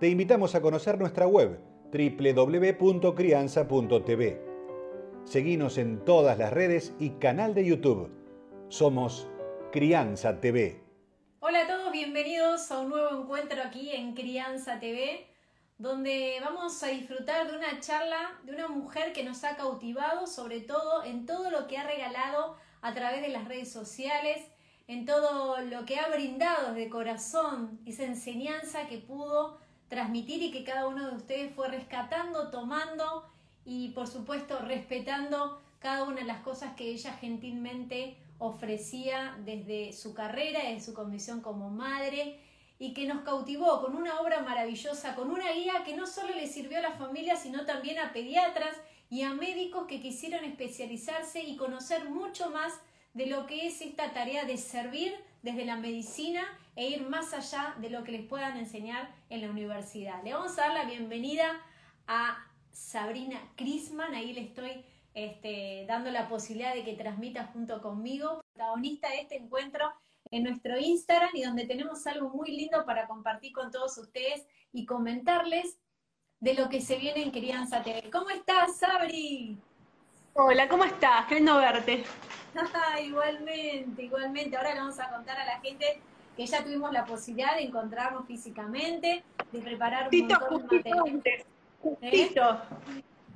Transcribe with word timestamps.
te 0.00 0.08
invitamos 0.08 0.54
a 0.54 0.62
conocer 0.62 0.98
nuestra 0.98 1.26
web 1.26 1.60
www.crianza.tv. 1.92 4.40
Seguimos 5.24 5.76
en 5.76 6.02
todas 6.06 6.38
las 6.38 6.54
redes 6.54 6.94
y 6.98 7.10
canal 7.10 7.54
de 7.54 7.66
YouTube. 7.66 8.10
Somos 8.70 9.28
Crianza 9.70 10.40
TV. 10.40 10.82
Hola 11.40 11.64
a 11.64 11.66
todos, 11.66 11.92
bienvenidos 11.92 12.72
a 12.72 12.80
un 12.80 12.88
nuevo 12.88 13.20
encuentro 13.20 13.62
aquí 13.62 13.90
en 13.90 14.14
Crianza 14.14 14.80
TV, 14.80 15.26
donde 15.76 16.38
vamos 16.40 16.82
a 16.82 16.86
disfrutar 16.86 17.50
de 17.50 17.58
una 17.58 17.78
charla 17.80 18.40
de 18.44 18.54
una 18.54 18.68
mujer 18.68 19.12
que 19.12 19.22
nos 19.22 19.44
ha 19.44 19.56
cautivado, 19.56 20.26
sobre 20.26 20.62
todo 20.62 21.04
en 21.04 21.26
todo 21.26 21.50
lo 21.50 21.66
que 21.66 21.76
ha 21.76 21.86
regalado 21.86 22.56
a 22.80 22.94
través 22.94 23.20
de 23.20 23.28
las 23.28 23.46
redes 23.46 23.70
sociales, 23.70 24.38
en 24.86 25.04
todo 25.04 25.60
lo 25.60 25.84
que 25.84 25.98
ha 25.98 26.08
brindado 26.08 26.72
de 26.72 26.88
corazón, 26.88 27.78
esa 27.84 28.04
enseñanza 28.04 28.88
que 28.88 28.96
pudo 28.96 29.58
transmitir 29.90 30.40
y 30.42 30.50
que 30.50 30.64
cada 30.64 30.88
uno 30.88 31.10
de 31.10 31.16
ustedes 31.16 31.54
fue 31.54 31.68
rescatando, 31.68 32.48
tomando 32.50 33.28
y 33.66 33.88
por 33.90 34.06
supuesto 34.06 34.58
respetando 34.60 35.60
cada 35.80 36.04
una 36.04 36.20
de 36.20 36.24
las 36.24 36.40
cosas 36.42 36.74
que 36.76 36.90
ella 36.90 37.12
gentilmente 37.14 38.16
ofrecía 38.38 39.36
desde 39.44 39.92
su 39.92 40.14
carrera, 40.14 40.60
desde 40.62 40.86
su 40.86 40.94
condición 40.94 41.42
como 41.42 41.68
madre 41.68 42.38
y 42.78 42.94
que 42.94 43.06
nos 43.06 43.22
cautivó 43.22 43.82
con 43.82 43.96
una 43.96 44.20
obra 44.20 44.40
maravillosa, 44.40 45.14
con 45.14 45.30
una 45.30 45.52
guía 45.52 45.82
que 45.84 45.94
no 45.94 46.06
solo 46.06 46.34
le 46.34 46.46
sirvió 46.46 46.78
a 46.78 46.82
la 46.82 46.92
familia, 46.92 47.36
sino 47.36 47.66
también 47.66 47.98
a 47.98 48.12
pediatras 48.12 48.76
y 49.10 49.22
a 49.22 49.34
médicos 49.34 49.86
que 49.86 50.00
quisieron 50.00 50.44
especializarse 50.44 51.42
y 51.42 51.56
conocer 51.56 52.08
mucho 52.08 52.48
más 52.50 52.72
de 53.12 53.26
lo 53.26 53.46
que 53.46 53.66
es 53.66 53.80
esta 53.82 54.12
tarea 54.12 54.44
de 54.44 54.56
servir 54.56 55.14
desde 55.42 55.64
la 55.64 55.76
medicina 55.76 56.42
e 56.76 56.88
ir 56.88 57.08
más 57.08 57.32
allá 57.32 57.74
de 57.80 57.90
lo 57.90 58.04
que 58.04 58.12
les 58.12 58.26
puedan 58.26 58.56
enseñar 58.56 59.14
en 59.28 59.42
la 59.42 59.50
universidad. 59.50 60.22
Le 60.22 60.32
vamos 60.32 60.58
a 60.58 60.62
dar 60.62 60.74
la 60.74 60.84
bienvenida 60.84 61.60
a 62.06 62.46
Sabrina 62.70 63.40
Crisman, 63.56 64.14
ahí 64.14 64.32
le 64.32 64.42
estoy 64.42 64.84
este, 65.14 65.84
dando 65.88 66.10
la 66.10 66.28
posibilidad 66.28 66.74
de 66.74 66.84
que 66.84 66.94
transmita 66.94 67.50
junto 67.52 67.82
conmigo, 67.82 68.40
protagonista 68.52 69.08
de 69.10 69.20
este 69.20 69.36
encuentro 69.36 69.92
en 70.30 70.44
nuestro 70.44 70.78
Instagram 70.78 71.30
y 71.34 71.42
donde 71.42 71.66
tenemos 71.66 72.06
algo 72.06 72.30
muy 72.30 72.50
lindo 72.52 72.84
para 72.84 73.06
compartir 73.06 73.52
con 73.52 73.70
todos 73.70 73.98
ustedes 73.98 74.46
y 74.72 74.86
comentarles 74.86 75.78
de 76.38 76.54
lo 76.54 76.68
que 76.68 76.80
se 76.80 76.96
viene 76.96 77.22
en 77.22 77.30
Crianza 77.30 77.82
TV. 77.82 78.10
¿Cómo 78.10 78.30
estás, 78.30 78.78
Sabri? 78.78 79.58
Hola, 80.34 80.68
¿cómo 80.68 80.84
estás? 80.84 81.26
Qué 81.26 81.34
lindo 81.34 81.56
verte. 81.56 82.04
igualmente, 83.04 84.02
igualmente. 84.02 84.56
Ahora 84.56 84.74
le 84.74 84.80
vamos 84.80 84.98
a 85.00 85.10
contar 85.10 85.38
a 85.38 85.44
la 85.44 85.60
gente 85.60 86.00
que 86.36 86.46
ya 86.46 86.62
tuvimos 86.62 86.92
la 86.92 87.04
posibilidad 87.04 87.56
de 87.56 87.62
encontrarnos 87.62 88.26
físicamente, 88.26 89.22
de 89.52 89.58
preparar 89.60 90.08
un 90.12 90.28
montón 90.28 90.82
de 90.82 90.92
Antes, 90.92 91.46
justito, 91.82 92.60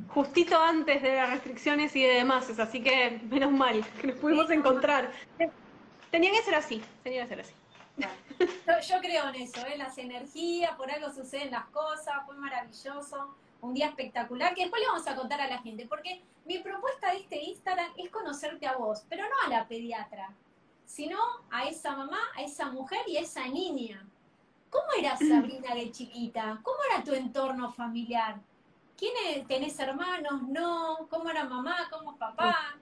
justito 0.08 0.60
antes 0.60 1.02
de 1.02 1.16
las 1.16 1.30
restricciones 1.30 1.94
y 1.96 2.02
de 2.02 2.14
demás, 2.14 2.58
así 2.58 2.82
que 2.82 3.20
menos 3.30 3.52
mal 3.52 3.84
que 4.00 4.08
nos 4.08 4.16
pudimos 4.18 4.50
encontrar. 4.50 5.10
Tenía 6.10 6.30
que 6.30 6.42
ser 6.42 6.54
así, 6.54 6.82
tenía 7.02 7.22
que 7.22 7.28
ser 7.28 7.40
así. 7.40 7.54
Yo, 7.96 9.00
creo 9.00 9.28
en 9.28 9.34
eso, 9.36 9.64
en 9.66 9.72
¿eh? 9.72 9.76
las 9.78 9.96
energías, 9.98 10.74
por 10.76 10.90
algo 10.90 11.12
suceden 11.12 11.50
las 11.50 11.66
cosas, 11.66 12.14
fue 12.26 12.36
maravilloso 12.36 13.34
un 13.60 13.72
día 13.72 13.86
espectacular 13.86 14.54
que 14.54 14.62
después 14.62 14.82
le 14.82 14.88
vamos 14.88 15.06
a 15.06 15.14
contar 15.14 15.40
a 15.40 15.48
la 15.48 15.58
gente, 15.62 15.86
porque 15.86 16.22
mi 16.44 16.58
propuesta 16.58 17.12
de 17.12 17.18
este 17.18 17.42
Instagram 17.42 17.92
es 17.96 18.10
conocerte 18.10 18.66
a 18.66 18.76
vos, 18.76 19.04
pero 19.08 19.24
no 19.24 19.34
a 19.46 19.48
la 19.48 19.66
pediatra, 19.66 20.30
sino 20.84 21.18
a 21.50 21.64
esa 21.64 21.96
mamá, 21.96 22.18
a 22.36 22.42
esa 22.42 22.70
mujer 22.70 23.00
y 23.06 23.16
a 23.16 23.20
esa 23.20 23.46
niña. 23.48 24.04
¿Cómo 24.70 24.86
era 24.98 25.16
Sabrina 25.16 25.74
de 25.74 25.90
chiquita? 25.90 26.58
¿Cómo 26.62 26.78
era 26.90 27.04
tu 27.04 27.12
entorno 27.14 27.72
familiar? 27.72 28.40
¿Quién 28.96 29.46
tenés 29.46 29.78
hermanos? 29.80 30.42
No, 30.48 31.06
¿cómo 31.10 31.30
era 31.30 31.44
mamá? 31.44 31.88
¿Cómo 31.90 32.16
papá? 32.16 32.76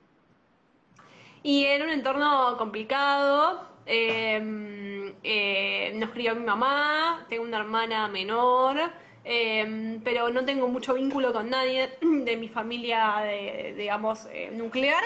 Y 1.42 1.64
era 1.64 1.84
un 1.84 1.90
entorno 1.90 2.56
complicado. 2.58 3.66
Em, 3.86 5.14
eh, 5.22 5.92
nos 5.96 6.10
crió 6.10 6.36
mi 6.36 6.44
mamá, 6.44 7.26
tengo 7.28 7.44
una 7.44 7.58
hermana 7.58 8.08
menor. 8.08 8.78
Em, 9.24 10.00
pero 10.02 10.30
no 10.30 10.44
tengo 10.44 10.68
mucho 10.68 10.94
vínculo 10.94 11.32
con 11.32 11.48
nadie 11.48 11.96
de 12.00 12.36
mi 12.36 12.48
familia, 12.48 13.20
de, 13.24 13.74
digamos, 13.76 14.26
eh, 14.30 14.50
nuclear. 14.52 15.02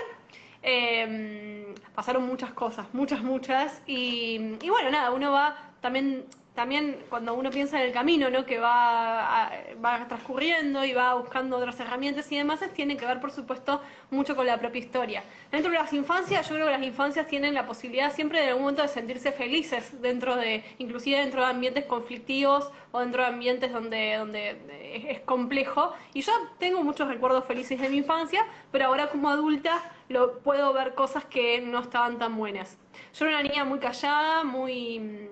Em, 0.68 1.74
pasaron 1.94 2.26
muchas 2.26 2.52
cosas, 2.52 2.86
muchas, 2.92 3.22
muchas, 3.22 3.80
y, 3.86 4.56
y, 4.60 4.68
bueno, 4.68 4.90
nada, 4.90 5.12
uno 5.12 5.30
va 5.30 5.56
también 5.80 6.26
también 6.56 7.04
cuando 7.10 7.34
uno 7.34 7.50
piensa 7.50 7.78
en 7.78 7.86
el 7.86 7.92
camino 7.92 8.30
¿no? 8.30 8.46
que 8.46 8.58
va, 8.58 9.52
va 9.84 10.08
transcurriendo 10.08 10.84
y 10.86 10.94
va 10.94 11.14
buscando 11.14 11.58
otras 11.58 11.78
herramientas 11.78 12.32
y 12.32 12.38
demás, 12.38 12.60
tiene 12.72 12.96
que 12.96 13.04
ver, 13.04 13.20
por 13.20 13.30
supuesto, 13.30 13.82
mucho 14.10 14.34
con 14.34 14.46
la 14.46 14.58
propia 14.58 14.78
historia. 14.78 15.22
Dentro 15.52 15.70
de 15.70 15.78
las 15.78 15.92
infancias, 15.92 16.48
yo 16.48 16.54
creo 16.54 16.66
que 16.66 16.72
las 16.72 16.82
infancias 16.82 17.26
tienen 17.26 17.52
la 17.52 17.66
posibilidad 17.66 18.10
siempre 18.10 18.40
de 18.40 18.48
algún 18.48 18.62
momento 18.62 18.80
de 18.80 18.88
sentirse 18.88 19.32
felices 19.32 20.00
dentro 20.00 20.34
de, 20.34 20.64
inclusive 20.78 21.18
dentro 21.18 21.42
de 21.42 21.48
ambientes 21.48 21.84
conflictivos 21.84 22.70
o 22.90 23.00
dentro 23.00 23.20
de 23.20 23.28
ambientes 23.28 23.70
donde, 23.70 24.16
donde 24.16 25.04
es 25.08 25.20
complejo. 25.20 25.92
Y 26.14 26.22
yo 26.22 26.32
tengo 26.58 26.82
muchos 26.82 27.06
recuerdos 27.06 27.44
felices 27.44 27.78
de 27.78 27.90
mi 27.90 27.98
infancia, 27.98 28.46
pero 28.72 28.86
ahora 28.86 29.10
como 29.10 29.28
adulta 29.28 29.82
lo 30.08 30.38
puedo 30.38 30.72
ver 30.72 30.94
cosas 30.94 31.26
que 31.26 31.60
no 31.60 31.80
estaban 31.80 32.18
tan 32.18 32.34
buenas. 32.34 32.78
Yo 33.12 33.26
era 33.26 33.40
una 33.40 33.46
niña 33.46 33.64
muy 33.66 33.78
callada, 33.78 34.42
muy 34.42 35.28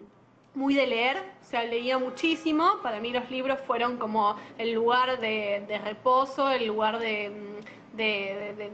muy 0.54 0.74
de 0.74 0.86
leer, 0.86 1.16
o 1.42 1.44
sea, 1.44 1.64
leía 1.64 1.98
muchísimo. 1.98 2.78
Para 2.82 3.00
mí 3.00 3.12
los 3.12 3.30
libros 3.30 3.58
fueron 3.66 3.98
como 3.98 4.36
el 4.58 4.72
lugar 4.72 5.18
de, 5.20 5.80
reposo, 5.84 6.50
el 6.50 6.66
lugar 6.66 6.98
de, 6.98 7.32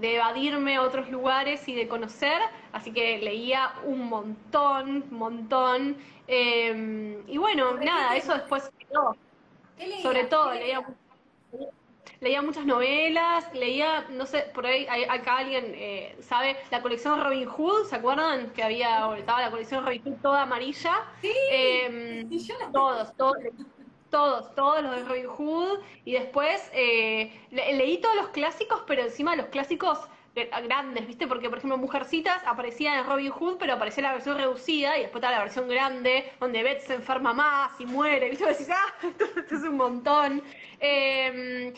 evadirme 0.02 0.76
a 0.76 0.82
otros 0.82 1.10
lugares 1.10 1.66
y 1.68 1.74
de 1.74 1.88
conocer. 1.88 2.40
Así 2.72 2.92
que 2.92 3.18
leía 3.18 3.72
un 3.84 4.08
montón, 4.08 5.04
montón. 5.10 5.96
Em, 6.26 7.22
y 7.26 7.38
bueno, 7.38 7.74
nada, 7.74 8.16
eso 8.16 8.34
después 8.34 8.70
quedó. 8.78 9.16
Sobre 10.02 10.24
todo, 10.24 10.52
leía 10.52 10.84
leía 12.20 12.42
muchas 12.42 12.66
novelas, 12.66 13.52
leía, 13.54 14.06
no 14.10 14.26
sé, 14.26 14.50
por 14.54 14.66
ahí 14.66 14.86
acá 15.08 15.38
alguien 15.38 15.72
eh, 15.74 16.16
sabe, 16.20 16.56
la 16.70 16.82
colección 16.82 17.22
Robin 17.22 17.48
Hood, 17.48 17.86
¿se 17.86 17.96
acuerdan? 17.96 18.50
Que 18.50 18.62
había, 18.62 19.08
estaba 19.16 19.40
la 19.40 19.50
colección 19.50 19.84
Robin 19.84 20.02
Hood 20.02 20.16
toda 20.22 20.42
amarilla. 20.42 21.04
Sí, 21.22 21.32
eh, 21.50 22.26
todos, 22.72 23.16
todos, 23.16 23.36
todos, 24.10 24.54
todos 24.54 24.82
los 24.82 24.96
de 24.96 25.04
Robin 25.04 25.26
Hood. 25.28 25.80
Y 26.04 26.12
después 26.12 26.70
eh, 26.74 27.32
leí 27.50 27.98
todos 27.98 28.16
los 28.16 28.28
clásicos, 28.28 28.82
pero 28.86 29.02
encima 29.02 29.34
los 29.36 29.46
clásicos 29.46 29.98
grandes, 30.34 31.06
¿viste? 31.06 31.26
Porque, 31.26 31.48
por 31.48 31.58
ejemplo, 31.58 31.76
Mujercitas 31.76 32.42
aparecía 32.46 32.98
en 32.98 33.06
Robin 33.06 33.30
Hood, 33.30 33.56
pero 33.58 33.74
aparecía 33.74 34.04
la 34.04 34.12
versión 34.12 34.36
reducida 34.36 34.96
y 34.96 35.02
después 35.02 35.22
está 35.22 35.32
la 35.32 35.42
versión 35.42 35.68
grande, 35.68 36.32
donde 36.38 36.62
Beth 36.62 36.80
se 36.80 36.94
enferma 36.94 37.34
más 37.34 37.80
y 37.80 37.86
muere, 37.86 38.30
¿viste? 38.30 38.46
Decís, 38.46 38.68
ah, 38.70 38.94
esto, 39.36 39.54
es 39.54 39.62
un 39.62 39.76
montón. 39.76 40.42
Eh, 40.80 41.74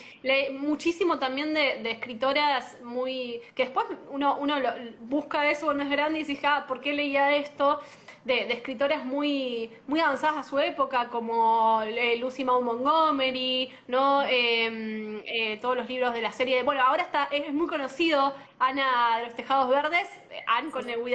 muchísimo 0.53 1.19
también 1.19 1.53
de, 1.53 1.91
escritoras 1.91 2.77
muy. 2.83 3.41
que 3.55 3.63
después 3.63 3.85
uno, 4.09 4.37
uno 4.37 4.55
busca 5.01 5.49
eso 5.49 5.65
cuando 5.65 5.83
es 5.83 5.89
grande 5.89 6.19
y 6.19 6.23
dice, 6.23 6.45
ah, 6.45 6.65
¿por 6.67 6.79
qué 6.79 6.93
leía 6.93 7.35
esto? 7.35 7.81
De, 8.25 8.51
escritoras 8.53 9.05
muy, 9.05 9.71
muy 9.87 9.99
avanzadas 9.99 10.37
a 10.37 10.49
su 10.49 10.59
época, 10.59 11.09
como 11.09 11.81
eh, 11.83 12.17
Lucy 12.17 12.43
Maud 12.43 12.63
Montgomery, 12.63 13.71
¿no? 13.87 14.23
Em, 14.23 15.21
eh, 15.25 15.57
todos 15.61 15.75
los 15.75 15.87
libros 15.87 16.13
de 16.13 16.21
la 16.21 16.31
serie. 16.31 16.57
De, 16.57 16.63
bueno, 16.63 16.81
ahora 16.81 17.03
está, 17.03 17.25
es 17.31 17.53
muy 17.53 17.67
conocido 17.67 18.33
Ana 18.59 19.17
de 19.17 19.27
los 19.27 19.35
Tejados 19.35 19.69
Verdes, 19.69 20.09
Anne 20.47 20.71
con 20.71 20.89
el 20.89 20.99
With 20.99 21.13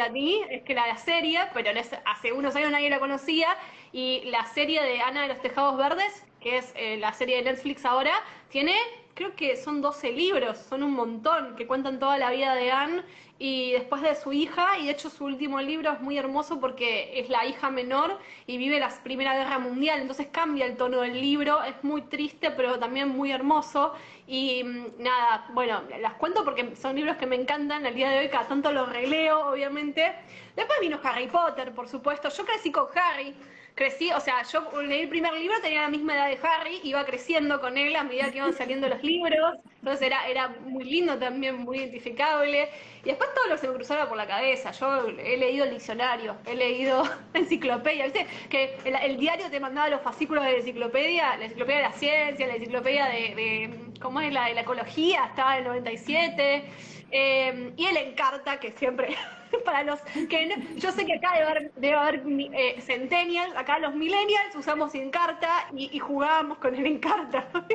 es 0.51 0.63
que 0.63 0.75
la, 0.75 0.87
la 0.87 0.97
serie, 0.97 1.41
pero 1.55 1.71
hace 2.05 2.33
unos 2.33 2.55
años 2.57 2.71
nadie 2.71 2.91
la 2.91 3.01
conocía, 3.01 3.57
y 3.93 4.23
la 4.27 4.45
serie 4.47 4.83
de 4.83 5.01
Ana 5.01 5.23
de 5.23 5.29
los 5.29 5.41
Tejados 5.41 5.77
Verdes 5.77 6.28
que 6.41 6.59
es 6.59 6.73
eh, 6.77 6.97
la 6.99 7.13
serie 7.13 7.37
de 7.37 7.51
Netflix 7.51 7.85
ahora, 7.85 8.13
tiene, 8.49 8.75
creo 9.15 9.35
que 9.35 9.57
son 9.57 9.81
12 9.81 10.13
libros, 10.13 10.59
son 10.59 10.83
un 10.83 10.93
montón, 10.93 11.57
que 11.57 11.67
cuentan 11.67 11.99
toda 11.99 12.19
la 12.19 12.31
vida 12.31 12.55
de 12.55 12.71
Anne 12.71 13.03
y 13.41 13.73
después 13.73 14.03
de 14.03 14.15
su 14.17 14.33
hija, 14.33 14.79
y 14.79 14.87
de 14.87 14.93
hecho 14.93 15.11
su 15.11 15.25
último 15.25 15.61
libro 15.61 15.93
es 15.93 16.01
muy 16.01 16.19
hermoso 16.19 16.59
porque 16.59 17.21
es 17.21 17.29
la 17.29 17.47
hija 17.47 17.71
menor 17.71 18.19
y 18.47 18.59
vive 18.59 18.81
la 18.81 18.89
Primera 19.05 19.37
Guerra 19.37 19.59
Mundial, 19.61 20.01
entonces 20.01 20.27
cambia 20.33 20.67
el 20.67 20.77
tono 20.77 21.03
del 21.03 21.21
libro, 21.21 21.63
es 21.63 21.75
muy 21.85 22.03
triste 22.03 22.51
pero 22.51 22.79
también 22.79 23.09
muy 23.09 23.31
hermoso 23.31 23.95
y 24.27 24.65
mm, 24.65 25.03
nada, 25.03 25.47
bueno, 25.53 25.83
las 26.01 26.15
cuento 26.15 26.45
porque 26.45 26.75
son 26.75 26.97
libros 26.97 27.17
que 27.17 27.27
me 27.27 27.37
encantan, 27.37 27.87
al 27.87 27.95
día 27.95 28.11
de 28.11 28.19
hoy 28.19 28.29
cada 28.29 28.49
tanto 28.49 28.73
los 28.73 28.89
releo, 28.89 29.51
obviamente. 29.51 30.15
Después 30.57 30.81
vino 30.81 30.99
Harry 31.05 31.29
Potter, 31.29 31.73
por 31.73 31.89
supuesto, 31.89 32.29
yo 32.29 32.45
crecí 32.45 32.73
con 32.73 32.87
Harry, 32.95 33.35
crecí, 33.79 34.11
o 34.11 34.19
sea, 34.19 34.43
yo 34.43 34.83
leí 34.83 35.03
el 35.03 35.09
primer 35.09 35.33
libro, 35.35 35.55
tenía 35.63 35.83
la 35.83 35.89
misma 35.89 36.15
edad 36.15 36.29
de 36.29 36.39
Harry, 36.43 36.81
iba 36.83 37.05
creciendo 37.05 37.61
con 37.61 37.79
él 37.79 37.95
a 37.95 38.03
medida 38.03 38.31
que 38.33 38.39
iban 38.39 38.53
saliendo 38.53 38.89
los 38.89 39.01
libros, 39.05 39.57
entonces 39.77 40.09
era, 40.09 40.27
era 40.27 40.49
muy 40.49 40.83
lindo 40.83 41.17
también, 41.17 41.59
muy 41.59 41.79
identificable. 41.79 42.69
Y 43.05 43.11
después 43.11 43.33
todo 43.35 43.47
lo 43.47 43.55
que 43.55 43.61
se 43.61 43.69
me 43.69 43.75
cruzaba 43.75 44.09
por 44.09 44.17
la 44.17 44.27
cabeza, 44.27 44.73
yo 44.73 45.07
he 45.07 45.37
leído 45.37 45.65
el 45.65 45.71
diccionario, 45.71 46.37
he 46.45 46.57
leído 46.57 47.05
enciclopedia, 47.35 48.05
¿viste? 48.07 48.27
Que 48.51 48.77
el, 48.85 49.17
diario 49.17 49.49
te 49.49 49.61
mandaba 49.61 49.89
los 49.89 50.03
fascículos 50.03 50.45
de 50.45 50.53
la 50.53 50.59
enciclopedia, 50.59 51.37
la 51.37 51.45
enciclopedia 51.45 51.77
de 51.77 51.85
la 51.85 51.93
ciencia, 51.93 52.47
la 52.49 52.57
enciclopedia 52.57 53.07
de, 53.07 53.93
¿cómo 54.01 54.21
es? 54.21 54.33
La 54.33 54.47
de 54.47 54.55
la 54.55 54.63
ecología, 54.63 55.27
estaba 55.27 55.57
en 55.57 55.59
el 55.59 55.69
97. 55.69 56.65
Eh, 57.11 57.73
y 57.77 57.87
el 57.87 57.97
Encarta, 57.97 58.59
que 58.59 58.73
siempre, 58.73 59.17
para 59.65 59.83
los 59.83 60.01
que 60.01 60.55
yo 60.77 60.93
sé 60.93 61.05
que 61.07 61.15
acá 61.15 61.33
debe 61.35 61.47
haber, 61.47 61.73
debe 61.75 61.95
haber 61.95 62.23
eh, 62.27 62.81
centennials, 62.81 63.55
acá 63.57 63.79
los 63.79 63.95
millennials 63.95 64.55
usamos 64.55 64.95
Encarta 64.95 65.69
y, 65.75 65.91
y 65.95 65.99
jugábamos 65.99 66.59
con 66.59 66.75
el 66.75 66.87
Encarta. 66.87 67.49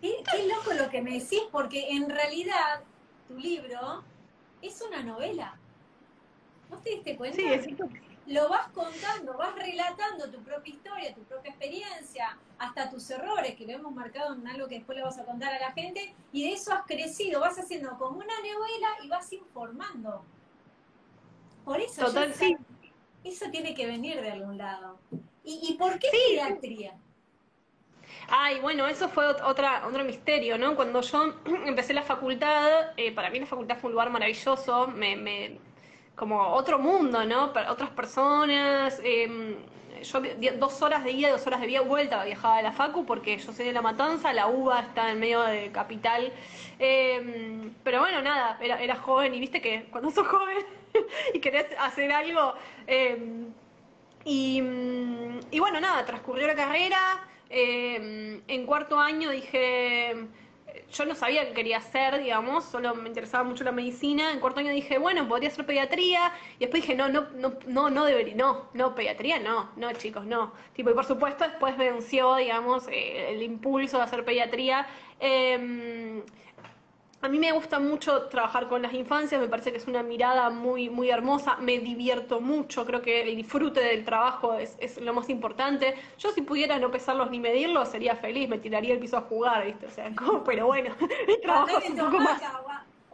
qué, 0.00 0.22
qué 0.30 0.48
loco 0.48 0.72
lo 0.74 0.88
que 0.90 1.02
me 1.02 1.12
decís, 1.12 1.42
porque 1.50 1.90
en 1.90 2.08
realidad 2.08 2.82
tu 3.28 3.36
libro 3.38 4.04
es 4.62 4.82
una 4.82 5.02
novela. 5.02 5.56
¿Vos 6.70 6.82
te 6.82 6.90
diste 6.90 7.16
cuenta? 7.16 7.36
Sí, 7.36 7.46
es 7.46 7.66
lo 8.28 8.48
vas 8.48 8.68
contando, 8.68 9.36
vas 9.36 9.54
relatando 9.54 10.30
tu 10.30 10.42
propia 10.42 10.74
historia, 10.74 11.14
tu 11.14 11.22
propia 11.22 11.50
experiencia, 11.50 12.36
hasta 12.58 12.90
tus 12.90 13.08
errores, 13.10 13.56
que 13.56 13.66
lo 13.66 13.72
hemos 13.72 13.92
marcado 13.92 14.34
en 14.34 14.46
algo 14.46 14.68
que 14.68 14.76
después 14.76 14.96
le 14.96 15.04
vas 15.04 15.18
a 15.18 15.24
contar 15.24 15.54
a 15.54 15.58
la 15.58 15.72
gente, 15.72 16.14
y 16.32 16.44
de 16.44 16.52
eso 16.52 16.72
has 16.72 16.84
crecido, 16.86 17.40
vas 17.40 17.58
haciendo 17.58 17.96
como 17.96 18.18
una 18.18 18.34
novela 18.36 18.88
y 19.02 19.08
vas 19.08 19.32
informando. 19.32 20.22
Por 21.64 21.80
eso 21.80 22.04
Total, 22.04 22.34
sí. 22.34 22.56
eso 23.24 23.50
tiene 23.50 23.74
que 23.74 23.86
venir 23.86 24.20
de 24.20 24.30
algún 24.30 24.58
lado. 24.58 24.98
¿Y, 25.44 25.74
por 25.78 25.98
qué 25.98 26.08
pediatría? 26.10 26.94
Ay, 28.28 28.60
bueno, 28.60 28.86
eso 28.86 29.08
fue 29.08 29.26
otra, 29.26 29.86
otro 29.86 30.04
misterio, 30.04 30.58
¿no? 30.58 30.76
Cuando 30.76 31.00
yo 31.00 31.34
empecé 31.64 31.94
la 31.94 32.02
facultad, 32.02 32.92
eh, 32.98 33.12
para 33.12 33.30
mí 33.30 33.40
la 33.40 33.46
facultad 33.46 33.78
fue 33.78 33.88
un 33.88 33.92
lugar 33.92 34.10
maravilloso, 34.10 34.88
me, 34.88 35.16
me 35.16 35.58
como 36.18 36.48
otro 36.48 36.78
mundo, 36.78 37.24
¿no? 37.24 37.52
Otras 37.68 37.90
personas. 37.90 39.00
Eh, 39.04 39.56
yo 40.02 40.20
dos 40.58 40.82
horas 40.82 41.02
de 41.04 41.12
ida, 41.12 41.30
dos 41.30 41.46
horas 41.46 41.60
de 41.60 41.80
vuelta 41.80 42.24
viajaba 42.24 42.58
a 42.58 42.62
la 42.62 42.72
Facu 42.72 43.04
porque 43.04 43.36
yo 43.38 43.52
soy 43.52 43.66
de 43.66 43.72
La 43.72 43.82
Matanza, 43.82 44.32
la 44.32 44.46
UBA 44.46 44.80
está 44.80 45.10
en 45.10 45.20
medio 45.20 45.42
de 45.42 45.70
capital. 45.72 46.32
Eh, 46.78 47.70
pero 47.82 48.00
bueno, 48.00 48.20
nada, 48.22 48.58
era, 48.60 48.96
joven 48.96 49.34
y 49.34 49.40
viste 49.40 49.60
que 49.60 49.86
cuando 49.90 50.10
sos 50.10 50.26
joven 50.26 50.58
y 51.34 51.40
querés 51.40 51.66
hacer 51.78 52.12
algo. 52.12 52.54
Eh, 52.86 53.46
y, 54.24 54.62
y, 55.50 55.58
bueno, 55.58 55.80
nada, 55.80 56.04
transcurrió 56.04 56.46
la 56.46 56.54
carrera. 56.54 57.24
En 57.50 58.66
cuarto 58.66 58.98
año 58.98 59.30
dije 59.30 60.28
yo 60.92 61.04
no 61.04 61.14
sabía 61.14 61.46
qué 61.48 61.54
quería 61.54 61.78
hacer, 61.78 62.18
digamos, 62.18 62.64
solo 62.64 62.94
me 62.94 63.08
interesaba 63.08 63.44
mucho 63.44 63.64
la 63.64 63.72
medicina. 63.72 64.32
En 64.32 64.40
cuarto 64.40 64.60
año 64.60 64.72
dije, 64.72 64.98
bueno, 64.98 65.28
podría 65.28 65.48
hacer 65.48 65.66
pediatría. 65.66 66.32
Y 66.58 66.60
después 66.60 66.82
dije, 66.82 66.94
no, 66.94 67.08
no, 67.08 67.28
no, 67.34 67.54
no, 67.66 67.90
no 67.90 68.04
debería, 68.04 68.34
no, 68.34 68.68
no, 68.74 68.94
pediatría, 68.94 69.38
no, 69.38 69.70
no, 69.76 69.92
chicos, 69.92 70.26
no. 70.26 70.52
Tipo, 70.74 70.90
y 70.90 70.94
por 70.94 71.04
supuesto 71.04 71.44
después 71.44 71.76
venció, 71.76 72.36
digamos, 72.36 72.88
eh, 72.88 73.30
el 73.32 73.42
impulso 73.42 73.98
de 73.98 74.04
hacer 74.04 74.24
pediatría. 74.24 74.86
Eh, 75.20 76.22
a 77.20 77.28
mí 77.28 77.38
me 77.38 77.50
gusta 77.50 77.80
mucho 77.80 78.28
trabajar 78.28 78.68
con 78.68 78.82
las 78.82 78.92
infancias, 78.94 79.40
me 79.40 79.48
parece 79.48 79.72
que 79.72 79.78
es 79.78 79.86
una 79.88 80.02
mirada 80.02 80.50
muy, 80.50 80.88
muy 80.88 81.10
hermosa, 81.10 81.56
me 81.56 81.78
divierto 81.78 82.40
mucho, 82.40 82.86
creo 82.86 83.02
que 83.02 83.22
el 83.22 83.34
disfrute 83.34 83.80
del 83.80 84.04
trabajo 84.04 84.54
es, 84.54 84.76
es 84.78 85.00
lo 85.00 85.12
más 85.12 85.28
importante. 85.28 85.96
Yo 86.18 86.30
si 86.30 86.42
pudiera 86.42 86.78
no 86.78 86.90
pesarlos 86.90 87.30
ni 87.30 87.40
medirlos, 87.40 87.88
sería 87.88 88.14
feliz, 88.14 88.48
me 88.48 88.58
tiraría 88.58 88.94
el 88.94 89.00
piso 89.00 89.16
a 89.16 89.22
jugar, 89.22 89.66
¿viste? 89.66 89.86
O 89.86 89.90
sea, 89.90 90.10
pero 90.44 90.66
bueno, 90.66 90.94
el 91.26 91.40
trabajo 91.40 91.78
es 91.78 91.90
un 91.90 91.96
poco 91.96 92.18
más 92.18 92.40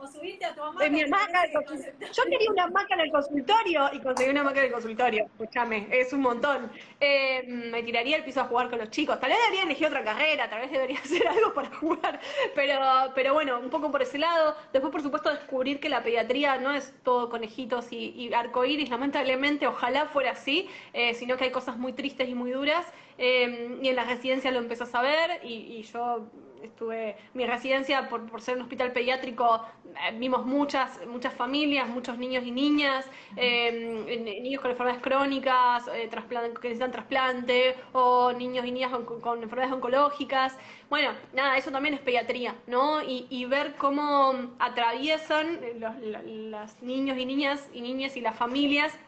subirte 0.06 0.44
a 0.44 0.54
tu 0.54 0.62
hamaca. 0.62 0.88
mi 0.88 1.02
hamaca 1.02 1.44
Yo 1.50 2.22
quería 2.24 2.50
una 2.50 2.64
hamaca 2.64 2.94
en 2.94 3.00
el 3.00 3.10
consultorio 3.10 3.90
y 3.92 4.00
conseguí 4.00 4.30
una 4.30 4.40
hamaca 4.40 4.60
en 4.60 4.66
el 4.66 4.72
consultorio. 4.72 5.24
Escúchame, 5.24 5.88
es 5.90 6.12
un 6.12 6.20
montón. 6.20 6.70
Eh, 7.00 7.44
me 7.46 7.82
tiraría 7.82 8.16
el 8.16 8.24
piso 8.24 8.40
a 8.40 8.44
jugar 8.44 8.70
con 8.70 8.78
los 8.78 8.90
chicos. 8.90 9.18
Tal 9.20 9.30
vez 9.30 9.38
debería 9.40 9.64
elegir 9.64 9.86
otra 9.86 10.04
carrera, 10.04 10.48
tal 10.48 10.60
vez 10.60 10.70
debería 10.70 10.98
hacer 11.04 11.26
algo 11.26 11.54
para 11.54 11.70
jugar. 11.76 12.20
Pero, 12.54 12.80
pero 13.14 13.34
bueno, 13.34 13.58
un 13.60 13.70
poco 13.70 13.90
por 13.90 14.02
ese 14.02 14.18
lado. 14.18 14.56
Después, 14.72 14.92
por 14.92 15.02
supuesto, 15.02 15.30
descubrir 15.30 15.80
que 15.80 15.88
la 15.88 16.02
pediatría 16.02 16.58
no 16.58 16.72
es 16.72 16.94
todo 17.02 17.30
conejitos 17.30 17.92
y, 17.92 18.10
y 18.10 18.32
arcoíris. 18.32 18.90
Lamentablemente, 18.90 19.66
ojalá 19.66 20.06
fuera 20.06 20.32
así, 20.32 20.68
eh, 20.92 21.14
sino 21.14 21.36
que 21.36 21.44
hay 21.44 21.50
cosas 21.50 21.76
muy 21.76 21.92
tristes 21.92 22.28
y 22.28 22.34
muy 22.34 22.50
duras. 22.50 22.86
Eh, 23.16 23.78
y 23.80 23.88
en 23.88 23.96
la 23.96 24.04
residencia 24.04 24.50
lo 24.50 24.58
empezó 24.58 24.84
a 24.84 24.86
saber 24.88 25.40
y, 25.44 25.54
y 25.78 25.82
yo 25.84 26.28
estuve, 26.66 27.16
mi 27.34 27.46
residencia 27.46 28.08
por, 28.08 28.26
por 28.30 28.40
ser 28.40 28.56
un 28.56 28.62
hospital 28.62 28.92
pediátrico, 28.92 29.64
eh, 29.86 30.14
vimos 30.18 30.44
muchas, 30.44 31.04
muchas 31.06 31.34
familias, 31.34 31.88
muchos 31.88 32.18
niños 32.18 32.44
y 32.44 32.50
niñas, 32.50 33.06
eh, 33.36 34.40
niños 34.42 34.60
con 34.60 34.70
enfermedades 34.70 35.02
crónicas, 35.02 35.86
eh, 35.88 36.08
que 36.10 36.68
necesitan 36.68 36.92
trasplante, 36.92 37.76
o 37.92 38.32
niños 38.32 38.64
y 38.66 38.72
niñas 38.72 38.92
con, 38.92 39.42
enfermedades 39.42 39.74
oncológicas. 39.74 40.56
Bueno, 40.90 41.12
nada, 41.32 41.56
eso 41.56 41.70
también 41.70 41.94
es 41.94 42.00
pediatría, 42.00 42.54
¿no? 42.66 43.02
Y, 43.02 43.44
ver 43.44 43.74
cómo 43.76 44.32
atraviesan 44.58 45.60
los, 45.78 46.82
niños 46.82 47.18
y 47.18 47.26
niñas 47.26 47.68
y 47.72 47.82
niñas 47.82 48.16
y 48.16 48.20
las 48.20 48.36
familias 48.36 48.98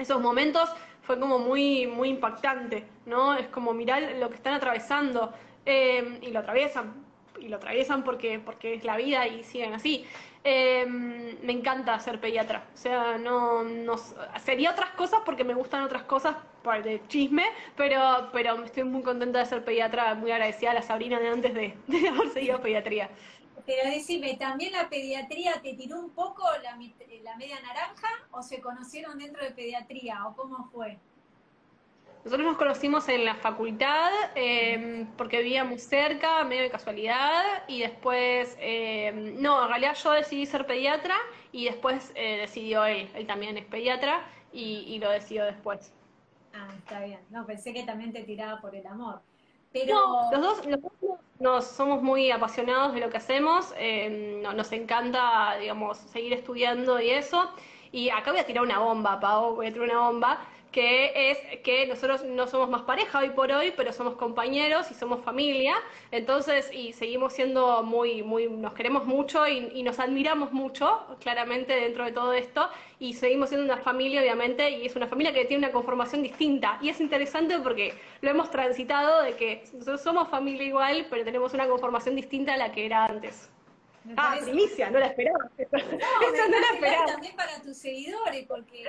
esos 0.00 0.20
momentos 0.20 0.70
fue 1.02 1.18
como 1.18 1.38
muy, 1.38 1.86
muy 1.86 2.08
impactante, 2.08 2.86
¿no? 3.06 3.34
Es 3.34 3.48
como 3.48 3.72
mirar 3.72 4.02
lo 4.18 4.28
que 4.28 4.36
están 4.36 4.54
atravesando. 4.54 5.32
Em, 5.64 6.22
y 6.22 6.30
lo 6.30 6.40
atraviesan, 6.40 6.94
y 7.38 7.48
lo 7.48 7.56
atraviesan 7.56 8.02
porque, 8.02 8.38
porque 8.38 8.74
es 8.74 8.84
la 8.84 8.96
vida 8.96 9.26
y 9.26 9.44
siguen 9.44 9.74
así. 9.74 10.06
Em, 10.42 11.36
me 11.42 11.52
encanta 11.52 11.98
ser 12.00 12.18
pediatra, 12.18 12.64
o 12.72 12.76
sea, 12.76 13.18
no, 13.18 13.62
no 13.62 13.96
sería 14.42 14.70
otras 14.70 14.90
cosas 14.92 15.20
porque 15.22 15.44
me 15.44 15.52
gustan 15.52 15.82
otras 15.82 16.04
cosas 16.04 16.34
para 16.62 16.80
de 16.80 17.06
chisme, 17.08 17.44
pero, 17.76 18.30
pero 18.32 18.64
estoy 18.64 18.84
muy 18.84 19.02
contenta 19.02 19.40
de 19.40 19.44
ser 19.44 19.62
pediatra, 19.64 20.14
muy 20.14 20.30
agradecida 20.30 20.70
a 20.70 20.74
la 20.74 20.82
Sabrina 20.82 21.20
de 21.20 21.28
antes 21.28 21.52
de, 21.52 21.74
de 21.88 22.08
haber 22.08 22.30
seguido 22.30 22.60
pediatría. 22.62 23.10
Pero 23.66 23.90
decime, 23.90 24.34
¿también 24.38 24.72
la 24.72 24.88
pediatría 24.88 25.60
te 25.60 25.74
tiró 25.74 26.00
un 26.00 26.10
poco 26.10 26.42
la, 26.62 26.78
la 27.22 27.36
media 27.36 27.60
naranja 27.60 28.08
o 28.30 28.42
se 28.42 28.60
conocieron 28.62 29.18
dentro 29.18 29.44
de 29.44 29.50
pediatría 29.50 30.26
o 30.26 30.34
cómo 30.34 30.70
fue? 30.72 30.98
Nosotros 32.24 32.46
nos 32.46 32.58
conocimos 32.58 33.08
en 33.08 33.24
la 33.24 33.34
facultad 33.34 34.10
em, 34.34 35.06
porque 35.16 35.38
vivíamos 35.38 35.80
cerca, 35.80 36.44
medio 36.44 36.62
de 36.62 36.70
casualidad, 36.70 37.42
y 37.66 37.80
después, 37.80 38.56
em, 38.60 39.40
no, 39.40 39.62
en 39.62 39.68
realidad 39.68 39.94
yo 39.94 40.12
decidí 40.12 40.44
ser 40.44 40.66
pediatra 40.66 41.16
y 41.50 41.64
después 41.64 42.12
eh, 42.14 42.38
decidió 42.40 42.84
él, 42.84 43.08
él 43.14 43.26
también 43.26 43.56
es 43.56 43.64
pediatra 43.64 44.22
y, 44.52 44.98
lo 44.98 45.08
decidió 45.10 45.44
después. 45.44 45.92
Ah, 46.52 46.68
está 46.76 47.00
bien. 47.00 47.20
No, 47.30 47.46
pensé 47.46 47.72
que 47.72 47.84
también 47.84 48.12
te 48.12 48.22
tiraba 48.24 48.60
por 48.60 48.74
el 48.74 48.86
amor. 48.86 49.22
Pero... 49.72 49.94
No, 49.94 50.30
los 50.32 50.40
dos, 50.40 50.66
los 50.66 50.80
nos 51.38 51.64
somos 51.64 52.02
muy 52.02 52.30
apasionados 52.30 52.92
de 52.92 53.00
lo 53.00 53.08
que 53.08 53.16
hacemos, 53.16 53.72
em, 53.78 54.42
nos 54.42 54.70
encanta, 54.72 55.56
digamos, 55.58 55.96
seguir 55.96 56.34
estudiando 56.34 57.00
y 57.00 57.10
eso. 57.10 57.50
Y 57.92 58.10
acá 58.10 58.30
voy 58.30 58.40
a 58.40 58.46
tirar 58.46 58.62
una 58.62 58.78
bomba, 58.78 59.18
Pau, 59.18 59.54
voy 59.54 59.68
a 59.68 59.72
tirar 59.72 59.88
una 59.88 60.00
bomba 60.00 60.40
que 60.72 61.30
es 61.30 61.38
que 61.62 61.86
nosotros 61.86 62.24
no 62.24 62.46
somos 62.46 62.70
más 62.70 62.82
pareja 62.82 63.18
hoy 63.18 63.30
por 63.30 63.50
hoy, 63.50 63.72
pero 63.76 63.92
somos 63.92 64.14
compañeros 64.14 64.90
y 64.90 64.94
somos 64.94 65.24
familia, 65.24 65.74
entonces, 66.12 66.70
y 66.72 66.92
seguimos 66.92 67.32
siendo 67.32 67.82
muy, 67.82 68.22
muy, 68.22 68.48
nos 68.48 68.74
queremos 68.74 69.04
mucho 69.04 69.46
y, 69.48 69.82
nos 69.82 69.98
admiramos 69.98 70.52
mucho, 70.52 71.06
claramente, 71.20 71.74
dentro 71.74 72.04
de 72.04 72.12
todo 72.12 72.32
esto, 72.32 72.68
y 73.00 73.14
seguimos 73.14 73.48
siendo 73.48 73.64
una 73.64 73.82
familia, 73.82 74.20
obviamente, 74.20 74.70
y 74.70 74.86
es 74.86 74.94
una 74.94 75.08
familia 75.08 75.32
que 75.32 75.44
tiene 75.44 75.64
una 75.64 75.72
conformación 75.72 76.22
distinta, 76.22 76.78
y 76.80 76.88
es 76.88 77.00
interesante 77.00 77.58
porque 77.58 77.94
lo 78.20 78.30
hemos 78.30 78.50
transitado 78.50 79.22
de 79.22 79.34
que 79.34 79.64
nosotros 79.72 80.02
somos 80.02 80.28
familia 80.28 80.64
igual, 80.64 81.06
pero 81.10 81.24
tenemos 81.24 81.52
una 81.52 81.66
conformación 81.66 82.14
distinta 82.14 82.54
a 82.54 82.56
la 82.56 82.70
que 82.70 82.86
era 82.86 83.06
antes. 83.06 83.50
ah, 84.16 84.36
primicia, 84.40 84.90
no 84.90 85.00
la 85.00 85.06
esperaba. 85.06 85.50
No, 85.58 86.48
no 86.48 86.60
la 86.60 86.74
esperaba. 86.74 87.06
También 87.06 87.34
para 87.34 87.60
tus 87.60 87.76
seguidores, 87.76 88.46
porque 88.46 88.84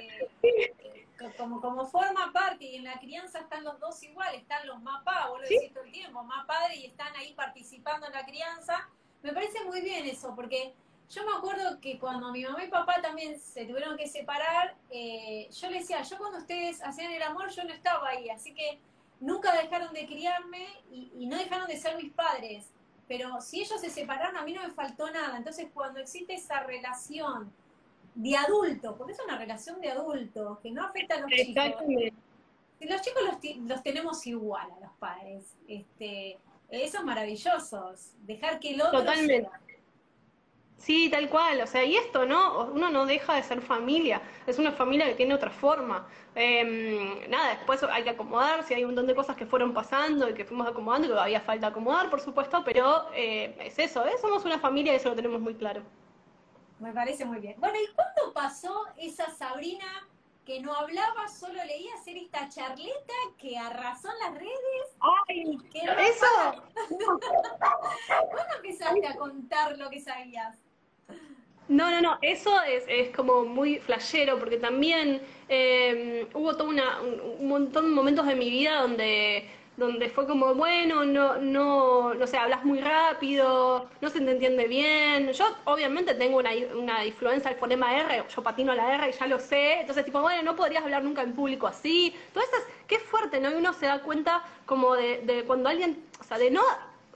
como, 1.37 1.61
como 1.61 1.85
forma 1.85 2.31
parte 2.33 2.65
y 2.65 2.75
en 2.77 2.83
la 2.83 2.99
crianza 2.99 3.39
están 3.39 3.63
los 3.63 3.79
dos 3.79 4.01
iguales, 4.03 4.41
están 4.41 4.65
los 4.67 4.81
más 4.81 5.03
papás, 5.03 5.29
vos 5.29 5.41
lo 5.41 5.47
decís 5.47 5.73
todo 5.73 5.83
el 5.83 5.91
tiempo, 5.91 6.23
más 6.23 6.45
padre 6.45 6.75
y 6.77 6.85
están 6.85 7.15
ahí 7.15 7.33
participando 7.33 8.07
en 8.07 8.13
la 8.13 8.25
crianza. 8.25 8.89
Me 9.21 9.33
parece 9.33 9.63
muy 9.65 9.81
bien 9.81 10.05
eso, 10.05 10.33
porque 10.35 10.73
yo 11.09 11.25
me 11.25 11.33
acuerdo 11.33 11.79
que 11.79 11.99
cuando 11.99 12.31
mi 12.31 12.43
mamá 12.43 12.63
y 12.63 12.69
papá 12.69 13.01
también 13.01 13.39
se 13.39 13.65
tuvieron 13.65 13.97
que 13.97 14.07
separar, 14.07 14.75
eh, 14.89 15.49
yo 15.51 15.69
le 15.69 15.79
decía, 15.79 16.01
yo 16.03 16.17
cuando 16.17 16.37
ustedes 16.37 16.81
hacían 16.83 17.11
el 17.11 17.21
amor, 17.23 17.49
yo 17.49 17.63
no 17.63 17.73
estaba 17.73 18.09
ahí, 18.09 18.29
así 18.29 18.53
que 18.53 18.79
nunca 19.19 19.55
dejaron 19.55 19.93
de 19.93 20.07
criarme 20.07 20.67
y, 20.91 21.11
y 21.15 21.27
no 21.27 21.37
dejaron 21.37 21.67
de 21.67 21.77
ser 21.77 21.97
mis 21.97 22.11
padres. 22.13 22.71
Pero 23.07 23.41
si 23.41 23.61
ellos 23.61 23.81
se 23.81 23.89
separaron, 23.89 24.37
a 24.37 24.43
mí 24.43 24.53
no 24.53 24.63
me 24.63 24.71
faltó 24.71 25.11
nada. 25.11 25.35
Entonces, 25.35 25.67
cuando 25.73 25.99
existe 25.99 26.33
esa 26.33 26.61
relación 26.61 27.51
de 28.15 28.35
adulto, 28.35 28.95
porque 28.97 29.13
es 29.13 29.19
una 29.23 29.37
relación 29.37 29.79
de 29.81 29.91
adultos 29.91 30.59
que 30.59 30.71
no 30.71 30.83
afecta 30.83 31.15
a 31.15 31.19
los 31.21 31.31
chicos. 31.31 31.63
Los 32.79 33.01
chicos 33.01 33.21
los, 33.67 33.83
tenemos 33.83 34.25
igual 34.25 34.67
a 34.71 34.79
los 34.79 34.91
padres. 34.99 35.55
Este, 35.67 36.39
eso 36.69 36.97
es 36.97 37.03
maravilloso, 37.03 37.93
dejar 38.23 38.59
que 38.59 38.71
el 38.71 38.81
otro. 38.81 38.99
Totalmente. 38.99 39.49
Sí, 40.81 41.09
tal 41.11 41.29
cual, 41.29 41.61
o 41.61 41.67
sea, 41.67 41.85
y 41.85 41.95
esto, 41.95 42.25
¿no? 42.25 42.65
Uno 42.73 42.89
no 42.89 43.05
deja 43.05 43.35
de 43.35 43.43
ser 43.43 43.61
familia, 43.61 44.19
es 44.47 44.57
una 44.57 44.71
familia 44.71 45.05
que 45.05 45.13
tiene 45.13 45.35
otra 45.35 45.51
forma. 45.51 46.07
Em, 46.33 47.29
nada, 47.29 47.49
después 47.49 47.83
hay 47.83 48.03
que 48.03 48.09
acomodarse, 48.09 48.73
hay 48.73 48.83
un 48.83 48.89
montón 48.89 49.05
de 49.05 49.13
cosas 49.13 49.35
que 49.35 49.45
fueron 49.45 49.75
pasando 49.75 50.27
y 50.27 50.33
que 50.33 50.43
fuimos 50.43 50.67
acomodando, 50.67 51.07
que 51.07 51.13
todavía 51.13 51.39
falta 51.39 51.67
acomodar, 51.67 52.09
por 52.09 52.19
supuesto, 52.19 52.63
pero 52.65 53.05
eh, 53.13 53.55
es 53.59 53.77
eso, 53.77 54.03
¿eh? 54.07 54.13
Somos 54.19 54.43
una 54.43 54.57
familia 54.57 54.93
y 54.93 54.95
eso 54.95 55.09
lo 55.09 55.15
tenemos 55.15 55.39
muy 55.39 55.53
claro. 55.53 55.83
Me 56.81 56.91
parece 56.93 57.25
muy 57.25 57.39
bien. 57.39 57.55
Bueno, 57.59 57.75
¿y 57.79 57.93
cuándo 57.93 58.33
pasó 58.33 58.87
esa 58.97 59.29
Sabrina 59.29 59.85
que 60.45 60.59
no 60.61 60.73
hablaba, 60.73 61.27
solo 61.27 61.63
leía 61.63 61.93
hacer 61.93 62.17
esta 62.17 62.49
charleta 62.49 63.13
que 63.37 63.55
arrasó 63.55 64.09
en 64.11 64.19
las 64.19 64.39
redes? 64.39 64.97
¡Ay! 65.27 65.57
¡Eso! 65.75 66.63
¿Cuándo 68.07 68.55
empezaste 68.55 69.07
a 69.07 69.15
contar 69.15 69.77
lo 69.77 69.91
que 69.91 70.01
sabías? 70.01 70.57
No, 71.67 71.91
no, 71.91 72.01
no, 72.01 72.17
eso 72.23 72.59
es, 72.63 72.83
es 72.87 73.15
como 73.15 73.45
muy 73.45 73.77
flashero, 73.77 74.39
porque 74.39 74.57
también 74.57 75.21
eh, 75.49 76.27
hubo 76.33 76.57
todo 76.57 76.67
una, 76.67 76.99
un 76.99 77.47
montón 77.47 77.85
de 77.85 77.91
momentos 77.91 78.25
de 78.25 78.35
mi 78.35 78.49
vida 78.49 78.81
donde 78.81 79.47
donde 79.77 80.09
fue 80.09 80.27
como, 80.27 80.53
bueno, 80.53 81.05
no, 81.05 81.37
no, 81.37 82.13
no 82.13 82.27
sé, 82.27 82.37
hablas 82.37 82.63
muy 82.63 82.79
rápido, 82.81 83.89
no 84.01 84.09
se 84.09 84.19
te 84.19 84.31
entiende 84.31 84.67
bien. 84.67 85.31
Yo 85.31 85.45
obviamente 85.65 86.13
tengo 86.15 86.37
una, 86.37 86.51
una 86.75 87.05
influencia 87.05 87.49
al 87.49 87.57
fonema 87.57 87.95
R, 87.95 88.23
yo 88.33 88.43
patino 88.43 88.73
la 88.73 88.93
R 88.95 89.09
y 89.09 89.13
ya 89.13 89.27
lo 89.27 89.39
sé, 89.39 89.79
entonces 89.81 90.05
tipo, 90.05 90.21
bueno, 90.21 90.43
no 90.43 90.55
podrías 90.55 90.83
hablar 90.83 91.03
nunca 91.03 91.21
en 91.21 91.33
público 91.33 91.67
así. 91.67 92.15
Todo 92.33 92.43
eso 92.43 92.55
es, 92.57 92.63
qué 92.87 92.99
fuerte, 92.99 93.39
¿no? 93.39 93.51
Y 93.51 93.55
uno 93.55 93.73
se 93.73 93.85
da 93.85 94.01
cuenta 94.01 94.43
como 94.65 94.95
de, 94.95 95.21
de 95.23 95.43
cuando 95.45 95.69
alguien, 95.69 96.05
o 96.19 96.23
sea, 96.23 96.37
de 96.37 96.51
no 96.51 96.61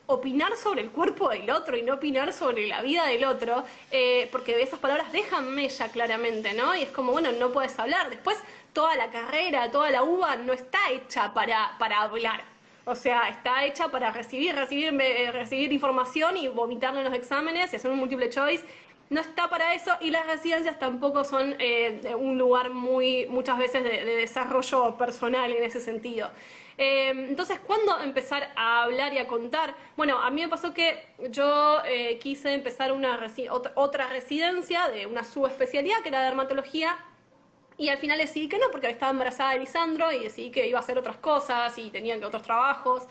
opinar 0.08 0.56
sobre 0.56 0.82
el 0.82 0.92
cuerpo 0.92 1.30
del 1.30 1.50
otro 1.50 1.76
y 1.78 1.82
no 1.82 1.96
opinar 1.96 2.32
sobre 2.34 2.68
la 2.68 2.82
vida 2.82 3.06
del 3.08 3.26
otro, 3.26 3.64
eh, 3.92 4.30
porque 4.32 4.62
esas 4.62 4.80
palabras 4.80 5.12
dejan 5.12 5.54
mella 5.54 5.88
claramente, 5.90 6.54
¿no? 6.54 6.76
Y 6.76 6.84
es 6.84 6.90
como, 6.90 7.12
bueno, 7.12 7.32
no 7.32 7.52
puedes 7.52 7.78
hablar. 7.80 8.10
Después, 8.10 8.38
toda 8.76 8.96
la 8.98 9.10
carrera, 9.10 9.72
toda 9.72 9.90
la 9.90 10.04
uva 10.04 10.36
no 10.36 10.54
está 10.54 10.78
hecha 10.92 11.34
para, 11.34 11.76
para 11.80 12.02
hablar. 12.02 12.44
O 12.84 12.94
sea, 12.94 13.30
está 13.30 13.66
hecha 13.66 13.88
para 13.88 14.12
recibir, 14.12 14.54
recibir, 14.54 14.94
eh, 15.02 15.32
recibir 15.32 15.74
información 15.74 16.38
y 16.38 16.50
vomitarlo 16.50 17.00
en 17.00 17.06
los 17.06 17.16
exámenes 17.16 17.74
y 17.74 17.78
hacer 17.78 17.90
un 17.90 17.98
múltiple 17.98 18.30
choice. 18.30 18.64
No 19.10 19.22
está 19.22 19.50
para 19.50 19.74
eso 19.74 19.92
y 20.02 20.12
las 20.12 20.28
residencias 20.28 20.78
tampoco 20.78 21.24
son 21.24 21.56
eh, 21.58 22.14
un 22.16 22.38
lugar 22.38 22.70
muy, 22.70 23.26
muchas 23.28 23.58
veces 23.58 23.84
de, 23.84 24.04
desarrollo 24.04 24.98
personal 24.98 25.52
en 25.52 25.64
ese 25.64 25.80
sentido. 25.80 26.30
Eh, 26.78 27.10
entonces, 27.10 27.60
¿cuándo 27.60 27.98
empezar 28.02 28.52
a 28.56 28.84
hablar 28.84 29.14
y 29.14 29.20
a 29.20 29.28
contar? 29.28 29.74
Bueno, 29.96 30.20
a 30.20 30.30
mí 30.30 30.42
me 30.42 30.50
pasó 30.50 30.74
que 30.74 31.08
yo 31.30 31.82
quise 32.20 32.54
empezar 32.54 32.92
una 32.92 33.18
otra, 33.52 33.72
otra 33.76 34.10
residencia 34.10 34.90
de 34.90 35.06
una 35.06 35.24
subespecialidad 35.24 36.02
que 36.04 36.10
era 36.10 36.22
dermatología 36.24 36.98
y 37.78 37.90
al 37.90 37.98
final 37.98 38.18
decidí 38.18 38.48
que 38.48 38.58
no, 38.58 38.70
porque 38.72 38.90
estaba 38.90 39.12
embarazada 39.12 39.52
de 39.54 39.60
Lisandro 39.60 40.12
y 40.12 40.20
decidí 40.20 40.52
que 40.52 40.68
iba 40.68 40.80
a 40.80 40.82
hacer 40.82 40.98
otras 40.98 41.18
cosas 41.18 41.78
y 41.78 41.90
tenía 41.90 42.18
que 42.20 42.26
otros 42.26 42.44
trabajos. 42.44 43.04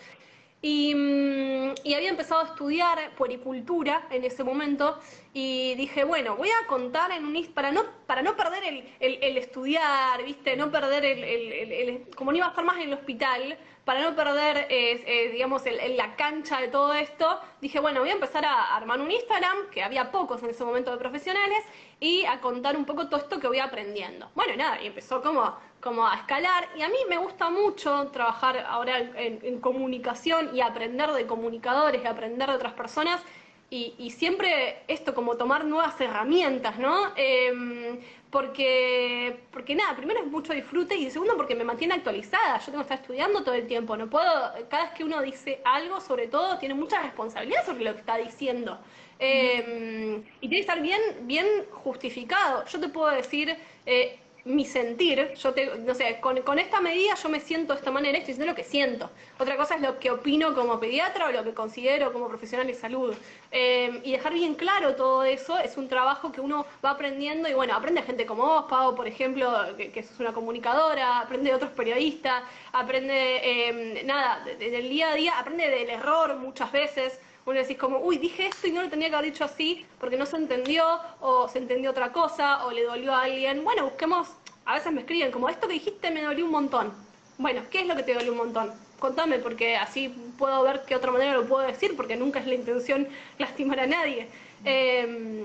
Y, 0.66 0.94
mm, 0.94 1.74
y, 1.84 1.92
había 1.92 2.08
empezado 2.08 2.40
a 2.40 2.44
estudiar 2.44 3.14
puericultura 3.16 4.06
en 4.08 4.24
ese 4.24 4.42
momento 4.42 4.98
y 5.34 5.74
dije, 5.74 6.04
bueno, 6.04 6.36
voy 6.36 6.48
a 6.48 6.66
contar 6.66 7.12
en 7.12 7.26
un 7.26 7.34
para 7.52 7.70
no 7.70 7.82
para 8.06 8.22
no 8.22 8.34
perder 8.34 8.64
el, 8.64 8.82
el, 8.98 9.36
estudiar, 9.36 10.24
¿viste? 10.24 10.56
No 10.56 10.70
perder 10.70 11.04
el, 11.04 11.22
el, 11.22 12.08
como 12.16 12.32
no 12.32 12.38
iba 12.38 12.46
a 12.46 12.48
estar 12.48 12.64
más 12.64 12.76
en 12.76 12.84
el 12.84 12.94
hospital, 12.94 13.58
para 13.84 14.00
no 14.00 14.16
perder, 14.16 14.66
eh, 14.70 15.04
eh, 15.06 15.30
digamos, 15.32 15.62
la 15.96 16.16
cancha 16.16 16.60
de 16.60 16.68
todo 16.68 16.94
esto, 16.94 17.40
dije, 17.60 17.80
bueno, 17.80 18.00
voy 18.00 18.08
a 18.08 18.14
empezar 18.14 18.44
a 18.44 18.74
armar 18.74 19.00
un 19.00 19.10
Instagram, 19.10 19.68
que 19.70 19.82
había 19.82 20.10
pocos 20.10 20.42
en 20.42 20.50
ese 20.50 20.64
momento 20.64 20.90
de 20.90 20.96
profesionales, 20.96 21.62
y 22.00 22.24
a 22.24 22.40
contar 22.40 22.76
un 22.76 22.86
poco 22.86 23.08
todo 23.08 23.20
esto 23.20 23.38
que 23.38 23.46
voy 23.46 23.58
aprendiendo. 23.58 24.30
Bueno, 24.34 24.56
nada, 24.56 24.80
y 24.82 24.86
empezó 24.86 25.20
como, 25.20 25.56
como 25.84 26.08
a 26.08 26.16
escalar, 26.16 26.66
y 26.76 26.82
a 26.82 26.88
mí 26.88 26.96
me 27.10 27.18
gusta 27.18 27.50
mucho 27.50 28.08
trabajar 28.08 28.64
ahora 28.66 28.98
en, 28.98 29.60
comunicación 29.60 30.56
y 30.56 30.62
aprender 30.62 31.12
de 31.12 31.26
comunicadores 31.26 32.02
y 32.02 32.06
aprender 32.06 32.48
de 32.48 32.54
otras 32.54 32.72
personas, 32.72 33.20
y, 33.70 34.10
siempre 34.10 34.84
esto, 34.86 35.14
como 35.14 35.36
tomar 35.36 35.64
nuevas 35.64 36.00
herramientas, 36.00 36.78
¿no? 36.78 37.08
Em, 37.16 37.98
porque, 38.30 39.40
porque 39.50 39.74
nada, 39.74 39.96
primero 39.96 40.20
es 40.20 40.26
mucho 40.28 40.52
disfrute 40.52 40.94
y 40.94 41.10
segundo 41.10 41.36
porque 41.36 41.56
me 41.56 41.64
mantiene 41.64 41.94
actualizada. 41.94 42.58
Yo 42.60 42.66
tengo 42.66 42.78
que 42.78 42.82
estar 42.82 43.00
estudiando 43.00 43.42
todo 43.42 43.54
el 43.54 43.66
tiempo. 43.66 43.96
No 43.96 44.08
puedo, 44.08 44.52
cada 44.68 44.84
vez 44.84 44.92
que 44.92 45.02
uno 45.02 45.20
dice 45.22 45.60
algo, 45.64 46.00
sobre 46.00 46.28
todo, 46.28 46.56
tiene 46.58 46.74
mucha 46.74 47.02
responsabilidad 47.02 47.66
sobre 47.66 47.82
lo 47.82 47.94
que 47.94 48.00
está 48.00 48.16
diciendo. 48.16 48.78
Eh, 49.18 50.22
y 50.40 50.48
tiene 50.48 50.56
que 50.56 50.60
estar 50.60 50.80
bien, 50.80 51.00
bien 51.22 51.46
justificado. 51.72 52.64
Yo 52.66 52.78
te 52.78 52.88
puedo 52.88 53.10
decir, 53.10 53.56
eh, 53.86 54.20
mi 54.44 54.66
sentir, 54.66 55.32
yo 55.34 55.54
te, 55.54 55.78
no 55.78 55.94
sé, 55.94 56.18
con, 56.20 56.40
con, 56.42 56.58
esta 56.58 56.80
medida 56.80 57.14
yo 57.14 57.28
me 57.30 57.40
siento 57.40 57.72
de 57.72 57.78
esta 57.78 57.90
manera, 57.90 58.18
estoy 58.18 58.34
diciendo 58.34 58.52
lo 58.52 58.56
que 58.56 58.64
siento. 58.64 59.10
Otra 59.38 59.56
cosa 59.56 59.76
es 59.76 59.80
lo 59.80 59.98
que 59.98 60.10
opino 60.10 60.54
como 60.54 60.78
pediatra 60.78 61.26
o 61.28 61.32
lo 61.32 61.42
que 61.44 61.54
considero 61.54 62.12
como 62.12 62.28
profesional 62.28 62.66
de 62.66 62.74
salud. 62.74 63.14
Eh, 63.50 64.00
y 64.04 64.12
dejar 64.12 64.34
bien 64.34 64.54
claro 64.54 64.96
todo 64.96 65.24
eso 65.24 65.58
es 65.58 65.76
un 65.78 65.88
trabajo 65.88 66.30
que 66.30 66.42
uno 66.42 66.66
va 66.84 66.90
aprendiendo 66.90 67.48
y 67.48 67.54
bueno, 67.54 67.74
aprende 67.74 68.02
gente 68.02 68.26
como 68.26 68.44
vos, 68.44 68.64
Pau, 68.68 68.94
por 68.94 69.08
ejemplo, 69.08 69.50
que, 69.76 69.90
que 69.90 70.02
sos 70.02 70.20
una 70.20 70.32
comunicadora, 70.32 71.20
aprende 71.20 71.50
de 71.50 71.56
otros 71.56 71.70
periodistas, 71.70 72.42
aprende, 72.72 73.40
eh, 73.42 74.02
nada, 74.04 74.44
del 74.44 74.88
día 74.90 75.12
a 75.12 75.14
día, 75.14 75.38
aprende 75.38 75.70
del 75.70 75.88
error 75.88 76.36
muchas 76.36 76.70
veces 76.70 77.18
uno 77.46 77.58
decís 77.58 77.76
como, 77.76 77.98
uy, 77.98 78.16
dije 78.18 78.46
esto 78.46 78.66
y 78.66 78.72
no 78.72 78.82
lo 78.82 78.88
tenía 78.88 79.10
que 79.10 79.16
haber 79.16 79.30
dicho 79.30 79.44
así 79.44 79.84
porque 80.00 80.16
no 80.16 80.24
se 80.24 80.36
entendió 80.36 81.00
o 81.20 81.48
se 81.48 81.58
entendió 81.58 81.90
otra 81.90 82.10
cosa 82.10 82.64
o 82.64 82.70
le 82.70 82.84
dolió 82.84 83.14
a 83.14 83.24
alguien. 83.24 83.64
Bueno, 83.64 83.84
busquemos, 83.84 84.28
a 84.64 84.74
veces 84.74 84.92
me 84.92 85.00
escriben 85.00 85.30
como, 85.30 85.48
esto 85.48 85.68
que 85.68 85.74
dijiste 85.74 86.10
me 86.10 86.22
dolió 86.22 86.46
un 86.46 86.52
montón. 86.52 86.92
Bueno, 87.36 87.62
¿qué 87.70 87.80
es 87.80 87.86
lo 87.86 87.96
que 87.96 88.02
te 88.02 88.14
dolió 88.14 88.32
un 88.32 88.38
montón? 88.38 88.72
Contame 88.98 89.38
porque 89.38 89.76
así 89.76 90.08
puedo 90.38 90.62
ver 90.62 90.84
qué 90.86 90.96
otra 90.96 91.10
manera 91.10 91.34
lo 91.34 91.46
puedo 91.46 91.66
decir 91.66 91.94
porque 91.96 92.16
nunca 92.16 92.40
es 92.40 92.46
la 92.46 92.54
intención 92.54 93.08
lastimar 93.38 93.80
a 93.80 93.86
nadie. 93.86 94.28
Em, 94.64 95.44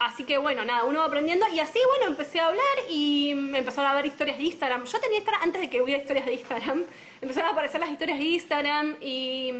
así 0.00 0.24
que 0.24 0.38
bueno, 0.38 0.64
nada, 0.64 0.84
uno 0.84 1.00
va 1.00 1.04
aprendiendo 1.04 1.46
y 1.48 1.60
así, 1.60 1.78
bueno, 1.86 2.06
empecé 2.06 2.40
a 2.40 2.48
hablar 2.48 2.64
y 2.88 3.34
me 3.36 3.58
empezaron 3.58 3.92
a 3.92 3.94
ver 3.94 4.06
historias 4.06 4.38
de 4.38 4.44
Instagram. 4.44 4.84
Yo 4.84 4.98
tenía 4.98 5.18
Instagram 5.18 5.42
antes 5.44 5.60
de 5.60 5.70
que 5.70 5.80
hubiera 5.80 6.00
historias 6.00 6.26
de 6.26 6.34
Instagram. 6.34 6.86
Empezaron 7.20 7.50
a 7.50 7.52
aparecer 7.52 7.80
las 7.80 7.90
historias 7.90 8.18
de 8.18 8.24
Instagram 8.24 8.96
y 9.00 9.52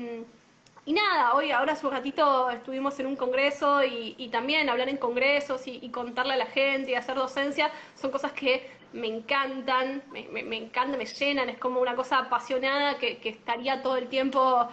y 0.88 0.94
nada, 0.94 1.34
hoy, 1.34 1.50
ahora 1.50 1.74
hace 1.74 1.86
un 1.86 1.92
ratito 1.92 2.48
estuvimos 2.48 2.98
en 2.98 3.04
un 3.04 3.14
congreso 3.14 3.84
y, 3.84 4.26
también 4.32 4.70
hablar 4.70 4.88
en 4.88 4.96
congresos 4.96 5.66
y, 5.66 5.86
contarle 5.90 6.32
a 6.32 6.36
la 6.38 6.46
gente 6.46 6.92
y 6.92 6.94
hacer 6.94 7.14
docencia 7.14 7.70
son 7.94 8.10
cosas 8.10 8.32
que 8.32 8.70
me 8.94 9.06
encantan, 9.06 10.02
me, 10.10 10.26
me, 10.28 10.56
encantan, 10.56 10.96
me 10.96 11.04
llenan, 11.04 11.50
es 11.50 11.58
como 11.58 11.82
una 11.82 11.94
cosa 11.94 12.20
apasionada 12.20 12.96
que, 12.96 13.20
estaría 13.22 13.82
todo 13.82 13.98
el 13.98 14.08
tiempo 14.08 14.66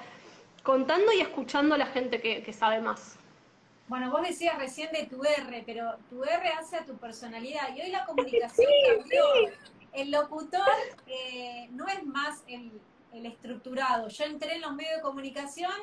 contando 0.64 1.12
y 1.12 1.20
escuchando 1.20 1.76
a 1.76 1.80
la 1.80 1.88
gente 1.88 2.22
que, 2.22 2.54
sabe 2.54 2.80
más. 2.80 3.18
Bueno, 3.90 4.10
vos 4.10 4.22
decías 4.22 4.58
recién 4.58 4.94
de 4.94 5.08
tu 5.08 5.22
R, 5.22 5.64
pero 5.66 5.98
tu 6.10 6.24
R 6.24 6.48
hace 6.58 6.78
a 6.78 6.86
tu 6.86 6.96
personalidad 6.96 7.76
y 7.76 7.82
hoy 7.82 7.90
la 7.90 8.06
comunicación 8.06 8.72
cambió. 8.88 9.26
El 9.92 10.12
locutor 10.12 10.62
eh, 11.08 11.68
no 11.72 11.90
es 11.90 12.06
más 12.06 12.42
el, 12.48 12.72
el 13.12 13.26
estructurado. 13.26 14.08
Yo 14.08 14.24
entré 14.24 14.56
en 14.56 14.62
los 14.62 14.74
medios 14.74 14.96
de 14.96 15.02
comunicación 15.02 15.74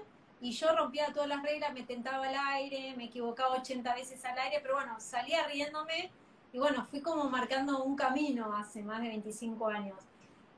y 0.43 0.51
yo 0.51 0.75
rompía 0.75 1.13
todas 1.13 1.29
las 1.29 1.41
reglas, 1.41 1.73
me 1.73 1.85
tentaba 1.85 2.27
al 2.27 2.35
aire, 2.35 2.95
me 2.97 3.05
equivocaba 3.05 3.55
80 3.59 3.95
veces 3.95 4.25
al 4.25 4.37
aire, 4.41 4.59
pero 4.61 4.75
bueno, 4.75 4.99
salía 4.99 5.47
riéndome 5.47 6.11
y 6.53 6.59
bueno, 6.59 6.85
fui 6.91 7.01
como 7.01 7.31
marcando 7.31 7.85
un 7.85 7.95
camino 7.95 8.53
hace 8.57 8.83
más 8.83 9.01
de 9.01 9.09
25 9.09 9.69
años. 9.69 9.97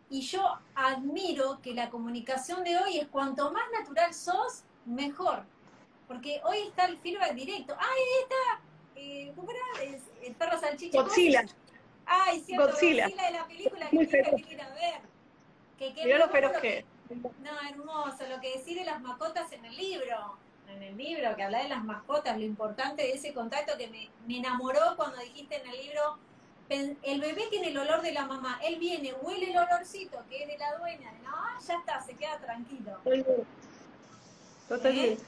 Y 0.08 0.22
yo 0.22 0.58
admiro 0.74 1.60
que 1.60 1.74
la 1.74 1.90
comunicación 1.90 2.64
de 2.64 2.78
hoy 2.78 2.98
es 2.98 3.08
cuanto 3.08 3.52
más 3.52 3.64
natural 3.78 4.14
sos, 4.14 4.64
mejor. 4.86 5.44
Porque 6.08 6.40
hoy 6.44 6.58
está 6.68 6.86
el 6.86 6.98
feedback 6.98 7.34
directo. 7.34 7.74
¡Ah, 7.78 7.84
ahí 7.84 8.22
está! 8.22 8.60
Eh, 8.96 9.32
¿Cómo 9.36 9.50
era? 9.50 9.92
El 10.22 10.34
perro 10.34 10.58
salchicha. 10.58 11.02
Godzilla. 11.02 11.44
Ay, 12.06 12.40
cierto, 12.40 12.68
Godzilla. 12.68 13.04
Godzilla 13.04 13.26
de 13.26 13.32
la 13.32 13.46
película 13.46 13.90
que 13.90 13.96
Muy 13.96 14.04
ir 14.04 14.60
a 14.62 14.74
ver. 14.74 15.00
Que, 15.78 15.92
que 15.92 16.04
Mirá 16.04 16.18
lo 16.18 16.28
feroz 16.28 16.52
que. 16.60 16.93
No, 17.10 17.68
hermoso, 17.68 18.26
lo 18.28 18.40
que 18.40 18.58
decís 18.58 18.76
de 18.76 18.84
las 18.84 19.00
mascotas 19.00 19.52
en 19.52 19.64
el 19.64 19.76
libro. 19.76 20.36
En 20.68 20.82
el 20.82 20.96
libro, 20.96 21.36
que 21.36 21.42
habla 21.42 21.62
de 21.62 21.68
las 21.68 21.84
mascotas, 21.84 22.36
lo 22.38 22.44
importante 22.44 23.02
de 23.02 23.12
ese 23.12 23.34
contacto 23.34 23.76
que 23.76 23.88
me, 23.88 24.08
me 24.26 24.38
enamoró 24.38 24.96
cuando 24.96 25.18
dijiste 25.18 25.60
en 25.60 25.68
el 25.68 25.76
libro, 25.76 26.18
el 26.70 27.20
bebé 27.20 27.46
tiene 27.50 27.68
el 27.68 27.78
olor 27.78 28.00
de 28.00 28.12
la 28.12 28.24
mamá, 28.26 28.58
él 28.64 28.78
viene, 28.78 29.12
huele 29.20 29.50
el 29.50 29.58
olorcito 29.58 30.24
que 30.28 30.42
es 30.42 30.48
de 30.48 30.58
la 30.58 30.78
dueña, 30.78 31.12
no, 31.22 31.60
ya 31.60 31.74
está, 31.74 32.00
se 32.00 32.14
queda 32.14 32.38
tranquilo. 32.38 32.98
Totalmente. 34.68 35.22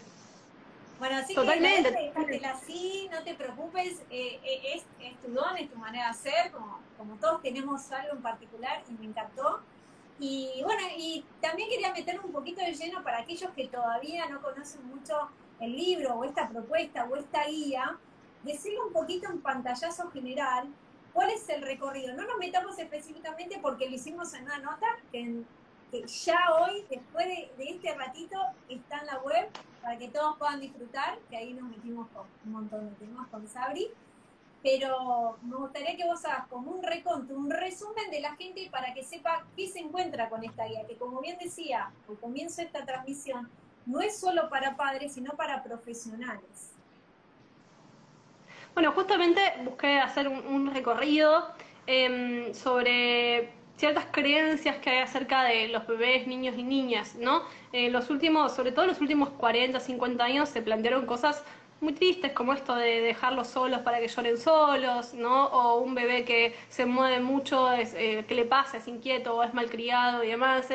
Bueno, 0.98 1.16
así 1.18 1.34
Totalmente. 1.34 2.12
que 2.26 2.46
así, 2.46 3.08
no 3.12 3.22
te 3.22 3.34
preocupes, 3.34 4.00
eh, 4.10 4.40
eh, 4.42 4.76
es, 4.76 4.84
es 4.98 5.20
tu 5.20 5.30
don, 5.30 5.56
es 5.58 5.70
tu 5.70 5.76
manera 5.76 6.08
de 6.08 6.14
ser, 6.14 6.50
como, 6.52 6.80
como 6.96 7.16
todos 7.16 7.42
tenemos 7.42 7.92
algo 7.92 8.14
en 8.14 8.22
particular 8.22 8.82
y 8.88 8.92
me 8.92 9.04
encantó. 9.04 9.60
Y 10.18 10.62
bueno, 10.62 10.82
y 10.96 11.24
también 11.40 11.68
quería 11.68 11.92
meter 11.92 12.18
un 12.20 12.32
poquito 12.32 12.62
de 12.62 12.72
lleno 12.72 13.02
para 13.02 13.18
aquellos 13.18 13.50
que 13.50 13.68
todavía 13.68 14.26
no 14.28 14.40
conocen 14.40 14.86
mucho 14.88 15.28
el 15.60 15.76
libro 15.76 16.14
o 16.14 16.24
esta 16.24 16.48
propuesta 16.48 17.04
o 17.04 17.16
esta 17.16 17.44
guía, 17.46 17.98
decirle 18.42 18.80
un 18.80 18.92
poquito 18.92 19.28
en 19.30 19.40
pantallazo 19.40 20.10
general 20.10 20.68
cuál 21.12 21.30
es 21.30 21.48
el 21.48 21.62
recorrido. 21.62 22.14
No 22.14 22.24
nos 22.26 22.38
metamos 22.38 22.78
específicamente 22.78 23.58
porque 23.60 23.88
lo 23.88 23.94
hicimos 23.94 24.32
en 24.34 24.44
una 24.44 24.58
nota 24.58 24.86
que, 25.12 25.42
ya 26.06 26.38
hoy, 26.60 26.84
después 26.90 27.26
de, 27.26 27.50
de 27.56 27.70
este 27.70 27.94
ratito, 27.94 28.38
está 28.68 28.98
en 28.98 29.06
la 29.06 29.18
web 29.20 29.48
para 29.82 29.96
que 29.96 30.08
todos 30.08 30.36
puedan 30.36 30.60
disfrutar, 30.60 31.18
que 31.30 31.36
ahí 31.36 31.54
nos 31.54 31.70
metimos 31.70 32.08
con 32.08 32.26
un 32.44 32.52
montón 32.52 32.90
de 32.90 32.96
temas 32.96 33.28
con 33.28 33.46
Sabri. 33.48 33.88
Pero 34.66 35.38
me 35.42 35.54
gustaría 35.58 35.96
que 35.96 36.04
vos 36.04 36.24
hagas 36.24 36.48
como 36.48 36.72
un 36.72 36.82
reconto, 36.82 37.36
un 37.36 37.48
resumen 37.48 38.10
de 38.10 38.20
la 38.20 38.34
gente 38.34 38.68
para 38.68 38.92
que 38.94 39.04
sepa 39.04 39.46
qué 39.56 39.68
se 39.68 39.78
encuentra 39.78 40.28
con 40.28 40.42
esta 40.42 40.66
guía, 40.66 40.84
que 40.88 40.96
como 40.96 41.20
bien 41.20 41.38
decía 41.40 41.92
al 42.08 42.18
comienzo 42.18 42.56
de 42.56 42.66
esta 42.66 42.84
transmisión, 42.84 43.48
no 43.86 44.00
es 44.00 44.18
solo 44.18 44.48
para 44.50 44.76
padres, 44.76 45.14
sino 45.14 45.34
para 45.36 45.62
profesionales. 45.62 46.72
Bueno, 48.74 48.90
justamente 48.90 49.40
busqué 49.62 50.00
hacer 50.00 50.26
un, 50.26 50.74
recorrido 50.74 51.46
em, 51.86 52.52
sobre 52.52 53.52
ciertas 53.76 54.06
creencias 54.10 54.78
que 54.78 54.90
hay 54.90 54.98
acerca 54.98 55.44
de 55.44 55.68
los 55.68 55.86
bebés, 55.86 56.26
niños 56.26 56.56
y 56.58 56.64
niñas, 56.64 57.14
¿no? 57.14 57.44
En 57.70 57.92
los 57.92 58.10
últimos, 58.10 58.56
sobre 58.56 58.72
todo 58.72 58.86
en 58.86 58.90
los 58.90 59.00
últimos 59.00 59.28
40, 59.28 59.78
50 59.78 60.24
años, 60.24 60.48
se 60.48 60.60
plantearon 60.60 61.06
cosas 61.06 61.44
muy 61.80 61.92
tristes 61.92 62.32
como 62.32 62.52
esto 62.52 62.74
de 62.74 63.00
dejarlos 63.02 63.48
solos 63.48 63.80
para 63.80 64.00
que 64.00 64.08
lloren 64.08 64.38
solos, 64.38 65.14
¿no? 65.14 65.46
O 65.46 65.78
un 65.80 65.94
bebé 65.94 66.24
que 66.24 66.54
se 66.68 66.86
mueve 66.86 67.20
mucho, 67.20 67.70
es, 67.72 67.94
eh, 67.94 68.24
¿qué 68.26 68.34
le 68.34 68.44
pasa? 68.44 68.78
Es 68.78 68.88
inquieto 68.88 69.36
o 69.36 69.42
es 69.42 69.52
malcriado 69.52 70.24
y 70.24 70.28
demás. 70.28 70.68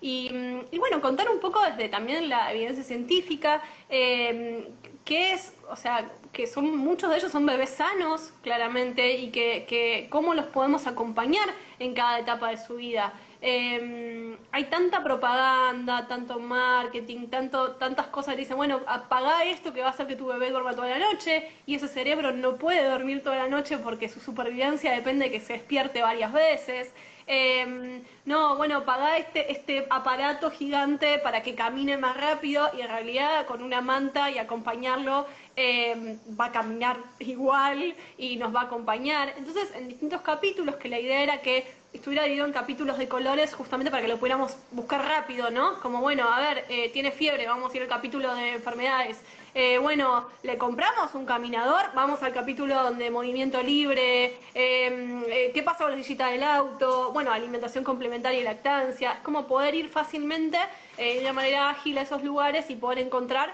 y, 0.00 0.30
mm, 0.32 0.60
y 0.70 0.78
bueno, 0.78 1.00
contar 1.00 1.28
un 1.30 1.40
poco 1.40 1.60
desde 1.62 1.88
también 1.88 2.28
la 2.28 2.52
evidencia 2.52 2.84
científica, 2.84 3.62
eh, 3.88 4.68
qué 5.04 5.32
es, 5.32 5.54
o 5.70 5.76
sea, 5.76 6.10
que 6.32 6.46
son 6.46 6.76
muchos 6.76 7.10
de 7.10 7.16
ellos 7.18 7.32
son 7.32 7.46
bebés 7.46 7.70
sanos, 7.70 8.32
claramente, 8.42 9.16
y 9.18 9.30
que, 9.30 9.66
que 9.68 10.08
cómo 10.10 10.34
los 10.34 10.46
podemos 10.46 10.86
acompañar 10.86 11.48
en 11.78 11.94
cada 11.94 12.18
etapa 12.20 12.50
de 12.50 12.58
su 12.58 12.76
vida. 12.76 13.12
Eh, 13.46 14.38
hay 14.52 14.64
tanta 14.64 15.04
propaganda, 15.04 16.08
tanto 16.08 16.38
marketing, 16.38 17.28
tantas 17.28 18.06
cosas 18.06 18.34
que 18.34 18.40
dicen, 18.40 18.56
bueno, 18.56 18.80
apaga 18.86 19.44
esto 19.44 19.74
que 19.74 19.82
va 19.82 19.88
a 19.88 19.90
hacer 19.90 20.06
que 20.06 20.16
tu 20.16 20.26
bebé 20.26 20.48
duerma 20.50 20.74
toda 20.74 20.88
la 20.88 20.98
noche 20.98 21.50
y 21.66 21.74
ese 21.74 21.88
cerebro 21.88 22.32
no 22.32 22.56
puede 22.56 22.88
dormir 22.88 23.22
toda 23.22 23.36
la 23.36 23.48
noche 23.48 23.76
porque 23.76 24.08
su 24.08 24.18
supervivencia 24.18 24.92
depende 24.92 25.26
de 25.26 25.30
que 25.30 25.40
se 25.40 25.52
despierte 25.52 26.00
varias 26.00 26.32
veces. 26.32 26.94
Eh, 27.26 28.02
no, 28.24 28.56
bueno, 28.56 28.86
paga 28.86 29.18
este, 29.18 29.52
este 29.52 29.86
aparato 29.90 30.50
gigante 30.50 31.18
para 31.18 31.42
que 31.42 31.54
camine 31.54 31.98
más 31.98 32.16
rápido 32.16 32.70
y 32.76 32.80
en 32.80 32.88
realidad 32.88 33.44
con 33.46 33.62
una 33.62 33.82
manta 33.82 34.30
y 34.30 34.38
acompañarlo 34.38 35.26
eh, 35.56 36.18
va 36.40 36.46
a 36.46 36.52
caminar 36.52 36.96
igual 37.18 37.94
y 38.16 38.36
nos 38.36 38.54
va 38.54 38.62
a 38.62 38.64
acompañar. 38.64 39.34
Entonces, 39.36 39.70
en 39.74 39.88
distintos 39.88 40.22
capítulos, 40.22 40.76
que 40.76 40.88
la 40.88 40.98
idea 40.98 41.22
era 41.22 41.42
que 41.42 41.83
estuviera 41.94 42.24
dividido 42.24 42.46
en 42.46 42.52
capítulos 42.52 42.98
de 42.98 43.08
colores 43.08 43.54
justamente 43.54 43.90
para 43.90 44.02
que 44.02 44.08
lo 44.08 44.18
pudiéramos 44.18 44.56
buscar 44.72 45.06
rápido, 45.06 45.50
¿no? 45.50 45.80
Como, 45.80 46.00
bueno, 46.00 46.30
a 46.30 46.40
ver, 46.40 46.66
eh, 46.68 46.90
tiene 46.90 47.12
fiebre, 47.12 47.46
vamos 47.46 47.72
a 47.72 47.76
ir 47.76 47.82
al 47.84 47.88
capítulo 47.88 48.34
de 48.34 48.54
enfermedades. 48.54 49.22
Eh, 49.56 49.78
bueno, 49.78 50.26
le 50.42 50.58
compramos 50.58 51.14
un 51.14 51.24
caminador, 51.24 51.82
vamos 51.94 52.20
al 52.24 52.32
capítulo 52.32 52.74
donde 52.82 53.08
movimiento 53.08 53.62
libre, 53.62 54.36
eh, 54.52 55.22
eh, 55.28 55.52
qué 55.54 55.62
pasa 55.62 55.84
con 55.84 55.92
la 55.92 56.02
sillita 56.02 56.26
del 56.26 56.42
auto, 56.42 57.12
bueno, 57.12 57.30
alimentación 57.30 57.84
complementaria 57.84 58.40
y 58.40 58.42
lactancia, 58.42 59.12
es 59.12 59.20
como 59.20 59.46
poder 59.46 59.76
ir 59.76 59.90
fácilmente 59.90 60.58
eh, 60.98 61.14
de 61.14 61.20
una 61.20 61.32
manera 61.32 61.70
ágil 61.70 61.96
a 61.98 62.02
esos 62.02 62.24
lugares 62.24 62.68
y 62.68 62.74
poder 62.74 62.98
encontrar 62.98 63.52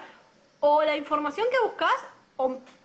o 0.61 0.83
la 0.83 0.97
información 0.97 1.47
que 1.51 1.59
buscas 1.67 1.93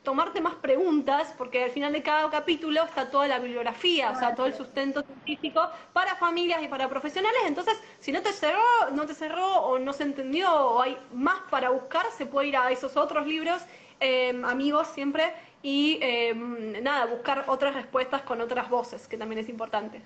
tomarte 0.03 0.41
más 0.41 0.55
preguntas, 0.55 1.33
porque 1.37 1.63
al 1.63 1.71
final 1.71 1.93
de 1.93 2.03
cada 2.03 2.29
capítulo 2.29 2.83
está 2.83 3.09
toda 3.09 3.27
la 3.27 3.39
bibliografía, 3.39 4.11
o 4.11 4.19
sea, 4.19 4.35
todo 4.35 4.45
el 4.45 4.53
sustento 4.53 5.01
científico 5.03 5.69
para 5.93 6.15
familias 6.15 6.61
y 6.63 6.67
para 6.67 6.89
profesionales. 6.89 7.41
Entonces, 7.45 7.79
si 7.99 8.11
no 8.11 8.21
te 8.21 8.33
cerró, 8.33 8.91
no 8.93 9.05
te 9.05 9.13
cerró 9.13 9.47
o 9.47 9.79
no 9.79 9.93
se 9.93 10.03
entendió 10.03 10.53
o 10.53 10.81
hay 10.81 10.97
más 11.13 11.39
para 11.49 11.69
buscar, 11.69 12.05
se 12.11 12.25
puede 12.25 12.49
ir 12.49 12.57
a 12.57 12.71
esos 12.71 12.95
otros 12.97 13.25
libros, 13.25 13.61
eh, 13.99 14.39
amigos 14.45 14.87
siempre, 14.89 15.33
y 15.63 15.97
eh, 16.01 16.33
nada, 16.35 17.05
buscar 17.05 17.45
otras 17.47 17.73
respuestas 17.73 18.21
con 18.21 18.41
otras 18.41 18.69
voces, 18.69 19.07
que 19.07 19.17
también 19.17 19.39
es 19.39 19.49
importante. 19.49 20.03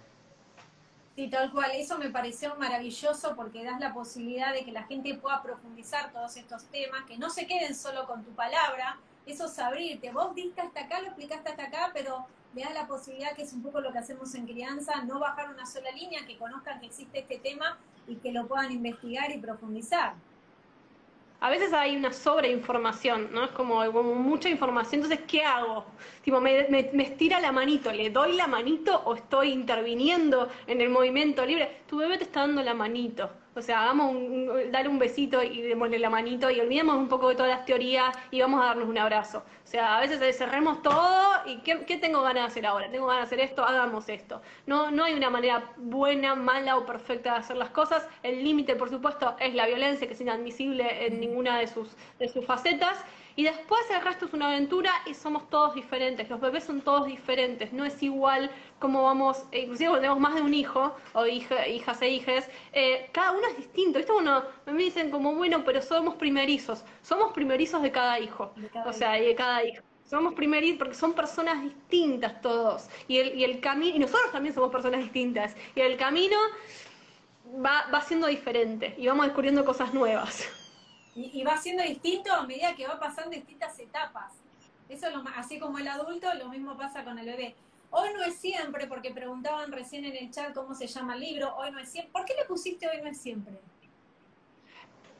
Sí, 1.20 1.28
tal 1.28 1.52
cual. 1.52 1.72
Eso 1.74 1.98
me 1.98 2.10
pareció 2.10 2.56
maravilloso 2.56 3.36
porque 3.36 3.66
das 3.66 3.78
la 3.82 3.94
posibilidad 3.94 4.54
de 4.54 4.64
que 4.64 4.72
la 4.72 4.84
gente 4.84 5.14
pueda 5.16 5.44
profundizar 5.44 6.14
todos 6.14 6.38
estos 6.38 6.64
temas, 6.68 7.04
que 7.04 7.18
no 7.18 7.30
se 7.30 7.46
queden 7.46 7.76
solo 7.76 8.08
con 8.08 8.24
tu 8.24 8.32
palabra. 8.32 8.98
Eso 9.30 9.46
es 9.46 9.60
abrirte. 9.60 10.12
Vos 10.12 10.34
diste 10.34 10.60
hasta 10.60 10.82
acá, 10.82 11.02
lo 11.02 11.08
explicaste 11.08 11.50
hasta 11.50 11.66
acá, 11.66 11.92
pero 11.94 12.26
le 12.56 12.64
das 12.64 12.74
la 12.74 12.88
posibilidad, 12.88 13.36
que 13.36 13.44
es 13.44 13.54
un 13.54 13.62
poco 13.62 13.80
lo 13.80 13.92
que 13.92 14.00
hacemos 14.00 14.34
en 14.34 14.48
crianza, 14.48 15.04
no 15.04 15.20
bajar 15.20 15.52
una 15.52 15.68
sola 15.68 15.92
línea, 15.92 16.26
que 16.26 16.36
conozcan 16.36 16.80
que 16.80 16.88
existe 16.88 17.20
este 17.20 17.38
tema 17.38 17.78
y 18.08 18.16
que 18.16 18.32
lo 18.32 18.48
puedan 18.48 18.72
investigar 18.72 19.30
y 19.32 19.38
profundizar. 19.38 20.16
A 21.42 21.50
veces 21.52 21.72
hay 21.74 21.96
una 21.96 22.12
sobreinformación, 22.12 23.32
¿no? 23.32 23.46
Es 23.46 23.52
como, 23.52 23.86
como 23.94 24.16
mucha 24.16 24.50
información, 24.50 25.04
entonces, 25.04 25.26
¿qué 25.28 25.44
hago? 25.44 25.86
Tipo, 26.24 26.42
me, 26.42 26.68
me, 26.70 26.90
me 26.92 27.04
estira 27.04 27.40
la 27.40 27.52
manito, 27.52 27.94
¿le 27.94 28.10
doy 28.10 28.36
la 28.36 28.48
manito 28.48 29.04
o 29.06 29.14
estoy 29.14 29.52
interviniendo 29.52 30.50
en 30.66 30.82
el 30.82 30.90
movimiento 30.90 31.46
libre? 31.46 31.84
Tu 31.88 31.98
bebé 31.98 32.18
te 32.18 32.24
está 32.24 32.42
dando 32.42 32.64
la 32.64 32.74
manito. 32.74 33.30
O 33.60 33.62
sea, 33.62 33.84
hagamos 33.84 34.16
un, 34.16 34.72
dale 34.72 34.88
un 34.88 34.98
besito 35.00 35.44
y 35.44 35.62
démosle 35.62 36.00
la 36.00 36.10
manito 36.10 36.50
y 36.50 36.62
olvidemos 36.62 36.96
un 36.96 37.10
poco 37.10 37.28
de 37.28 37.36
todas 37.36 37.52
las 37.52 37.66
teorías 37.66 38.18
y 38.32 38.40
vamos 38.40 38.62
a 38.62 38.68
darnos 38.68 38.88
un 38.88 38.98
abrazo. 38.98 39.44
O 39.64 39.68
sea, 39.68 39.98
a 39.98 40.00
veces 40.00 40.38
cerremos 40.38 40.82
todo 40.82 41.30
y 41.46 41.58
¿qué, 41.58 41.84
qué 41.86 41.98
tengo 41.98 42.22
ganas 42.22 42.44
de 42.44 42.48
hacer 42.48 42.66
ahora? 42.66 42.90
Tengo 42.90 43.08
ganas 43.08 43.30
de 43.30 43.36
hacer 43.36 43.50
esto, 43.50 43.66
hagamos 43.66 44.08
esto. 44.08 44.42
No, 44.66 44.92
no 44.92 45.04
hay 45.04 45.14
una 45.14 45.30
manera 45.30 45.72
buena, 45.76 46.36
mala 46.36 46.78
o 46.78 46.86
perfecta 46.86 47.34
de 47.34 47.40
hacer 47.40 47.58
las 47.58 47.70
cosas. 47.72 48.08
El 48.24 48.44
límite, 48.46 48.76
por 48.76 48.90
supuesto, 48.90 49.36
es 49.40 49.54
la 49.54 49.68
violencia, 49.68 50.08
que 50.08 50.14
es 50.14 50.22
inadmisible 50.22 51.06
en 51.06 51.20
ninguna 51.20 51.60
de 51.60 51.68
sus, 51.68 51.98
de 52.18 52.30
sus 52.30 52.46
facetas. 52.46 53.04
Y 53.40 53.44
después 53.46 53.80
el 53.90 54.02
resto 54.02 54.26
es 54.26 54.34
una 54.34 54.48
aventura 54.48 54.92
y 55.06 55.14
somos 55.14 55.50
todos 55.50 55.74
diferentes. 55.74 56.30
Los 56.30 56.42
bebés 56.42 56.66
son 56.66 56.82
todos 56.82 57.06
diferentes. 57.06 57.72
No 57.72 57.86
es 57.86 58.04
igual 58.04 58.52
cómo 58.80 59.04
vamos, 59.04 59.46
eh, 59.54 59.62
inclusive 59.62 59.92
cuando 59.92 60.02
tenemos 60.02 60.20
más 60.20 60.36
de 60.36 60.42
un 60.42 60.54
hijo 60.54 60.94
o 61.14 61.26
hija- 61.26 61.66
hijas 61.66 62.02
e 62.02 62.10
hijes, 62.10 62.50
eh, 62.74 63.10
cada 63.14 63.32
uno 63.32 63.48
es 63.48 63.56
distinto. 63.56 63.98
¿Viste? 63.98 64.12
Uno, 64.12 64.44
me 64.66 64.84
dicen 64.84 65.10
como, 65.10 65.34
bueno, 65.36 65.64
pero 65.64 65.82
somos 65.82 66.16
primerizos. 66.16 66.84
Somos 67.02 67.32
primerizos 67.32 67.82
de 67.82 67.94
cada 67.94 68.20
hijo. 68.20 68.52
De 68.58 68.68
cada 68.68 68.90
o 68.90 68.92
sea, 68.92 69.18
y 69.18 69.28
de 69.28 69.36
cada 69.36 69.64
hijo. 69.64 69.84
Somos 70.04 70.34
primerizos 70.34 70.78
porque 70.78 70.96
son 70.96 71.14
personas 71.14 71.64
distintas 71.64 72.42
todos. 72.42 72.90
Y 73.08 73.20
el, 73.20 73.40
y 73.40 73.46
el 73.46 73.62
camino, 73.62 73.96
y 73.96 74.00
nosotros 74.00 74.34
también 74.34 74.54
somos 74.54 74.70
personas 74.70 75.00
distintas. 75.00 75.56
Y 75.76 75.80
el 75.80 75.96
camino 75.96 76.36
va, 77.66 77.88
va 77.94 78.02
siendo 78.02 78.28
diferente 78.28 78.96
y 78.98 79.08
vamos 79.08 79.26
descubriendo 79.28 79.64
cosas 79.66 79.94
nuevas. 79.94 80.50
Y, 81.20 81.44
va 81.44 81.58
siendo 81.58 81.84
distinto 81.84 82.34
a 82.34 82.46
medida 82.46 82.76
que 82.76 82.88
va 82.88 82.98
pasando 82.98 83.32
distintas 83.32 83.78
etapas. 83.78 84.32
Eso 84.88 85.08
es 85.08 85.14
lo 85.14 85.24
así 85.36 85.60
como 85.60 85.78
el 85.78 85.88
adulto, 85.88 86.34
lo 86.36 86.48
mismo 86.48 86.78
pasa 86.78 87.04
con 87.04 87.20
el 87.20 87.26
bebé. 87.26 87.56
Hoy 87.92 88.10
no 88.14 88.24
es 88.24 88.36
siempre, 88.36 88.88
porque 88.88 89.12
preguntaban 89.12 89.72
recién 89.72 90.06
en 90.06 90.16
el 90.16 90.32
chat 90.32 90.54
cómo 90.54 90.74
se 90.74 90.88
llama 90.88 91.16
el 91.16 91.20
libro, 91.20 91.56
hoy 91.58 91.72
no 91.72 91.80
es 91.80 91.90
siempre. 91.90 92.14
¿Por 92.14 92.24
qué 92.24 92.36
le 92.36 92.46
pusiste 92.46 92.88
hoy 92.88 93.02
no 93.02 93.10
es 93.10 93.20
siempre? 93.20 93.60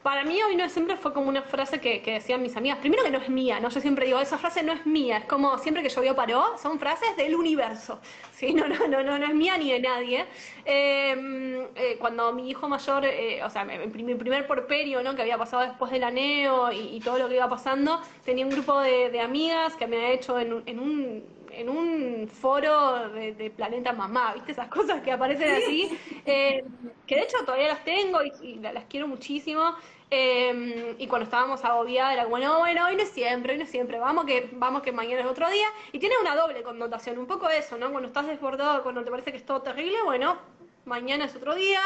Para 0.02 0.24
mí 0.24 0.42
hoy 0.42 0.56
no 0.56 0.64
es 0.64 0.72
siempre 0.72 0.96
fue 0.96 1.12
como 1.12 1.28
una 1.28 1.42
frase 1.42 1.78
que, 1.78 2.00
que 2.00 2.12
decían 2.12 2.40
mis 2.40 2.56
amigas. 2.56 2.78
Primero 2.78 3.02
que 3.04 3.10
no 3.10 3.18
es 3.18 3.28
mía, 3.28 3.60
¿no? 3.60 3.68
Yo 3.68 3.80
siempre 3.82 4.06
digo, 4.06 4.18
esa 4.18 4.38
frase 4.38 4.62
no 4.62 4.72
es 4.72 4.86
mía. 4.86 5.18
Es 5.18 5.24
como 5.26 5.58
siempre 5.58 5.82
que 5.82 5.90
llovió 5.90 6.16
paró, 6.16 6.56
son 6.56 6.78
frases 6.78 7.14
del 7.16 7.34
universo. 7.34 8.00
¿sí? 8.32 8.54
No, 8.54 8.66
no, 8.66 8.88
no, 8.88 9.02
no, 9.02 9.18
no 9.18 9.26
es 9.26 9.34
mía 9.34 9.58
ni 9.58 9.70
de 9.70 9.80
nadie. 9.80 10.26
Eh, 10.64 11.68
eh, 11.74 11.96
cuando 11.98 12.32
mi 12.32 12.48
hijo 12.48 12.66
mayor, 12.66 13.04
eh, 13.04 13.44
o 13.44 13.50
sea, 13.50 13.64
mi, 13.64 13.76
mi 14.02 14.14
primer 14.14 14.46
porperio, 14.46 15.02
¿no? 15.02 15.14
Que 15.14 15.20
había 15.20 15.36
pasado 15.36 15.64
después 15.64 15.92
del 15.92 16.04
aneo 16.04 16.72
y, 16.72 16.96
y 16.96 17.00
todo 17.00 17.18
lo 17.18 17.28
que 17.28 17.36
iba 17.36 17.48
pasando, 17.50 18.00
tenía 18.24 18.46
un 18.46 18.52
grupo 18.52 18.80
de, 18.80 19.10
de 19.10 19.20
amigas 19.20 19.76
que 19.76 19.86
me 19.86 19.96
había 19.96 20.12
hecho 20.12 20.38
en, 20.38 20.62
en 20.64 20.78
un 20.80 21.24
en 21.52 21.68
un 21.68 22.28
foro 22.28 23.08
de, 23.10 23.52
Planeta 23.56 23.92
Mamá, 23.92 24.34
¿viste? 24.34 24.52
Esas 24.52 24.68
cosas 24.68 25.02
que 25.02 25.12
aparecen 25.12 25.62
así, 25.62 25.98
eh, 26.26 26.64
que 27.06 27.16
de 27.16 27.22
hecho 27.22 27.38
todavía 27.44 27.68
las 27.68 27.84
tengo 27.84 28.20
y, 28.22 28.56
las 28.56 28.84
quiero 28.84 29.08
muchísimo. 29.08 29.74
Eh, 30.12 30.96
y 30.98 31.06
cuando 31.06 31.24
estábamos 31.24 31.64
agobiadas 31.64 32.14
era 32.14 32.24
como, 32.24 32.38
no, 32.38 32.58
bueno, 32.58 32.86
hoy 32.86 32.96
no 32.96 33.02
es 33.02 33.10
siempre, 33.10 33.52
hoy 33.52 33.58
no 33.58 33.64
es 33.64 33.70
siempre, 33.70 34.00
vamos 34.00 34.24
que, 34.24 34.50
vamos 34.54 34.82
que 34.82 34.90
mañana 34.90 35.20
es 35.20 35.26
otro 35.26 35.48
día. 35.48 35.68
Y 35.92 35.98
tiene 35.98 36.16
una 36.20 36.34
doble 36.34 36.62
connotación, 36.62 37.18
un 37.18 37.26
poco 37.26 37.48
eso, 37.48 37.76
¿no? 37.76 37.90
Cuando 37.90 38.08
estás 38.08 38.26
desbordado, 38.26 38.82
cuando 38.82 39.04
te 39.04 39.10
parece 39.10 39.30
que 39.30 39.38
es 39.38 39.46
todo 39.46 39.62
terrible, 39.62 40.02
bueno, 40.04 40.38
mañana 40.84 41.26
es 41.26 41.34
otro 41.36 41.54
día. 41.54 41.80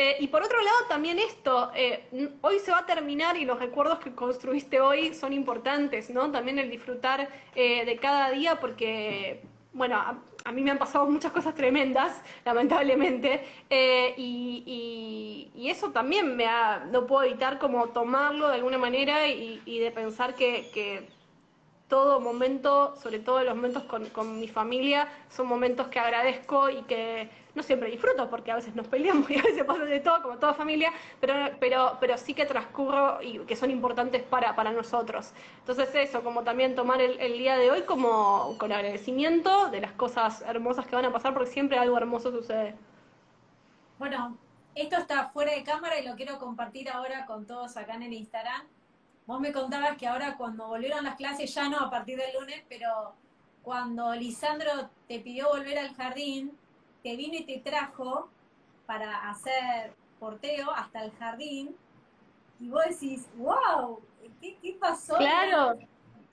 Eh, 0.00 0.16
y 0.20 0.28
por 0.28 0.44
otro 0.44 0.62
lado, 0.62 0.76
también 0.88 1.18
esto, 1.18 1.72
eh, 1.74 2.04
hoy 2.42 2.60
se 2.60 2.70
va 2.70 2.78
a 2.78 2.86
terminar 2.86 3.36
y 3.36 3.44
los 3.44 3.58
recuerdos 3.58 3.98
que 3.98 4.14
construiste 4.14 4.80
hoy 4.80 5.12
son 5.12 5.32
importantes, 5.32 6.08
¿no? 6.08 6.30
También 6.30 6.60
el 6.60 6.70
disfrutar 6.70 7.28
eh, 7.56 7.84
de 7.84 7.96
cada 7.96 8.30
día 8.30 8.60
porque, 8.60 9.42
bueno, 9.72 9.96
a, 10.44 10.52
mí 10.52 10.62
me 10.62 10.70
han 10.70 10.78
pasado 10.78 11.04
muchas 11.10 11.32
cosas 11.32 11.52
tremendas, 11.56 12.22
lamentablemente, 12.44 13.44
y, 14.16 15.50
eso 15.68 15.90
también 15.90 16.36
me 16.36 16.46
ha, 16.46 16.86
no 16.90 17.06
puedo 17.06 17.24
evitar 17.24 17.58
como 17.58 17.88
tomarlo 17.88 18.48
de 18.48 18.54
alguna 18.54 18.78
manera 18.78 19.26
y, 19.26 19.78
de 19.80 19.90
pensar 19.90 20.36
que, 20.36 21.08
todo 21.88 22.20
momento, 22.20 22.94
sobre 22.96 23.18
todo 23.18 23.42
los 23.42 23.56
momentos 23.56 23.82
con, 23.84 24.06
con 24.10 24.38
mi 24.38 24.48
familia, 24.48 25.08
son 25.30 25.46
momentos 25.46 25.88
que 25.88 25.98
agradezco 25.98 26.68
y 26.68 26.82
que 26.82 27.30
no 27.54 27.62
siempre 27.62 27.90
disfruto 27.90 28.30
porque 28.30 28.52
a 28.52 28.56
veces 28.56 28.74
nos 28.74 28.86
peleamos 28.86 29.28
y 29.30 29.38
a 29.38 29.42
veces 29.42 29.64
pasa 29.64 29.84
de 29.84 30.00
todo, 30.00 30.22
como 30.22 30.38
toda 30.38 30.54
familia, 30.54 30.92
pero, 31.20 31.34
pero, 31.58 31.96
pero 32.00 32.16
sí 32.16 32.34
que 32.34 32.46
transcurro 32.46 33.20
y 33.22 33.38
que 33.40 33.56
son 33.56 33.70
importantes 33.70 34.22
para, 34.22 34.54
para 34.54 34.70
nosotros. 34.72 35.32
Entonces 35.60 35.94
eso, 35.94 36.22
como 36.22 36.44
también 36.44 36.74
tomar 36.74 37.00
el, 37.00 37.38
día 37.38 37.56
de 37.56 37.70
hoy 37.70 37.82
como 37.82 38.56
con 38.58 38.72
agradecimiento 38.72 39.68
de 39.70 39.80
las 39.80 39.92
cosas 39.92 40.42
hermosas 40.42 40.86
que 40.86 40.96
van 40.96 41.04
a 41.04 41.12
pasar 41.12 41.34
porque 41.34 41.50
siempre 41.50 41.78
algo 41.78 41.96
hermoso 41.96 42.30
sucede. 42.30 42.74
Bueno, 43.98 44.36
esto 44.74 44.96
está 44.96 45.28
fuera 45.30 45.52
de 45.52 45.64
cámara 45.64 45.98
y 45.98 46.06
lo 46.06 46.14
quiero 46.14 46.38
compartir 46.38 46.88
ahora 46.88 47.26
con 47.26 47.46
todos 47.46 47.76
acá 47.76 47.94
en 47.94 48.04
el 48.04 48.12
Instagram. 48.12 48.62
Vos 49.28 49.40
me 49.40 49.52
contabas 49.52 49.98
que 49.98 50.06
ahora 50.06 50.38
cuando 50.38 50.68
volvieron 50.68 51.04
las 51.04 51.16
clases, 51.16 51.54
ya 51.54 51.68
no 51.68 51.78
a 51.80 51.90
partir 51.90 52.16
del 52.16 52.32
lunes, 52.40 52.62
pero 52.66 53.12
cuando 53.62 54.14
Lisandro 54.14 54.88
te 55.06 55.20
pidió 55.20 55.48
volver 55.48 55.78
al 55.78 55.94
jardín, 55.94 56.56
te 57.02 57.14
vino 57.14 57.34
y 57.34 57.44
te 57.44 57.58
trajo 57.58 58.30
para 58.86 59.28
hacer 59.28 59.92
porteo 60.18 60.70
hasta 60.70 61.04
el 61.04 61.12
jardín, 61.18 61.76
y 62.58 62.70
vos 62.70 62.84
decís, 62.88 63.28
wow, 63.36 64.00
¿qué, 64.40 64.78
pasó? 64.80 65.18
Claro. 65.18 65.78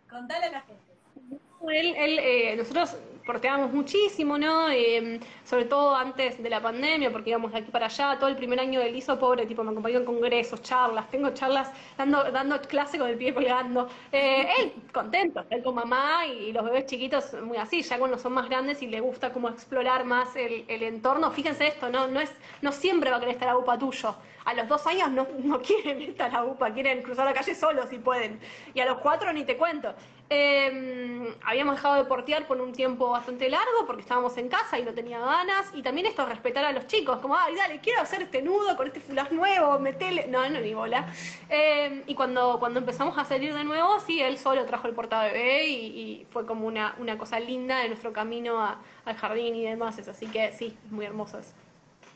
Contale 0.09 0.45
a 0.45 0.51
la 0.51 0.61
gente. 0.61 1.41
Él, 1.67 1.95
él 1.97 2.19
eh, 2.19 2.55
nosotros 2.55 2.95
porteábamos 3.25 3.73
muchísimo, 3.73 4.37
¿no? 4.37 4.69
Eh, 4.69 5.19
sobre 5.43 5.65
todo 5.65 5.95
antes 5.95 6.41
de 6.41 6.49
la 6.49 6.61
pandemia, 6.61 7.11
porque 7.11 7.31
íbamos 7.31 7.51
de 7.51 7.59
aquí 7.59 7.71
para 7.71 7.87
allá, 7.87 8.17
todo 8.19 8.29
el 8.29 8.35
primer 8.35 8.59
año 8.59 8.79
del 8.79 8.95
ISO, 8.95 9.17
pobre, 9.19 9.45
tipo, 9.45 9.63
me 9.63 9.71
acompañó 9.71 9.99
en 9.99 10.05
congresos, 10.05 10.61
charlas, 10.61 11.09
tengo 11.09 11.31
charlas 11.31 11.71
dando, 11.97 12.23
dando 12.31 12.61
clase 12.61 12.97
con 12.97 13.09
el 13.09 13.17
pie 13.17 13.33
colgando. 13.33 13.89
Eh, 14.11 14.47
él 14.59 14.73
contento, 14.93 15.43
él 15.49 15.63
con 15.63 15.75
mamá 15.75 16.25
y, 16.25 16.53
los 16.53 16.63
bebés 16.63 16.85
chiquitos 16.85 17.33
muy 17.43 17.57
así, 17.57 17.81
ya 17.81 17.97
cuando 17.97 18.17
son 18.17 18.33
más 18.33 18.47
grandes 18.47 18.81
y 18.81 18.87
le 18.87 18.99
gusta 18.99 19.33
como 19.33 19.49
explorar 19.49 20.05
más 20.05 20.35
el, 20.35 20.65
el 20.67 20.83
entorno. 20.83 21.31
Fíjense 21.31 21.67
esto, 21.67 21.89
¿no? 21.89 22.07
No, 22.07 22.21
es, 22.21 22.31
no 22.61 22.71
siempre 22.71 23.09
va 23.09 23.17
a 23.17 23.19
querer 23.19 23.35
estar 23.35 23.49
a 23.49 23.77
tuyo. 23.77 24.15
A 24.45 24.53
los 24.53 24.67
dos 24.67 24.85
años 24.87 25.11
no, 25.11 25.27
no 25.43 25.61
quieren 25.61 26.01
estar 26.01 26.33
a 26.35 26.43
UPA, 26.43 26.73
quieren 26.73 27.01
cruzar 27.01 27.25
la 27.25 27.33
calle 27.33 27.55
solos 27.55 27.87
si 27.89 27.97
pueden. 27.97 28.39
Y 28.73 28.79
a 28.79 28.85
los 28.85 28.99
cuatro 28.99 29.33
ni 29.33 29.43
te 29.43 29.57
cuento. 29.57 29.93
Eh, 30.27 31.35
habíamos 31.43 31.75
dejado 31.75 31.95
de 31.95 32.05
portear 32.05 32.47
por 32.47 32.59
un 32.59 32.71
tiempo 32.73 33.09
bastante 33.09 33.47
largo 33.47 33.85
porque 33.85 34.01
estábamos 34.01 34.35
en 34.37 34.49
casa 34.49 34.79
y 34.79 34.83
no 34.83 34.93
tenía 34.93 35.19
ganas. 35.19 35.67
Y 35.73 35.81
también 35.81 36.07
esto, 36.07 36.25
respetar 36.25 36.65
a 36.65 36.71
los 36.71 36.87
chicos, 36.87 37.19
como, 37.19 37.35
ay, 37.37 37.55
dale, 37.55 37.79
quiero 37.79 38.01
hacer 38.01 38.23
este 38.23 38.41
nudo 38.41 38.75
con 38.75 38.87
este 38.87 38.99
flash 38.99 39.31
nuevo, 39.31 39.79
metele. 39.79 40.27
No, 40.27 40.47
no, 40.49 40.59
ni 40.59 40.73
bola. 40.73 41.07
Eh, 41.49 42.03
y 42.07 42.15
cuando, 42.15 42.57
cuando 42.59 42.79
empezamos 42.79 43.17
a 43.17 43.25
salir 43.25 43.53
de 43.53 43.63
nuevo, 43.63 43.99
sí, 43.99 44.21
él 44.21 44.37
solo 44.37 44.65
trajo 44.65 44.87
el 44.87 44.93
porta 44.93 45.23
bebé 45.23 45.67
y, 45.67 46.25
fue 46.31 46.45
como 46.45 46.67
una, 46.67 46.95
una 46.99 47.17
cosa 47.17 47.39
linda 47.39 47.79
de 47.79 47.89
nuestro 47.89 48.11
camino 48.11 48.59
al 49.05 49.15
jardín 49.15 49.55
y 49.55 49.63
demás. 49.63 49.97
Así 50.07 50.27
que 50.27 50.51
sí, 50.53 50.77
muy 50.89 51.05
hermosas. 51.05 51.53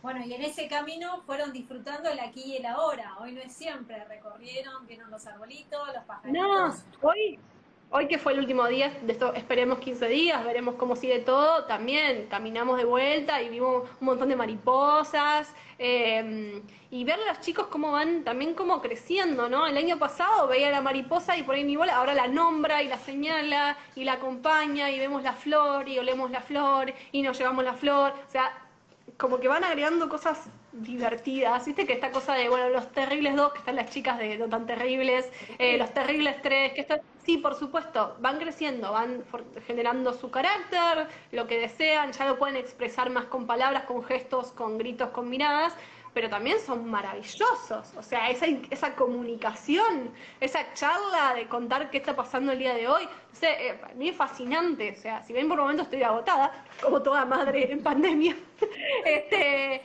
Bueno, 0.02 0.26
y 0.26 0.34
en 0.34 0.42
ese 0.44 0.68
camino 0.68 1.22
fueron 1.26 1.52
disfrutando 1.52 2.10
el 2.10 2.20
aquí 2.20 2.44
y 2.44 2.58
el 2.58 2.66
ahora. 2.66 3.18
Hoy 3.20 3.34
no 3.34 3.42
es 3.42 3.54
siempre. 3.54 4.04
Recorrieron, 4.06 4.88
vieron 4.88 5.12
los 5.12 5.26
arbolitos, 5.28 5.94
los 5.94 6.04
pajaritos. 6.06 6.86
No, 7.02 7.08
hoy 7.08 7.40
Hoy 7.92 8.08
que 8.08 8.20
fue 8.20 8.34
el 8.34 8.40
último 8.40 8.68
día, 8.68 8.92
de 9.02 9.14
esto 9.14 9.34
esperemos 9.34 9.80
15 9.80 10.08
días, 10.10 10.46
veremos 10.46 10.76
cómo 10.76 10.96
sigue 10.96 11.20
todo, 11.20 11.66
también 11.66 12.28
caminamos 12.28 12.78
de 12.78 12.86
vuelta 12.86 13.42
y 13.42 13.50
vimos 13.50 13.90
un 14.00 14.06
montón 14.06 14.30
de 14.30 14.36
mariposas 14.36 15.52
eh, 15.80 16.62
y 16.92 17.04
ver 17.04 17.20
a 17.20 17.34
los 17.34 17.40
chicos 17.40 17.66
cómo 17.66 17.92
van 17.92 18.24
también 18.24 18.54
como 18.54 18.80
creciendo, 18.80 19.50
¿no? 19.50 19.66
El 19.66 19.76
año 19.76 19.98
pasado 19.98 20.48
veía 20.48 20.70
la 20.70 20.82
mariposa 20.82 21.36
y 21.36 21.42
por 21.42 21.56
ahí 21.56 21.64
mi 21.64 21.78
bola, 21.78 21.96
ahora 21.96 22.14
la 22.14 22.28
nombra 22.28 22.84
y 22.84 22.88
la 22.88 23.00
señala 23.00 23.76
y 23.96 24.04
la 24.04 24.14
acompaña 24.14 24.92
y 24.92 25.00
vemos 25.00 25.24
la 25.24 25.34
flor 25.34 25.90
y 25.90 25.98
olemos 25.98 26.30
la 26.30 26.42
flor 26.42 26.94
y 27.12 27.24
nos 27.24 27.40
llevamos 27.40 27.64
la 27.64 27.74
flor, 27.74 28.12
o 28.12 28.32
sea, 28.32 28.54
como 29.20 29.42
que 29.42 29.50
van 29.50 29.66
agregando 29.66 30.08
cosas 30.08 30.48
divertidas, 30.72 31.66
viste 31.66 31.86
que 31.86 31.92
esta 31.92 32.10
cosa 32.10 32.36
de, 32.36 32.48
bueno, 32.48 32.70
los 32.70 32.90
terribles 32.94 33.36
dos, 33.36 33.52
que 33.52 33.60
están 33.60 33.76
las 33.76 33.90
chicas 33.90 34.18
de 34.18 34.38
no 34.38 34.48
tan 34.48 34.66
terribles, 34.66 35.30
eh, 35.58 35.78
los 35.78 35.94
terribles 35.94 36.42
tres, 36.42 36.72
que 36.72 36.82
están, 36.82 37.02
sí, 37.26 37.36
por 37.36 37.56
supuesto, 37.56 38.16
van 38.22 38.40
creciendo, 38.40 38.94
van 38.94 39.26
generando 39.68 40.14
su 40.14 40.32
carácter, 40.32 41.10
lo 41.34 41.48
que 41.48 41.60
desean, 41.60 42.14
ya 42.14 42.28
lo 42.28 42.40
pueden 42.40 42.56
expresar 42.56 43.10
más 43.10 43.26
con 43.26 43.46
palabras, 43.46 43.84
con 43.84 44.06
gestos, 44.06 44.54
con 44.54 44.78
gritos, 44.78 45.10
con 45.10 45.30
miradas, 45.30 45.74
pero 46.20 46.30
también 46.30 46.60
son 46.60 46.92
maravillosos, 46.92 47.94
o 47.96 48.04
sea, 48.04 48.30
esa, 48.30 48.94
comunicación, 48.96 50.12
esa 50.42 50.74
charla 50.74 51.34
de 51.34 51.48
contar 51.48 51.90
qué 51.90 52.00
está 52.00 52.14
pasando 52.14 52.52
el 52.52 52.60
día 52.60 52.74
de 52.74 52.90
hoy, 52.90 53.06
o 53.06 53.36
sea, 53.36 53.52
eh, 53.54 53.80
mí 53.96 54.10
es 54.10 54.18
fascinante, 54.18 54.96
o 54.98 55.02
sea, 55.02 55.24
si 55.24 55.32
bien 55.32 55.48
por 55.48 55.58
momentos 55.58 55.86
estoy 55.86 56.04
agotada, 56.04 56.66
como 56.84 57.02
toda 57.02 57.24
madre 57.24 57.72
en 57.72 57.82
pandemia, 57.82 58.36
este 59.06 59.82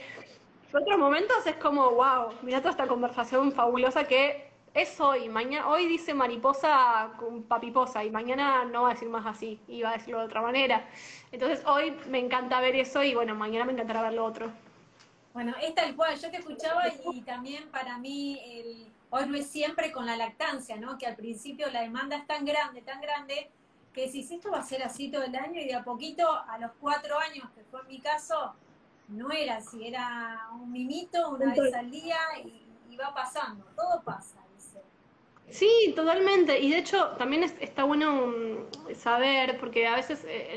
otros 0.73 0.99
momentos 0.99 1.47
es 1.47 1.55
como, 1.55 1.93
wow, 1.93 2.33
mira 2.43 2.59
toda 2.59 2.73
esta 2.73 2.89
conversación 2.89 3.53
fabulosa 3.53 4.03
que 4.03 4.51
es 4.75 5.01
hoy, 5.01 5.29
mañana, 5.29 5.69
hoy 5.69 5.87
dice 5.87 6.15
mariposa 6.15 7.13
con 7.17 7.45
papiposa 7.45 8.03
y 8.05 8.11
mañana 8.11 8.65
no 8.65 8.83
va 8.83 8.91
a 8.91 8.95
decir 8.95 9.09
más 9.09 9.25
así, 9.25 9.61
y 9.69 9.83
va 9.83 9.91
a 9.91 9.99
decirlo 9.99 10.19
de 10.19 10.27
otra 10.27 10.43
manera. 10.43 10.85
Entonces 11.31 11.65
hoy 11.65 11.97
me 12.09 12.19
encanta 12.19 12.61
ver 12.61 12.75
eso 12.75 13.05
y 13.05 13.15
bueno, 13.15 13.37
mañana 13.37 13.67
me 13.67 13.73
encantará 13.75 14.03
ver 14.03 14.15
lo 14.15 14.25
otro. 14.25 14.64
Bueno, 15.35 15.53
es 15.61 15.75
tal 15.75 15.97
cual, 15.97 16.17
yo 16.17 16.31
te 16.31 16.37
escuchaba 16.37 16.85
y 17.13 17.21
también 17.23 17.69
para 17.71 17.99
mí 17.99 18.41
el, 18.45 18.87
hoy 19.11 19.27
no 19.27 19.37
es 19.37 19.49
siempre 19.49 19.91
con 19.91 20.07
la 20.07 20.17
lactancia, 20.17 20.77
¿no? 20.77 20.97
Que 20.97 21.09
al 21.09 21.17
principio 21.17 21.69
la 21.73 21.83
demanda 21.83 22.17
es 22.17 22.27
tan 22.29 22.45
grande, 22.45 22.83
tan 22.83 23.01
grande, 23.01 23.51
que 23.93 24.09
si 24.09 24.21
esto 24.21 24.53
va 24.53 24.61
a 24.61 24.63
ser 24.63 24.85
así 24.85 25.11
todo 25.11 25.25
el 25.25 25.35
año 25.35 25.61
y 25.61 25.65
de 25.65 25.75
a 25.75 25.83
poquito, 25.83 26.31
a 26.33 26.57
los 26.59 26.71
cuatro 26.81 27.19
años, 27.19 27.51
que 27.57 27.65
fue 27.65 27.83
mi 27.83 28.01
caso, 28.01 28.55
no 29.09 29.33
era 29.33 29.57
así, 29.57 29.85
era 29.85 30.51
un 30.53 30.71
mimito 30.71 31.31
una 31.31 31.53
vez 31.53 31.75
al 31.75 31.91
día 31.91 32.17
y, 32.45 32.97
va 32.97 33.13
pasando, 33.13 33.65
todo 33.75 34.03
pasa. 34.05 34.37
Sí, 35.49 35.93
totalmente. 35.95 36.59
Y 36.61 36.71
de 36.71 36.79
hecho 36.79 37.11
también 37.19 37.45
está 37.45 37.85
bueno 37.85 38.27
mm, 38.27 38.95
saber, 38.95 39.59
porque 39.61 39.87
a 39.87 39.95
veces 39.95 40.25
eh, 40.29 40.57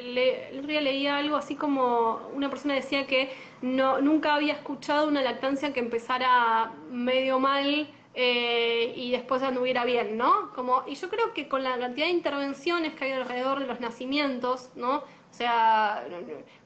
leía 0.65 1.17
algo 1.17 1.36
así 1.36 1.56
como 1.56 2.30
una 2.34 2.50
persona 2.50 2.73
decía 2.73 3.06
que 3.06 3.30
no 3.62 4.02
nunca 4.02 4.34
había 4.36 4.54
escuchado 4.54 5.08
una 5.08 5.21
lactancia 5.21 5.71
que 5.73 5.80
empezara 5.82 6.73
medio 6.89 7.39
mal 7.39 7.88
eh, 8.15 8.93
y 8.95 9.12
después 9.12 9.43
anduviera 9.43 9.86
bien, 9.86 10.17
¿no? 10.17 10.52
Como, 10.54 10.84
y 10.88 10.95
yo 10.95 11.10
creo 11.10 11.34
que 11.34 11.47
con 11.47 11.63
la 11.63 11.78
cantidad 11.78 12.08
de 12.08 12.13
intervenciones 12.13 12.95
que 12.95 13.06
hay 13.06 13.12
alrededor 13.12 13.60
de 13.60 13.67
los 13.67 13.80
nacimientos, 13.80 14.71
¿no? 14.76 14.97
O 14.97 15.34
sea, 15.34 16.08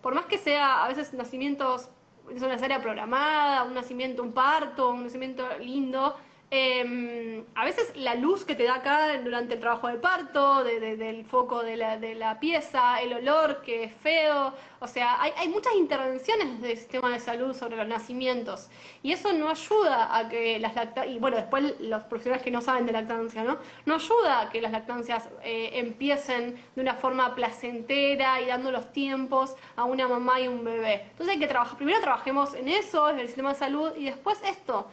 por 0.01 0.15
más 0.15 0.25
que 0.27 0.37
sea 0.37 0.85
a 0.85 0.87
veces 0.87 1.13
nacimientos, 1.13 1.89
es 2.33 2.41
una 2.41 2.57
serie 2.57 2.79
programada, 2.79 3.63
un 3.63 3.73
nacimiento, 3.73 4.23
un 4.23 4.31
parto, 4.31 4.91
un 4.91 5.03
nacimiento 5.03 5.45
lindo, 5.59 6.15
eh, 6.53 7.45
a 7.55 7.63
veces 7.63 7.95
la 7.95 8.15
luz 8.15 8.43
que 8.43 8.55
te 8.55 8.65
da 8.65 8.75
acá 8.75 9.17
durante 9.23 9.53
el 9.53 9.61
trabajo 9.61 9.87
de 9.87 9.95
parto, 9.95 10.65
del 10.65 11.23
foco 11.23 11.63
de 11.63 11.77
la, 11.77 11.97
de 11.97 12.13
la, 12.13 12.41
pieza, 12.41 13.01
el 13.01 13.13
olor 13.13 13.61
que 13.61 13.85
es 13.85 13.93
feo, 13.93 14.53
o 14.79 14.87
sea, 14.87 15.21
hay, 15.21 15.31
hay, 15.37 15.47
muchas 15.47 15.73
intervenciones 15.75 16.59
del 16.61 16.77
sistema 16.77 17.09
de 17.09 17.21
salud 17.21 17.55
sobre 17.55 17.77
los 17.77 17.87
nacimientos 17.87 18.69
y 19.01 19.13
eso 19.13 19.31
no 19.31 19.49
ayuda 19.49 20.13
a 20.13 20.27
que 20.27 20.59
las 20.59 20.75
lactancias, 20.75 21.15
y 21.15 21.19
bueno, 21.19 21.37
después 21.37 21.79
los 21.79 22.03
profesionales 22.03 22.43
que 22.43 22.51
no 22.51 22.59
saben 22.59 22.85
de 22.85 22.91
lactancia, 22.91 23.43
¿no? 23.43 23.57
No 23.85 23.95
ayuda 23.95 24.41
a 24.41 24.49
que 24.49 24.59
las 24.59 24.73
lactancias 24.73 25.29
eh, 25.43 25.69
empiecen 25.73 26.61
de 26.75 26.81
una 26.81 26.95
forma 26.95 27.33
placentera 27.33 28.41
y 28.41 28.47
dando 28.47 28.71
los 28.71 28.91
tiempos 28.91 29.55
a 29.77 29.85
una 29.85 30.05
mamá 30.05 30.41
y 30.41 30.49
un 30.49 30.65
bebé. 30.65 31.05
Entonces 31.11 31.29
hay 31.29 31.39
que 31.39 31.47
trabajar, 31.47 31.77
primero 31.77 32.01
trabajemos 32.01 32.53
en 32.55 32.67
eso, 32.67 33.09
en 33.09 33.19
el 33.19 33.27
sistema 33.27 33.53
de 33.53 33.55
salud 33.59 33.93
y 33.95 34.03
después 34.03 34.37
esto 34.45 34.89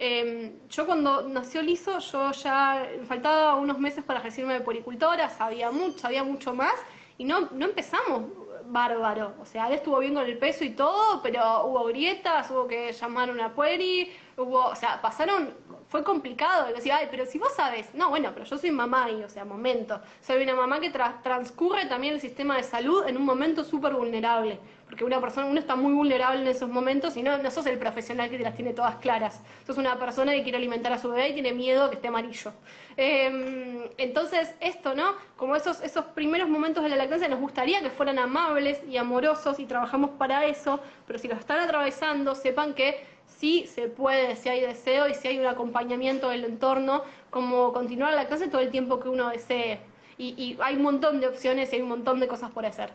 Em, 0.00 0.52
yo 0.68 0.86
cuando 0.86 1.22
nació 1.28 1.60
Liso, 1.60 1.98
yo 1.98 2.30
ya 2.30 2.88
faltaba 3.08 3.56
unos 3.56 3.80
meses 3.80 4.04
para 4.04 4.20
recibirme 4.20 4.54
de 4.54 4.60
policultora, 4.60 5.28
sabía 5.28 5.72
mucho, 5.72 5.98
sabía 5.98 6.22
mucho 6.22 6.54
más 6.54 6.74
y 7.18 7.24
no, 7.24 7.48
no 7.50 7.66
empezamos 7.66 8.22
bárbaro. 8.66 9.34
O 9.40 9.44
sea, 9.44 9.66
él 9.66 9.74
estuvo 9.74 9.98
bien 9.98 10.14
con 10.14 10.24
el 10.24 10.38
peso 10.38 10.64
y 10.64 10.70
todo, 10.70 11.20
pero 11.22 11.64
hubo 11.66 11.84
grietas, 11.86 12.48
hubo 12.50 12.68
que 12.68 12.92
llamar 12.92 13.28
a 13.30 13.32
una 13.32 13.52
query, 13.54 14.12
hubo, 14.36 14.66
o 14.66 14.74
sea, 14.76 15.00
pasaron, 15.02 15.54
fue 15.88 16.04
complicado. 16.04 16.70
Y 16.70 16.74
decía, 16.74 16.98
ay, 16.98 17.08
pero 17.10 17.26
si 17.26 17.38
vos 17.38 17.52
sabes, 17.56 17.92
no, 17.94 18.10
bueno, 18.10 18.30
pero 18.32 18.44
yo 18.44 18.56
soy 18.56 18.70
mamá 18.70 19.10
y, 19.10 19.24
o 19.24 19.28
sea, 19.28 19.44
momento. 19.44 20.00
Soy 20.20 20.42
una 20.42 20.54
mamá 20.54 20.78
que 20.80 20.90
transcurre 20.90 21.86
también 21.86 22.14
el 22.14 22.20
sistema 22.20 22.56
de 22.56 22.62
salud 22.62 23.04
en 23.06 23.16
un 23.16 23.24
momento 23.24 23.64
súper 23.64 23.94
vulnerable 23.94 24.60
porque 24.88 25.04
una 25.04 25.20
persona, 25.20 25.46
uno 25.46 25.60
está 25.60 25.76
muy 25.76 25.92
vulnerable 25.92 26.40
en 26.40 26.48
esos 26.48 26.68
momentos 26.68 27.16
y 27.16 27.22
no, 27.22 27.36
no 27.38 27.50
sos 27.50 27.66
el 27.66 27.78
profesional 27.78 28.30
que 28.30 28.38
te 28.38 28.42
las 28.42 28.56
tiene 28.56 28.72
todas 28.72 28.96
claras. 28.96 29.40
Sos 29.66 29.76
una 29.76 29.98
persona 29.98 30.32
que 30.32 30.42
quiere 30.42 30.56
alimentar 30.56 30.92
a 30.92 30.98
su 30.98 31.10
bebé 31.10 31.28
y 31.28 31.34
tiene 31.34 31.52
miedo 31.52 31.90
que 31.90 31.96
esté 31.96 32.08
amarillo. 32.08 32.52
Em, 32.96 33.82
entonces, 33.98 34.54
esto, 34.60 34.94
¿no? 34.94 35.14
Como 35.36 35.56
esos, 35.56 35.82
esos 35.82 36.06
primeros 36.06 36.48
momentos 36.48 36.82
de 36.82 36.88
la 36.88 36.96
lactancia 36.96 37.28
nos 37.28 37.38
gustaría 37.40 37.82
que 37.82 37.90
fueran 37.90 38.18
amables 38.18 38.80
y 38.88 38.96
amorosos 38.96 39.58
y 39.60 39.66
trabajamos 39.66 40.10
para 40.10 40.46
eso, 40.46 40.80
pero 41.06 41.18
si 41.18 41.28
lo 41.28 41.34
están 41.34 41.60
atravesando, 41.60 42.34
sepan 42.34 42.72
que 42.72 43.04
sí 43.26 43.66
se 43.66 43.88
puede, 43.88 44.36
si 44.36 44.48
hay 44.48 44.62
deseo 44.62 45.06
y 45.06 45.14
si 45.14 45.28
hay 45.28 45.38
un 45.38 45.46
acompañamiento 45.46 46.30
del 46.30 46.44
entorno, 46.44 47.02
como 47.28 47.74
continuar 47.74 48.14
la 48.14 48.26
clase 48.26 48.48
todo 48.48 48.62
el 48.62 48.70
tiempo 48.70 49.00
que 49.00 49.10
uno 49.10 49.28
desee. 49.28 49.80
Y, 50.16 50.28
y 50.42 50.58
hay 50.62 50.76
un 50.76 50.82
montón 50.82 51.20
de 51.20 51.28
opciones 51.28 51.72
y 51.72 51.76
hay 51.76 51.82
un 51.82 51.88
montón 51.90 52.20
de 52.20 52.26
cosas 52.26 52.50
por 52.50 52.64
hacer. 52.64 52.90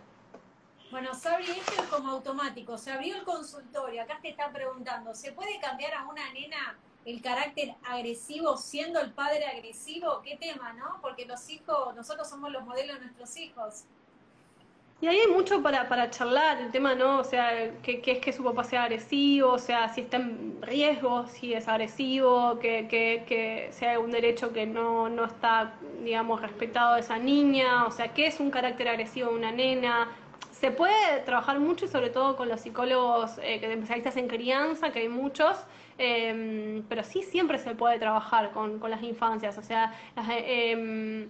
Bueno, 0.94 1.16
Sabri, 1.16 1.50
esto 1.50 1.74
es 1.82 1.90
como 1.90 2.12
automático. 2.12 2.78
Se 2.78 2.92
abrió 2.92 3.16
el 3.16 3.24
consultorio. 3.24 4.04
Acá 4.04 4.20
te 4.22 4.30
están 4.30 4.54
preguntando, 4.54 5.16
¿se 5.16 5.32
puede 5.32 5.60
cambiar 5.60 5.96
a 5.96 6.04
una 6.04 6.32
nena 6.34 6.78
el 7.04 7.20
carácter 7.20 7.74
agresivo 7.84 8.58
siendo 8.58 9.02
el 9.02 9.12
padre 9.12 9.44
agresivo? 9.48 10.22
¿Qué 10.24 10.38
tema, 10.38 10.72
no? 10.74 11.00
Porque 11.02 11.26
los 11.26 11.50
hijos, 11.50 11.96
nosotros 11.96 12.30
somos 12.30 12.52
los 12.52 12.64
modelos 12.64 13.00
de 13.00 13.06
nuestros 13.06 13.36
hijos. 13.38 13.86
Y 15.02 15.08
ahí 15.08 15.18
hay 15.18 15.32
mucho 15.32 15.64
para, 15.64 15.90
para 15.90 16.12
charlar, 16.12 16.62
el 16.62 16.70
tema, 16.70 16.94
¿no? 16.94 17.22
O 17.22 17.24
sea, 17.24 17.72
¿qué, 17.82 18.04
es 18.06 18.20
que 18.20 18.32
su 18.32 18.44
papá 18.44 18.64
sea 18.64 18.84
agresivo? 18.84 19.54
O 19.54 19.60
sea, 19.60 19.92
si 19.92 20.02
está 20.02 20.18
en 20.18 20.62
riesgo, 20.62 21.26
si 21.26 21.56
es 21.56 21.68
agresivo, 21.68 22.60
que, 22.60 22.88
que, 22.88 23.68
sea 23.72 24.00
un 24.00 24.12
derecho 24.12 24.54
que 24.54 24.68
no, 24.68 25.10
no 25.10 25.26
está, 25.26 25.74
digamos, 26.04 26.40
respetado 26.40 26.94
de 26.94 27.02
esa 27.02 27.18
niña. 27.18 27.86
O 27.86 27.92
sea, 27.92 28.14
¿qué 28.14 28.28
es 28.28 28.40
un 28.40 28.52
carácter 28.52 28.90
agresivo 28.90 29.32
de 29.32 29.36
una 29.36 29.52
nena? 29.52 30.08
Se 30.64 30.72
puede 30.72 31.20
trabajar 31.26 31.60
mucho 31.60 31.84
y 31.84 31.88
sobre 31.90 32.10
todo 32.10 32.38
con 32.38 32.48
los 32.48 32.62
psicólogos 32.62 33.38
eh, 33.40 33.60
especialistas 33.62 34.16
en 34.16 34.30
crianza, 34.30 34.94
que 34.94 35.00
hay 35.00 35.10
muchos, 35.10 35.58
em, 35.98 36.84
pero 36.88 37.04
sí 37.04 37.22
siempre 37.22 37.60
se 37.60 37.76
puede 37.76 38.00
trabajar 38.00 38.52
con, 38.52 38.80
con 38.80 38.90
las 38.90 39.04
infancias, 39.04 39.58
o 39.58 39.62
sea, 39.62 39.94
em, 40.30 41.28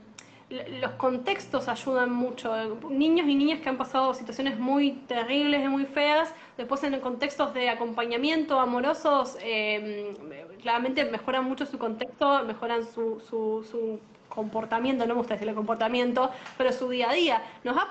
los 0.82 0.91
contextos 0.98 1.67
ayudan 1.67 2.12
mucho. 2.13 2.54
Niños 2.91 3.28
y 3.28 3.34
niñas 3.34 3.60
que 3.62 3.69
han 3.69 3.78
pasado 3.78 4.13
situaciones 4.13 4.60
muy 4.60 4.91
terribles 5.08 5.65
y 5.65 5.67
muy 5.67 5.86
feas, 5.88 6.32
después 6.56 6.84
en 6.84 7.00
contextos 7.00 7.56
de 7.56 7.69
acompañamiento 7.72 8.60
amorosos, 8.60 9.36
em, 9.41 10.13
claramente 10.62 11.06
mejoran 11.06 11.46
mucho 11.46 11.65
su 11.65 11.80
contexto, 11.80 12.43
mejoran 12.46 12.84
su, 12.86 13.19
su, 13.28 13.63
su 13.63 14.00
comportamiento, 14.34 15.06
no 15.06 15.13
me 15.13 15.19
gusta 15.19 15.36
decir 15.36 15.48
el 15.48 15.56
comportamiento, 15.56 16.32
pero 16.58 16.72
su 16.72 16.89
día 16.89 17.12
a 17.12 17.13
día. 17.13 17.43
Nos 17.63 17.78
ha 17.78 17.88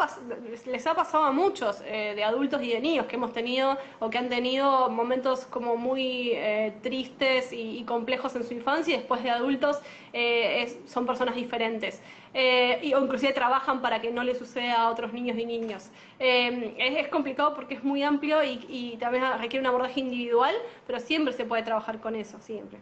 les 0.67 0.87
ha 0.87 0.95
pasado 0.95 1.25
a 1.25 1.33
muchos 1.33 1.83
eh, 1.87 2.15
de 2.17 2.25
adultos 2.25 2.63
y 2.63 2.73
de 2.73 2.81
niños 2.81 3.07
que 3.07 3.17
hemos 3.17 3.33
tenido 3.33 3.79
o 4.01 4.11
que 4.11 4.19
han 4.19 4.29
tenido 4.29 4.91
momentos 4.91 5.47
como 5.47 5.77
muy 5.77 6.33
eh, 6.33 6.75
tristes 6.83 7.53
y, 7.53 7.85
complejos 7.85 8.35
en 8.37 8.45
su 8.45 8.55
infancia 8.55 8.95
y 8.95 8.99
después 8.99 9.23
de 9.23 9.31
adultos 9.31 9.81
eh, 10.13 10.81
son 10.87 11.05
personas 11.07 11.35
diferentes. 11.35 12.01
y, 12.35 12.95
o 12.95 12.99
inclusive 13.05 13.33
trabajan 13.33 13.83
para 13.83 14.01
que 14.01 14.11
no 14.11 14.23
le 14.25 14.35
suceda 14.35 14.83
a 14.83 14.91
otros 14.91 15.13
niños 15.13 15.37
y 15.39 15.45
niños. 15.45 15.91
Es, 16.19 17.09
complicado 17.09 17.55
porque 17.55 17.75
es 17.75 17.85
muy 17.85 18.03
amplio 18.03 18.43
y, 18.43 18.65
y 18.69 18.97
también 18.99 19.25
requiere 19.39 19.61
un 19.61 19.67
abordaje 19.67 20.01
individual, 20.01 20.55
pero 20.87 20.99
siempre 21.01 21.33
se 21.35 21.45
puede 21.45 21.63
trabajar 21.63 22.01
con 22.01 22.15
eso, 22.17 22.39
siempre. 22.41 22.79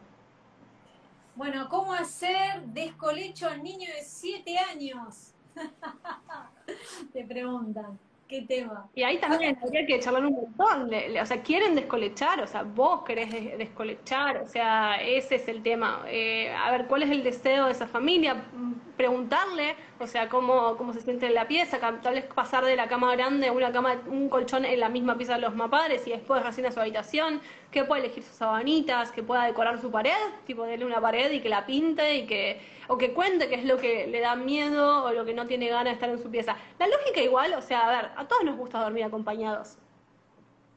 Bueno, 1.35 1.69
¿cómo 1.69 1.93
hacer 1.93 2.63
descolecho 2.67 3.49
al 3.49 3.63
niño 3.63 3.89
de 3.89 4.03
7 4.03 4.59
años? 4.59 5.33
Te 7.13 7.25
preguntan. 7.25 7.99
¿Qué 8.29 8.43
tema? 8.43 8.89
Y 8.95 9.03
ahí 9.03 9.19
también 9.19 9.59
habría 9.63 9.85
que 9.85 9.99
charlar 9.99 10.25
un 10.25 10.35
montón. 10.35 10.89
o 11.21 11.27
sea, 11.27 11.43
quieren 11.43 11.75
descolechar, 11.75 12.41
o 12.41 12.47
sea, 12.47 12.63
vos 12.63 13.03
querés 13.03 13.59
descolechar, 13.59 14.37
o 14.37 14.47
sea, 14.47 15.03
ese 15.03 15.35
es 15.35 15.49
el 15.49 15.65
tema. 15.65 16.05
Eh, 16.07 16.55
a 16.55 16.71
ver, 16.71 16.87
¿cuál 16.87 17.03
es 17.03 17.11
el 17.11 17.25
deseo 17.25 17.67
de 17.67 17.73
esa 17.73 17.89
familia? 17.89 18.45
Preguntarle, 19.01 19.77
o 19.99 20.07
sea, 20.07 20.29
cómo, 20.29 20.77
cómo 20.77 20.93
se 20.93 21.01
siente 21.01 21.25
en 21.25 21.33
la 21.33 21.49
pieza, 21.49 21.79
tal 21.81 22.15
vez 22.17 22.27
pasar 22.27 22.67
de 22.67 22.77
la 22.77 22.87
cama 22.87 23.11
grande 23.17 23.47
a 23.47 23.53
una 23.53 23.73
cama, 23.73 23.97
un 24.07 24.29
colchón 24.29 24.67
en 24.67 24.79
la 24.79 24.91
misma 24.91 25.17
pieza 25.17 25.37
de 25.37 25.41
los 25.41 25.55
mapares 25.55 26.07
y 26.07 26.11
después 26.11 26.43
recién 26.43 26.67
a 26.67 26.71
su 26.71 26.81
habitación, 26.81 27.41
que 27.71 27.85
pueda 27.85 28.05
elegir 28.05 28.23
sus 28.23 28.37
sabanitas, 28.37 29.11
que 29.11 29.23
pueda 29.23 29.47
decorar 29.47 29.81
su 29.81 29.91
pared, 29.91 30.13
tipo 30.47 30.67
darle 30.67 30.85
una 30.85 31.01
pared 31.01 31.33
y 31.33 31.41
que 31.41 31.49
la 31.49 31.65
pinte 31.65 32.15
y 32.15 32.27
que 32.27 32.61
o 32.89 32.99
que 32.99 33.15
cuente 33.15 33.49
qué 33.49 33.55
es 33.55 33.65
lo 33.65 33.79
que 33.79 34.07
le 34.07 34.21
da 34.21 34.37
miedo 34.37 35.05
o 35.05 35.13
lo 35.13 35.25
que 35.25 35.33
no 35.33 35.47
tiene 35.47 35.71
ganas 35.71 35.85
de 35.87 35.93
estar 35.93 36.11
en 36.11 36.23
su 36.23 36.31
pieza. 36.31 36.55
La 36.79 36.87
lógica 36.87 37.23
igual, 37.23 37.55
o 37.55 37.63
sea, 37.63 37.87
a 37.87 38.03
ver, 38.03 38.11
a 38.15 38.29
todos 38.29 38.45
nos 38.45 38.59
gusta 38.59 38.83
dormir 38.83 39.05
acompañados. 39.05 39.79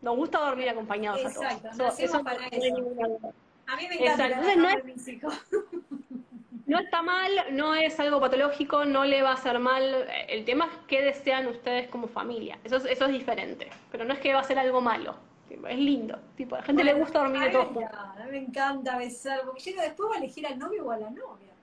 Nos 0.01 0.15
gusta 0.15 0.39
dormir 0.39 0.69
acompañados 0.69 1.19
Exacto, 1.19 1.67
a 1.67 1.71
todos. 1.71 1.99
eso, 1.99 2.23
para 2.23 2.47
eso. 2.47 3.33
A 3.67 3.75
mí 3.75 3.87
me 3.89 3.95
encanta 3.95 4.27
Entonces, 4.27 4.57
no 4.57 4.69
es. 4.69 6.22
No 6.65 6.79
está 6.79 7.01
mal, 7.01 7.31
no 7.51 7.73
es 7.73 7.99
algo 7.99 8.19
patológico, 8.19 8.85
no 8.85 9.05
le 9.05 9.21
va 9.21 9.31
a 9.31 9.33
hacer 9.33 9.59
mal. 9.59 10.07
El 10.27 10.45
tema 10.45 10.65
es 10.65 10.71
qué 10.87 11.01
desean 11.01 11.47
ustedes 11.47 11.87
como 11.87 12.07
familia. 12.07 12.59
Eso 12.63 12.77
es, 12.77 12.85
eso 12.85 13.05
es 13.05 13.11
diferente. 13.11 13.69
Pero 13.91 14.05
no 14.05 14.13
es 14.13 14.19
que 14.19 14.33
va 14.33 14.41
a 14.41 14.43
ser 14.43 14.59
algo 14.59 14.81
malo. 14.81 15.15
Es 15.49 15.77
lindo. 15.77 16.19
Tipo, 16.35 16.55
a 16.55 16.59
la 16.59 16.65
gente 16.65 16.83
le 16.83 16.93
gusta 16.93 17.19
dormir 17.19 17.41
de 17.43 17.49
todo. 17.49 17.61
A 17.91 18.15
mí 18.25 18.31
me 18.31 18.37
encanta 18.37 18.97
besar, 18.97 19.41
porque 19.45 19.61
llega 19.61 19.83
después 19.83 20.09
va 20.09 20.15
a 20.15 20.17
elegir 20.19 20.45
al 20.47 20.57
novio 20.57 20.85
o 20.85 20.91
a 20.91 20.97
la 20.97 21.09
novia. 21.09 21.53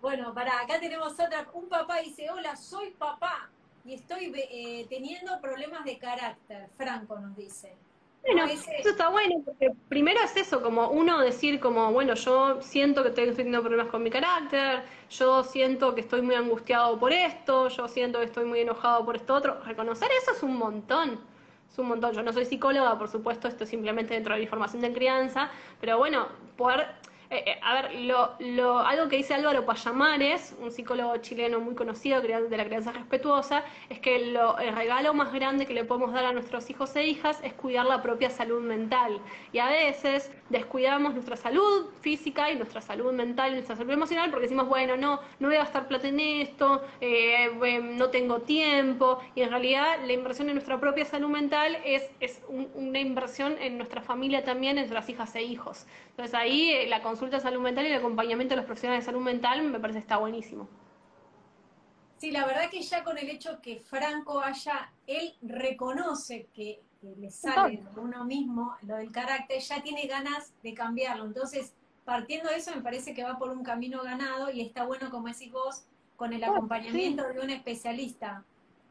Bueno, 0.00 0.34
para 0.34 0.60
acá 0.60 0.78
tenemos 0.80 1.12
otra. 1.14 1.46
Un 1.54 1.68
papá 1.68 2.00
dice, 2.00 2.30
hola, 2.30 2.56
soy 2.56 2.90
papá 2.90 3.50
y 3.84 3.94
estoy 3.94 4.32
eh, 4.34 4.86
teniendo 4.88 5.40
problemas 5.40 5.84
de 5.84 5.98
carácter. 5.98 6.68
Franco 6.76 7.18
nos 7.18 7.36
dice. 7.36 7.74
Bueno, 8.26 8.46
eso 8.46 8.88
está 8.88 9.08
bueno, 9.10 9.42
porque 9.44 9.70
primero 9.88 10.18
es 10.24 10.34
eso, 10.36 10.62
como 10.62 10.88
uno 10.88 11.20
decir 11.20 11.60
como, 11.60 11.92
bueno, 11.92 12.14
yo 12.14 12.62
siento 12.62 13.02
que 13.02 13.10
estoy 13.10 13.30
teniendo 13.32 13.60
problemas 13.60 13.88
con 13.88 14.02
mi 14.02 14.08
carácter, 14.08 14.82
yo 15.10 15.44
siento 15.44 15.94
que 15.94 16.00
estoy 16.00 16.22
muy 16.22 16.34
angustiado 16.34 16.98
por 16.98 17.12
esto, 17.12 17.68
yo 17.68 17.86
siento 17.86 18.20
que 18.20 18.24
estoy 18.24 18.46
muy 18.46 18.60
enojado 18.60 19.04
por 19.04 19.16
esto 19.16 19.34
otro. 19.34 19.60
Reconocer 19.64 20.08
eso 20.22 20.32
es 20.32 20.42
un 20.42 20.56
montón, 20.56 21.20
es 21.70 21.78
un 21.78 21.88
montón. 21.88 22.12
Yo 22.14 22.22
no 22.22 22.32
soy 22.32 22.46
psicóloga, 22.46 22.98
por 22.98 23.08
supuesto, 23.08 23.46
esto 23.46 23.64
es 23.64 23.70
simplemente 23.70 24.14
dentro 24.14 24.32
de 24.32 24.40
la 24.40 24.44
información 24.44 24.80
de 24.80 24.92
crianza, 24.94 25.50
pero 25.78 25.98
bueno, 25.98 26.28
poder 26.56 26.86
eh, 27.30 27.42
eh, 27.46 27.58
a 27.62 27.74
ver, 27.74 27.94
lo, 28.00 28.32
lo, 28.38 28.78
algo 28.78 29.08
que 29.08 29.16
dice 29.16 29.34
Álvaro 29.34 29.64
Payamares, 29.64 30.54
un 30.60 30.70
psicólogo 30.70 31.16
chileno 31.18 31.58
muy 31.60 31.74
conocido 31.74 32.20
de 32.20 32.56
la 32.56 32.64
crianza 32.64 32.92
respetuosa, 32.92 33.64
es 33.88 33.98
que 33.98 34.26
lo, 34.26 34.58
el 34.58 34.74
regalo 34.74 35.14
más 35.14 35.32
grande 35.32 35.66
que 35.66 35.74
le 35.74 35.84
podemos 35.84 36.12
dar 36.12 36.26
a 36.26 36.32
nuestros 36.32 36.68
hijos 36.70 36.94
e 36.96 37.06
hijas 37.06 37.40
es 37.42 37.54
cuidar 37.54 37.86
la 37.86 38.02
propia 38.02 38.30
salud 38.30 38.60
mental. 38.60 39.20
Y 39.52 39.58
a 39.58 39.68
veces 39.68 40.30
descuidamos 40.50 41.14
nuestra 41.14 41.36
salud 41.36 41.90
física 42.02 42.50
y 42.50 42.56
nuestra 42.56 42.80
salud 42.80 43.12
mental 43.12 43.52
y 43.52 43.54
nuestra 43.54 43.76
salud 43.76 43.92
emocional 43.92 44.30
porque 44.30 44.44
decimos, 44.44 44.68
bueno, 44.68 44.96
no, 44.96 45.20
no 45.38 45.48
voy 45.48 45.56
a 45.56 45.60
gastar 45.60 45.88
plata 45.88 46.08
en 46.08 46.20
esto, 46.20 46.82
eh, 47.00 47.50
no 47.82 48.10
tengo 48.10 48.40
tiempo. 48.42 49.18
Y 49.34 49.42
en 49.42 49.50
realidad 49.50 49.98
la 50.04 50.12
inversión 50.12 50.48
en 50.48 50.56
nuestra 50.56 50.78
propia 50.78 51.04
salud 51.04 51.28
mental 51.28 51.78
es, 51.84 52.10
es 52.20 52.42
una 52.74 53.00
inversión 53.00 53.56
en 53.60 53.78
nuestra 53.78 54.02
familia 54.02 54.44
también, 54.44 54.72
en 54.72 54.84
nuestras 54.84 55.08
hijas 55.08 55.34
e 55.34 55.42
hijos. 55.42 55.86
Entonces 56.10 56.34
ahí 56.34 56.86
la 56.88 57.02
consulta 57.14 57.36
de 57.36 57.42
salud 57.44 57.60
mental 57.60 57.84
y 57.84 57.90
el 57.90 57.98
acompañamiento 57.98 58.54
de 58.54 58.56
los 58.56 58.66
profesionales 58.66 59.04
de 59.04 59.12
salud 59.12 59.22
mental 59.22 59.62
me 59.62 59.78
parece 59.78 60.00
que 60.00 60.02
está 60.02 60.16
buenísimo. 60.16 60.68
Sí, 62.18 62.32
la 62.32 62.44
verdad 62.44 62.68
que 62.70 62.82
ya 62.82 63.04
con 63.04 63.18
el 63.18 63.30
hecho 63.30 63.60
que 63.62 63.78
Franco 63.78 64.40
haya, 64.40 64.92
él 65.06 65.34
reconoce 65.42 66.48
que, 66.52 66.82
le 67.18 67.30
sale 67.30 67.82
de 67.94 68.00
uno 68.00 68.24
mismo 68.24 68.74
lo 68.86 68.96
del 68.96 69.12
carácter, 69.12 69.60
ya 69.60 69.82
tiene 69.82 70.06
ganas 70.06 70.54
de 70.62 70.72
cambiarlo. 70.72 71.26
Entonces, 71.26 71.74
partiendo 72.04 72.48
de 72.48 72.56
eso, 72.56 72.74
me 72.74 72.80
parece 72.80 73.12
que 73.12 73.22
va 73.22 73.38
por 73.38 73.50
un 73.50 73.62
camino 73.62 74.02
ganado 74.02 74.50
y 74.50 74.62
está 74.62 74.84
bueno, 74.86 75.10
como 75.10 75.28
decís 75.28 75.52
vos, 75.52 75.84
con 76.16 76.32
el 76.32 76.42
oh, 76.42 76.52
acompañamiento 76.52 77.28
de 77.28 77.40
un 77.40 77.50
especialista. 77.50 78.42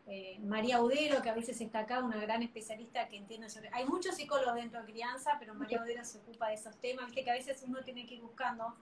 Eh, 0.06 0.38
María 0.44 0.82
Udero, 0.82 1.22
que 1.22 1.30
a 1.30 1.34
veces 1.34 1.60
está 1.62 1.80
acá, 1.80 2.04
una 2.04 2.18
gran 2.18 2.44
especialista 2.44 3.08
que 3.08 3.18
entiende 3.18 3.50
sobre... 3.50 3.70
Hay 3.74 3.86
muchos 3.86 4.16
psicólogos 4.16 4.56
dentro 4.56 4.82
de 4.82 4.92
crianza, 4.92 5.38
pero 5.40 5.54
María 5.54 5.82
Udero 5.82 6.04
se 6.04 6.18
ocupa 6.18 6.50
de 6.50 6.56
esos 6.56 6.76
temas, 6.78 7.12
que 7.12 7.30
a 7.30 7.34
veces 7.34 7.64
uno 7.66 7.82
tiene 7.84 8.06
que 8.06 8.16
ir 8.16 8.22
buscando 8.22 8.76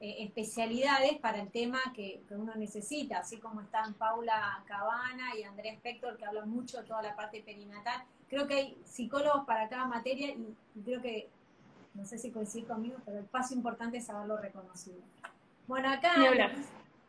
eh, 0.00 0.16
especialidades 0.24 1.16
para 1.18 1.40
el 1.40 1.50
tema 1.50 1.78
que, 1.94 2.20
uno 2.30 2.54
necesita, 2.56 3.18
así 3.18 3.38
como 3.38 3.60
están 3.60 3.94
Paula 3.94 4.62
Cabana 4.66 5.36
y 5.38 5.44
Andrea 5.44 5.72
Spector, 5.74 6.16
que 6.16 6.26
hablan 6.26 6.50
mucho 6.50 6.78
de 6.78 6.84
toda 6.84 7.02
la 7.02 7.14
parte 7.14 7.40
perinatal. 7.42 8.02
Creo 8.28 8.48
que 8.48 8.54
hay 8.54 8.78
psicólogos 8.84 9.46
para 9.46 9.68
cada 9.68 9.86
materia 9.86 10.30
y, 10.30 10.56
creo 10.84 11.00
que, 11.00 11.28
no 11.94 12.04
sé 12.04 12.18
si 12.18 12.32
coincide 12.32 12.66
conmigo, 12.66 12.96
pero 13.04 13.20
el 13.20 13.26
paso 13.26 13.54
importante 13.54 13.98
es 13.98 14.10
haberlo 14.10 14.36
reconocido. 14.38 14.98
Bueno, 15.68 15.88
acá... 15.88 16.14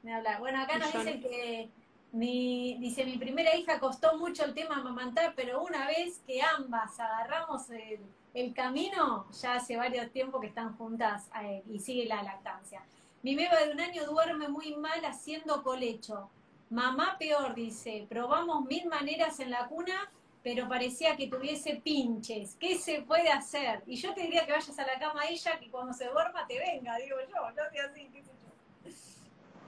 Me 0.03 0.39
Bueno, 0.39 0.61
acá 0.61 0.77
nos 0.77 0.93
dicen 0.93 1.19
que 1.19 1.71
Mi, 2.15 2.77
dice, 2.79 3.03
mi 3.03 3.17
primera 3.17 3.53
hija 3.57 3.77
costó 3.77 4.17
mucho 4.17 4.45
el 4.45 4.53
tema 4.53 4.77
amamantar, 4.77 5.33
pero 5.35 5.61
una 5.61 5.85
vez 5.85 6.21
que 6.25 6.41
ambas 6.41 6.97
agarramos 6.97 7.69
el, 7.69 7.99
el 8.33 8.53
camino, 8.53 9.29
ya 9.41 9.55
hace 9.55 9.75
varios 9.75 10.09
tiempos 10.11 10.39
que 10.39 10.47
están 10.47 10.77
juntas 10.77 11.29
eh, 11.43 11.61
y 11.69 11.77
sigue 11.79 12.05
la 12.05 12.23
lactancia. 12.23 12.81
Mi 13.21 13.35
beba 13.35 13.57
de 13.57 13.73
un 13.73 13.81
año 13.81 14.05
duerme 14.05 14.47
muy 14.47 14.77
mal 14.77 15.03
haciendo 15.03 15.61
colecho. 15.61 16.29
Mamá 16.69 17.17
peor, 17.19 17.53
dice, 17.53 18.05
probamos 18.07 18.63
mil 18.63 18.87
maneras 18.87 19.41
en 19.41 19.51
la 19.51 19.67
cuna, 19.67 20.09
pero 20.41 20.69
parecía 20.69 21.17
que 21.17 21.27
tuviese 21.27 21.81
pinches. 21.83 22.55
¿Qué 22.57 22.77
se 22.77 23.01
puede 23.01 23.29
hacer? 23.29 23.83
Y 23.87 23.97
yo 23.97 24.13
te 24.13 24.21
diría 24.21 24.45
que 24.45 24.53
vayas 24.53 24.79
a 24.79 24.87
la 24.87 24.97
cama 24.99 25.23
a 25.23 25.27
ella, 25.27 25.59
que 25.59 25.69
cuando 25.69 25.91
se 25.91 26.05
duerma 26.05 26.47
te 26.47 26.59
venga, 26.59 26.95
digo 26.95 27.17
yo, 27.27 27.51
no 27.51 27.69
sé 27.73 27.79
así. 27.81 28.09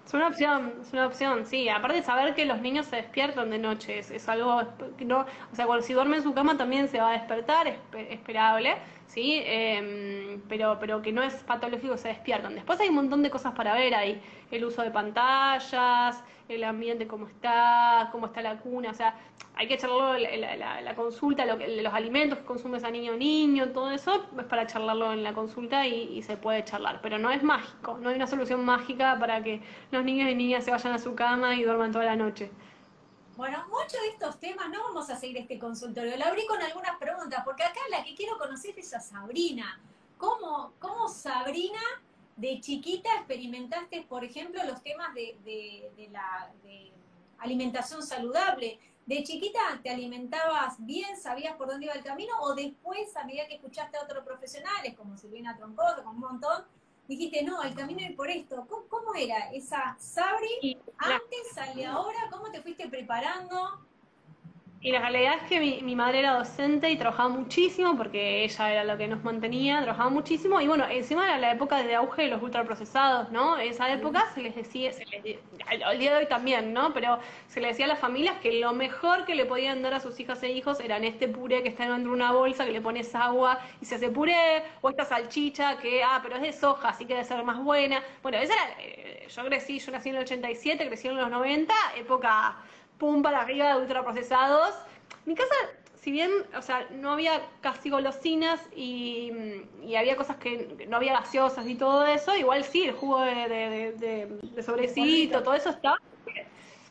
Es 0.08 0.14
una 0.14 0.28
opción, 0.30 0.74
es 0.82 0.94
una 0.94 1.06
opción, 1.06 1.46
sí. 1.46 1.68
Aparte 1.68 1.98
de 1.98 2.04
saber 2.04 2.34
que 2.34 2.46
los 2.46 2.62
niños 2.62 2.86
se 2.86 2.96
despiertan 2.96 3.50
de 3.50 3.58
noche, 3.58 4.00
es, 4.00 4.30
algo 4.30 4.62
que 4.98 5.04
no, 5.04 5.26
o 5.52 5.56
sea, 5.56 5.68
si 5.82 5.92
duerme 5.92 6.16
en 6.16 6.24
su 6.24 6.34
cama 6.34 6.56
también 6.56 6.88
se 6.88 7.02
va 7.02 7.10
a 7.10 7.12
despertar, 7.12 7.68
es 7.68 7.78
esperable, 8.10 8.78
sí, 9.08 9.42
em, 9.46 10.42
pero, 10.48 10.78
pero 10.80 11.02
que 11.02 11.12
no 11.12 11.24
es 11.24 11.34
patológico 11.44 11.98
se 11.98 12.10
despiertan. 12.10 12.56
Después 12.56 12.80
hay 12.80 12.90
un 12.90 12.96
montón 12.96 13.24
de 13.24 13.30
cosas 13.30 13.54
para 13.54 13.74
ver, 13.74 13.96
hay 13.96 14.22
el 14.52 14.66
uso 14.66 14.82
de 14.84 14.92
pantallas, 14.92 16.24
el 16.50 16.64
ambiente 16.64 17.08
cómo 17.08 17.28
está, 17.28 18.10
cómo 18.12 18.28
está 18.28 18.42
la 18.42 18.58
cuna, 18.58 18.92
o 18.92 18.94
sea, 18.94 19.16
hay 19.56 19.68
que 19.68 19.78
charlarlo 19.78 20.18
la, 20.18 20.82
la, 20.82 20.96
consulta, 20.96 21.46
lo 21.46 21.58
los 21.58 21.94
alimentos 21.94 22.40
que 22.40 22.46
consume 22.46 22.78
esa 22.78 22.92
niño 22.92 23.14
o 23.14 23.18
niño, 23.18 23.70
todo 23.70 23.92
eso 23.92 24.26
es 24.38 24.46
para 24.46 24.68
charlarlo 24.68 25.12
en 25.14 25.24
la 25.24 25.34
consulta 25.34 25.86
y, 25.88 26.22
se 26.22 26.38
puede 26.38 26.64
charlar, 26.64 27.00
pero 27.02 27.18
no 27.18 27.32
es 27.32 27.44
mágico, 27.44 27.98
no 28.02 28.10
hay 28.10 28.16
una 28.16 28.28
solución 28.28 28.64
mágica 28.64 29.18
para 29.20 29.42
que 29.44 29.62
los 29.92 30.04
niños 30.04 30.30
y 30.30 30.36
niñas 30.36 30.64
se 30.64 30.72
vayan 30.72 30.94
a 30.94 31.00
su 31.00 31.16
cama 31.16 31.56
y 31.56 31.64
duerman 31.64 31.92
toda 31.92 32.06
la 32.06 32.16
noche. 32.16 32.52
Bueno, 33.38 33.68
muchos 33.68 34.02
de 34.02 34.08
estos 34.08 34.40
temas 34.40 34.68
no 34.70 34.82
vamos 34.82 35.12
a 35.12 35.16
seguir 35.16 35.38
este 35.38 35.60
consultorio. 35.60 36.18
Lo 36.18 36.26
abrí 36.26 36.48
con 36.48 36.60
algunas 36.60 36.98
preguntas, 36.98 37.44
porque 37.46 37.64
acá 37.64 37.80
la 37.92 38.04
que 38.04 38.16
quiero 38.16 38.36
conocer 38.40 38.74
es 38.80 38.92
a 38.96 39.00
Sabrina. 39.00 39.80
¿Cómo, 40.18 40.74
cómo 40.80 41.08
Sabrina 41.08 41.80
de 42.36 42.60
chiquita 42.60 43.10
experimentaste, 43.18 44.08
por 44.10 44.24
ejemplo, 44.24 44.64
los 44.64 44.82
temas 44.82 45.14
de, 45.14 46.10
la 46.12 46.52
alimentación 47.38 48.02
saludable? 48.02 48.80
¿De 49.06 49.22
chiquita 49.22 49.60
te 49.84 49.92
alimentabas 49.92 50.76
bien, 50.80 51.16
sabías 51.16 51.56
por 51.58 51.68
dónde 51.68 51.86
iba 51.86 51.94
el 51.94 52.04
camino 52.04 52.34
o 52.42 52.56
después, 52.56 53.16
a 53.16 53.24
medida 53.24 53.48
que 53.48 53.58
escuchaste 53.58 53.98
a 53.98 54.04
otros 54.04 54.26
profesionales, 54.26 54.96
como 54.96 55.16
Silvina 55.16 55.56
Troncoso, 55.56 55.98
como 55.98 56.14
un 56.14 56.20
montón, 56.20 56.66
dijiste, 57.08 57.44
no, 57.44 57.62
el 57.64 57.74
camino 57.74 58.02
es 58.02 58.16
por 58.16 58.30
esto? 58.30 58.68
¿Cómo, 58.90 59.16
era 59.16 59.52
esa 59.52 59.96
Sabri 59.98 60.78
antes, 60.98 61.40
sale 61.54 61.86
ahora? 61.86 62.28
¿Cómo 62.30 62.52
te 62.52 62.62
fuiste 62.62 62.88
preparando? 62.90 63.80
Y 64.88 64.92
la 64.94 65.02
realidad 65.02 65.34
es 65.44 65.50
que 65.50 65.60
mi, 65.60 65.96
madre 65.98 66.20
era 66.20 66.38
docente 66.38 66.90
y 66.90 66.96
trabajaba 66.96 67.28
muchísimo, 67.28 67.98
porque 67.98 68.46
ella 68.46 68.72
era 68.72 68.84
lo 68.86 68.98
que 68.98 69.10
nos 69.10 69.22
mantenía, 69.22 69.82
trabajaba 69.82 70.10
muchísimo. 70.10 70.62
Y 70.62 70.68
bueno, 70.70 70.86
encima 70.90 71.26
era 71.26 71.38
la 71.38 71.52
época 71.52 71.84
de 71.84 71.94
auge 71.94 72.22
de 72.22 72.28
los 72.30 72.42
ultraprocesados, 72.42 73.30
¿no? 73.30 73.58
Esa 73.58 73.92
época 73.92 74.26
se 74.34 74.40
les 74.40 74.56
decía, 74.56 74.94
se 74.94 75.04
les, 75.04 75.40
al 75.84 76.00
día 76.00 76.12
de 76.12 76.20
hoy 76.20 76.28
también, 76.28 76.72
¿no? 76.72 76.94
Pero 76.94 77.20
se 77.50 77.60
les 77.60 77.72
decía 77.72 77.84
a 77.84 77.90
las 77.90 78.00
familias 78.00 78.38
que 78.38 78.62
lo 78.62 78.72
mejor 78.72 79.26
que 79.26 79.36
le 79.36 79.46
podían 79.46 79.82
dar 79.82 79.94
a 79.94 80.00
sus 80.00 80.18
hijas 80.22 80.42
e 80.44 80.52
hijos 80.52 80.80
eran 80.80 81.04
este 81.04 81.28
puré 81.28 81.64
que 81.64 81.68
está 81.68 81.84
dentro 81.84 82.10
de 82.10 82.16
una 82.16 82.32
bolsa, 82.32 82.64
que 82.64 82.72
le 82.72 82.80
pones 82.80 83.14
agua 83.14 83.60
y 83.82 83.86
se 83.86 83.96
hace 83.96 84.08
puré, 84.08 84.64
o 84.80 84.90
esta 84.90 85.04
salchicha 85.04 85.80
que, 85.80 86.02
ah, 86.02 86.22
pero 86.24 86.38
es 86.38 86.42
de 86.44 86.54
soja, 86.54 86.90
así 86.92 87.06
que 87.06 87.14
debe 87.14 87.26
ser 87.26 87.44
más 87.44 87.62
buena. 87.62 88.02
Bueno, 88.24 88.38
esa 88.38 88.54
era, 88.54 88.76
eh, 88.80 89.28
yo 89.28 89.44
crecí, 89.44 89.80
yo 89.80 89.92
nací 89.92 90.08
en 90.08 90.16
el 90.16 90.22
87, 90.22 90.88
crecí 90.88 91.10
en 91.10 91.18
los 91.18 91.30
90, 91.30 91.74
época 91.98 92.56
pum 92.98 93.22
para 93.22 93.42
arriba 93.42 93.74
de 93.74 93.82
ultraprocesados. 93.82 94.74
Mi 95.26 95.36
casa, 95.36 95.54
si 96.02 96.12
bien, 96.12 96.32
o 96.58 96.62
sea, 96.62 96.88
no 96.92 97.12
había 97.12 97.42
casi 97.62 97.90
golosinas 97.90 98.62
y, 98.76 99.32
había 99.98 100.16
cosas 100.16 100.38
que 100.38 100.86
no 100.88 100.98
había 100.98 101.14
gaseosas 101.14 101.68
y 101.68 101.76
todo 101.76 102.06
eso, 102.06 102.36
igual 102.36 102.64
sí, 102.64 102.84
el 102.84 102.94
jugo 102.94 103.22
de, 103.22 103.94
de, 104.54 104.64
sobrecito, 104.64 105.44
todo 105.44 105.54
eso 105.54 105.70
estaba. 105.70 105.98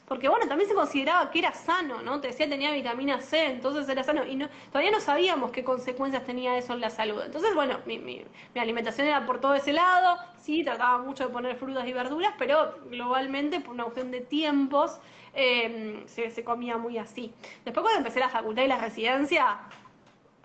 Porque 0.07 0.29
bueno, 0.29 0.47
también 0.47 0.69
se 0.69 0.75
consideraba 0.75 1.31
que 1.31 1.41
era 1.41 1.53
sano, 1.53 2.01
¿no? 2.03 2.21
Te 2.21 2.29
decía 2.29 2.49
tenía 2.49 2.71
vitamina 2.71 3.21
C, 3.21 3.47
entonces 3.47 3.89
era 3.89 4.05
sano. 4.05 4.25
Y 4.25 4.37
no, 4.37 4.49
todavía 4.71 4.93
no 4.93 5.01
sabíamos 5.01 5.51
qué 5.51 5.65
consecuencias 5.65 6.25
tenía 6.25 6.57
eso 6.57 6.75
en 6.75 6.81
la 6.81 6.91
salud. 6.91 7.21
Entonces, 7.25 7.55
bueno, 7.55 7.81
mi, 7.87 7.99
mi, 7.99 8.25
mi 8.55 8.61
alimentación 8.61 9.09
era 9.09 9.27
por 9.27 9.41
todo 9.41 9.55
ese 9.55 9.73
lado. 9.73 10.19
Sí, 10.39 10.63
trataba 10.63 10.99
mucho 10.99 11.27
de 11.27 11.33
poner 11.33 11.57
frutas 11.57 11.87
y 11.89 11.93
verduras, 11.93 12.35
pero 12.39 12.79
globalmente, 12.89 13.61
por 13.61 13.75
una 13.75 13.85
cuestión 13.85 14.13
de 14.13 14.21
tiempos, 14.21 15.01
Em, 15.39 16.09
se, 16.09 16.43
comía 16.43 16.79
muy 16.79 16.97
así. 16.97 17.35
Después 17.63 17.83
cuando 17.83 17.99
empecé 17.99 18.21
la 18.21 18.31
facultad 18.31 18.63
y 18.63 18.69
la 18.69 18.79
residencia, 18.79 19.59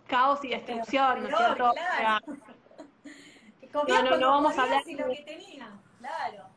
caos 0.05 0.43
y 0.43 0.49
destrucción, 0.49 1.23
¿no 1.23 1.29
es 1.29 1.37
cierto? 1.37 1.73
no, 3.87 4.03
no, 4.03 4.17
no 4.17 4.27
vamos 4.31 4.57
a 4.57 4.63
hablar. 4.63 4.81
Lo 4.85 5.07
que 5.07 5.23
tenía, 5.23 5.71
claro. 5.97 6.50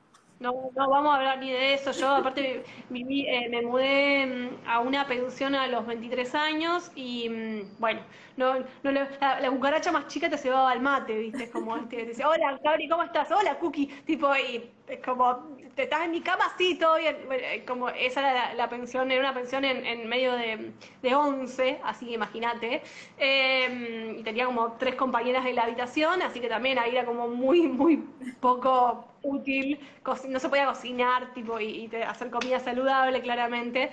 No, 0.44 0.70
no 0.76 0.90
vamos 0.90 1.14
a 1.14 1.16
hablar 1.16 1.38
ni 1.38 1.50
de 1.50 1.72
eso. 1.72 1.90
Yo, 1.92 2.06
aparte, 2.06 2.62
eh, 2.92 3.48
me 3.48 3.62
mudé 3.62 4.26
mm, 4.26 4.68
a 4.68 4.80
una 4.80 5.06
pensión 5.06 5.54
a 5.54 5.66
los 5.68 5.86
23 5.86 6.34
años 6.34 6.92
y, 6.94 7.30
mm, 7.30 7.78
bueno, 7.78 8.02
no, 8.36 8.56
no 8.82 8.90
la, 8.90 9.50
cucaracha 9.50 9.90
más 9.90 10.06
chica 10.08 10.28
te 10.28 10.36
llevaba 10.36 10.70
al 10.70 10.82
mate, 10.82 11.16
¿viste? 11.16 11.50
Como 11.50 11.88
te 11.88 12.04
decía, 12.04 12.28
hola, 12.28 12.60
Gabri, 12.62 12.90
¿cómo 12.90 13.04
estás? 13.04 13.30
Hola, 13.30 13.58
Cookie. 13.58 13.86
Tipo, 14.04 14.36
y 14.36 14.70
es 14.86 15.00
como, 15.02 15.56
¿te 15.74 15.84
estás 15.84 16.02
en 16.04 16.10
mi 16.10 16.20
cama? 16.20 16.44
Sí, 16.58 16.78
todo. 16.78 16.98
Eh, 16.98 17.64
como 17.66 17.88
esa 17.88 18.20
era 18.20 18.54
la, 18.54 18.68
pensión, 18.68 19.10
era 19.10 19.20
una 19.20 19.32
pensión 19.32 19.64
en, 19.64 20.06
medio 20.06 20.34
de, 20.34 20.72
de 21.00 21.14
11, 21.14 21.80
así 21.84 22.04
que 22.04 22.12
imagínate. 22.12 22.82
Eh, 23.16 24.16
y 24.18 24.22
tenía 24.22 24.44
como 24.44 24.72
tres 24.72 24.94
compañeras 24.96 25.46
en 25.46 25.54
la 25.56 25.62
habitación, 25.62 26.20
así 26.20 26.38
que 26.38 26.50
también 26.50 26.78
ahí 26.78 26.90
era 26.90 27.06
como 27.06 27.28
muy, 27.28 27.62
muy 27.66 27.96
poco 28.40 29.13
útil, 29.24 29.80
no 30.28 30.38
se 30.38 30.48
podía 30.48 30.66
cocinar 30.66 31.34
tipo, 31.34 31.58
y, 31.58 31.90
hacer 32.06 32.30
comida 32.30 32.60
saludable 32.60 33.20
claramente. 33.22 33.90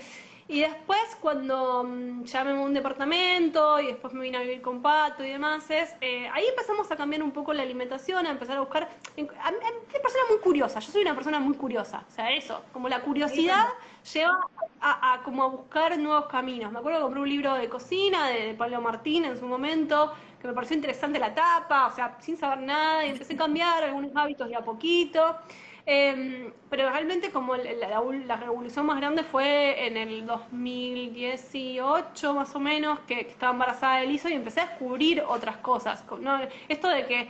Y 0.48 0.60
después, 0.62 1.00
cuando 1.22 1.84
mm, 1.86 2.24
ya 2.26 2.44
me 2.44 2.54
mudé 2.54 2.64
a 2.64 2.68
un 2.68 2.74
departamento 2.74 3.80
y 3.80 3.88
después 3.88 4.14
me 4.14 4.22
vine 4.22 4.38
a 4.38 4.42
vivir 4.42 4.62
con 4.62 4.82
Pato 4.82 5.24
y 5.24 5.30
demás, 5.30 5.70
es, 5.70 5.96
eh, 6.02 6.30
ahí 6.34 6.46
empezamos 6.46 6.92
a 6.92 6.98
cambiar 6.98 7.24
un 7.24 7.32
poco 7.32 7.54
la 7.54 7.64
alimentación, 7.64 8.26
a 8.28 8.32
empezar 8.32 8.58
a 8.58 8.60
buscar. 8.60 8.84
A, 8.84 9.48
a, 9.48 10.02
persona 10.02 10.24
muy 10.30 10.40
curiosa, 10.44 10.80
yo 10.80 10.92
soy 10.92 11.04
una 11.04 11.16
persona 11.16 11.40
muy 11.40 11.56
curiosa, 11.56 12.04
o 12.06 12.12
sea, 12.12 12.32
eso, 12.34 12.62
como 12.74 12.90
la 12.90 13.00
curiosidad 13.02 13.68
lleva 14.14 14.40
a, 14.82 15.22
como 15.24 15.44
a 15.44 15.48
buscar 15.48 15.98
nuevos 15.98 16.26
caminos. 16.26 16.72
Me 16.72 16.80
acuerdo 16.80 17.00
que 17.00 17.04
compré 17.04 17.22
un 17.22 17.30
libro 17.30 17.54
de 17.54 17.70
cocina 17.70 18.28
de 18.28 18.54
Pablo 18.56 18.82
Martín 18.82 19.26
en 19.26 19.40
su 19.40 19.46
momento, 19.46 20.14
que 20.42 20.48
me 20.48 20.54
pareció 20.54 20.76
interesante 20.76 21.20
la 21.20 21.34
tapa, 21.34 21.88
o 21.88 21.96
sea, 21.96 22.18
sin 22.20 22.38
saber 22.38 22.60
nada, 22.60 23.06
y 23.06 23.12
empecé 23.12 23.36
a 23.36 23.38
cambiar 23.38 23.84
algunos 23.84 24.12
hábitos 24.16 24.50
de 24.50 24.56
a 24.56 24.62
poquito. 24.62 25.38
Em, 25.86 26.52
pero 26.70 26.90
realmente 26.92 27.32
como 27.32 27.56
la, 27.56 28.38
revolución 28.38 28.86
más 28.86 28.98
grande 28.98 29.24
fue 29.24 29.88
en 29.88 29.98
el 29.98 30.28
2018 30.28 32.36
más 32.36 32.56
o 32.56 32.60
menos, 32.60 33.00
que, 33.02 33.22
estaba 33.22 33.54
embarazada 33.54 33.98
de 33.98 34.08
Liso 34.08 34.30
y 34.30 34.34
empecé 34.34 34.62
a 34.62 34.68
descubrir 34.68 35.24
otras 35.28 35.58
cosas. 35.58 36.04
Esto 36.68 36.88
de 36.88 37.06
que, 37.08 37.30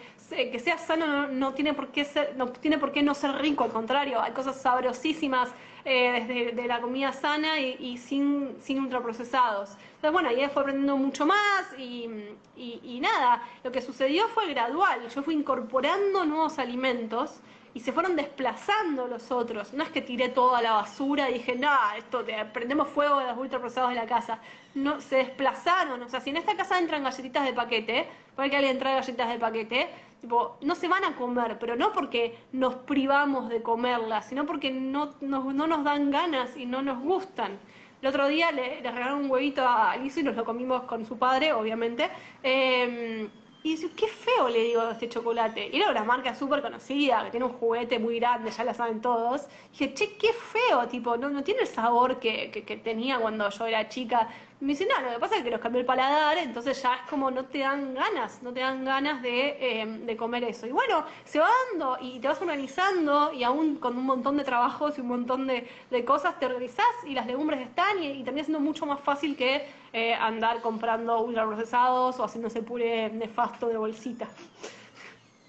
que 0.52 0.60
sea 0.60 0.78
sano 0.78 1.28
no, 1.28 1.54
tiene 1.54 1.74
por 1.74 1.90
qué 1.90 2.06
ser, 2.06 2.36
no 2.36 2.50
tiene 2.50 2.78
por 2.78 2.92
qué 2.92 3.02
no 3.04 3.14
ser 3.14 3.32
rico, 3.38 3.64
al 3.64 3.72
contrario, 3.72 4.22
hay 4.22 4.34
cosas 4.34 4.62
sabrosísimas 4.62 5.50
eh, 5.86 6.26
desde 6.26 6.52
de 6.52 6.68
la 6.68 6.80
comida 6.82 7.12
sana 7.12 7.60
y, 7.60 7.98
sin, 7.98 8.56
sin 8.62 8.80
ultraprocesados. 8.80 9.72
Entonces, 9.96 10.12
bueno, 10.12 10.30
ahí 10.30 10.48
fue 10.50 10.62
aprendiendo 10.62 10.98
mucho 10.98 11.26
más 11.26 11.66
y, 11.78 12.10
y, 12.56 13.00
nada, 13.00 13.44
lo 13.64 13.72
que 13.72 13.82
sucedió 13.82 14.28
fue 14.30 14.48
gradual. 14.48 15.08
Yo 15.10 15.24
fui 15.24 15.36
incorporando 15.36 16.26
nuevos 16.26 16.60
alimentos 16.60 17.42
y 17.74 17.80
se 17.80 17.94
fueron 17.94 18.16
desplazando 18.16 19.08
los 19.08 19.32
otros. 19.32 19.74
No 19.74 19.84
es 19.84 19.90
que 19.90 20.02
tiré 20.02 20.30
toda 20.30 20.62
la 20.62 20.74
basura 20.74 21.30
y 21.30 21.36
dije, 21.36 21.56
no, 21.56 21.72
esto 21.98 22.24
te 22.24 22.34
prendemos 22.46 22.90
fuego 22.90 23.20
de 23.20 23.28
los 23.28 23.38
ultraprocesados 23.38 23.92
de 23.92 23.96
la 23.96 24.06
casa. 24.06 24.40
No, 24.76 25.00
se 25.00 25.18
desplazaron. 25.18 26.02
O 26.02 26.10
sea, 26.10 26.20
si 26.20 26.32
en 26.32 26.38
esta 26.38 26.56
casa 26.56 26.80
entran 26.80 27.04
galletitas 27.04 27.46
de 27.46 27.54
paquete, 27.54 28.08
puede 28.36 28.50
que 28.50 28.58
alguien 28.58 28.80
trae 28.80 28.96
galletitas 28.96 29.30
de 29.30 29.40
paquete, 29.40 29.90
tipo, 30.22 30.58
no 30.62 30.76
se 30.76 30.88
van 30.88 31.04
a 31.04 31.16
comer, 31.16 31.58
pero 31.60 31.76
no 31.76 31.92
porque 31.92 32.38
nos 32.52 32.76
privamos 32.76 33.50
de 33.50 33.62
comerlas, 33.62 34.28
sino 34.28 34.46
porque 34.46 34.72
no, 34.72 35.16
no, 35.22 35.52
no 35.52 35.68
nos 35.68 35.84
dan 35.84 36.12
ganas 36.12 36.56
y 36.56 36.66
no 36.66 36.82
nos 36.82 37.00
gustan. 37.00 37.60
El 38.02 38.08
otro 38.08 38.28
día 38.28 38.52
le, 38.52 38.82
le 38.82 38.92
regalaron 38.92 39.26
un 39.26 39.32
huevito 39.32 39.62
a 39.62 39.92
Aliso 39.92 40.20
y 40.22 40.24
nos 40.24 40.36
lo 40.36 40.44
comimos 40.44 40.84
con 40.84 41.06
su 41.06 41.18
padre, 41.18 41.54
obviamente. 41.54 42.10
Eh, 42.42 43.30
y 43.64 43.72
dice, 43.72 43.92
qué 43.96 44.08
feo 44.08 44.50
le 44.50 44.64
digo 44.64 44.90
este 44.90 45.08
chocolate. 45.08 45.70
Y 45.72 45.78
era 45.80 45.92
una 45.92 46.04
marca 46.04 46.34
súper 46.34 46.62
conocida, 46.64 47.24
que 47.26 47.32
tiene 47.32 47.46
un 47.46 47.54
juguete 47.54 48.00
muy 48.00 48.20
grande, 48.20 48.50
ya 48.50 48.64
la 48.64 48.74
saben 48.74 49.02
todos. 49.02 49.48
Y 49.74 49.78
dije, 49.78 49.94
che, 49.94 50.18
qué 50.18 50.34
feo, 50.34 50.88
tipo, 50.88 51.16
no, 51.18 51.44
tiene 51.44 51.62
el 51.62 51.68
sabor 51.68 52.20
que, 52.20 52.50
que, 52.50 52.78
tenía 52.78 53.20
cuando 53.20 53.50
yo 53.50 53.66
era 53.68 53.88
chica. 53.88 54.30
Me 54.62 54.74
dice, 54.74 54.86
no, 54.86 55.02
lo 55.02 55.14
que 55.14 55.20
pasa 55.20 55.38
es 55.38 55.44
que 55.44 55.50
los 55.50 55.60
cambió 55.60 55.80
el 55.82 55.88
paladar, 55.88 56.38
entonces 56.38 56.80
ya 56.82 56.96
es 56.96 57.10
como 57.10 57.32
no 57.32 57.46
te 57.46 57.60
dan 57.60 57.96
ganas, 57.96 58.44
no 58.44 58.54
te 58.54 58.60
dan 58.60 58.86
ganas 58.86 59.22
de, 59.24 59.58
eh, 59.60 59.86
de 59.88 60.16
comer 60.16 60.44
eso. 60.44 60.68
Y 60.68 60.72
bueno, 60.72 61.04
se 61.26 61.40
va 61.40 61.50
dando 61.72 61.98
y 62.00 62.20
te 62.20 62.28
vas 62.28 62.40
organizando 62.40 63.34
y 63.34 63.44
aún 63.44 63.78
con 63.78 63.98
un 63.98 64.06
montón 64.06 64.38
de 64.38 64.44
trabajos 64.44 64.98
y 64.98 65.02
un 65.02 65.08
montón 65.08 65.48
de, 65.48 65.68
de 65.90 66.06
cosas 66.06 66.38
te 66.40 66.46
organizás 66.46 66.86
y 67.08 67.16
las 67.16 67.26
legumbres 67.26 67.60
están 67.62 68.04
y, 68.04 68.12
y 68.12 68.24
termina 68.24 68.46
siendo 68.46 68.60
mucho 68.60 68.86
más 68.86 69.00
fácil 69.00 69.36
que 69.36 69.68
eh, 69.94 70.14
andar 70.14 70.62
comprando 70.62 71.20
ultraprocesados 71.22 72.20
o 72.20 72.24
haciendo 72.24 72.48
ese 72.48 72.62
puré 72.62 73.10
nefasto 73.10 73.68
de 73.68 73.78
bolsita. 73.78 74.28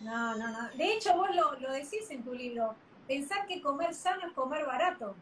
No, 0.01 0.37
no, 0.37 0.49
no. 0.49 0.71
De 0.75 0.95
hecho, 0.95 1.15
vos 1.15 1.29
lo, 1.37 1.61
lo 1.61 1.71
decís 1.71 2.11
en 2.11 2.25
tu 2.25 2.33
libro. 2.33 2.75
Pensar 3.07 3.47
que 3.47 3.61
comer 3.61 3.93
sano 3.93 4.27
es 4.27 4.33
comer 4.33 4.65
barato 4.65 5.15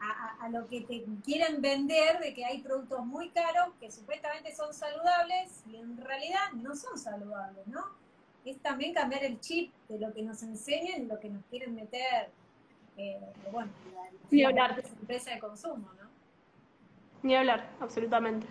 a, 0.00 0.44
a, 0.44 0.48
lo 0.48 0.66
que 0.68 0.82
te 0.82 1.04
quieren 1.24 1.60
vender 1.60 2.18
de 2.20 2.34
que 2.34 2.44
hay 2.44 2.62
productos 2.62 3.04
muy 3.04 3.30
caros 3.30 3.68
que 3.80 3.90
supuestamente 3.90 4.54
son 4.54 4.72
saludables 4.72 5.62
y 5.70 5.76
en 5.76 5.96
realidad 5.98 6.52
no 6.54 6.74
son 6.76 6.98
saludables, 6.98 7.66
¿no? 7.66 7.84
Es 8.44 8.58
también 8.58 8.94
cambiar 8.94 9.24
el 9.24 9.40
chip 9.40 9.72
de 9.88 9.98
lo 9.98 10.12
que 10.12 10.22
nos 10.22 10.42
enseñan 10.42 11.08
lo 11.08 11.18
que 11.18 11.28
nos 11.28 11.44
quieren 11.46 11.74
meter, 11.74 12.30
eh, 12.96 13.20
bueno, 13.52 13.70
la, 14.30 14.50
la, 14.50 14.68
la 14.68 14.88
empresa 15.00 15.32
de 15.32 15.38
consumo, 15.38 15.90
¿no? 16.00 16.08
Ni 17.22 17.34
hablar, 17.34 17.68
absolutamente. 17.80 18.46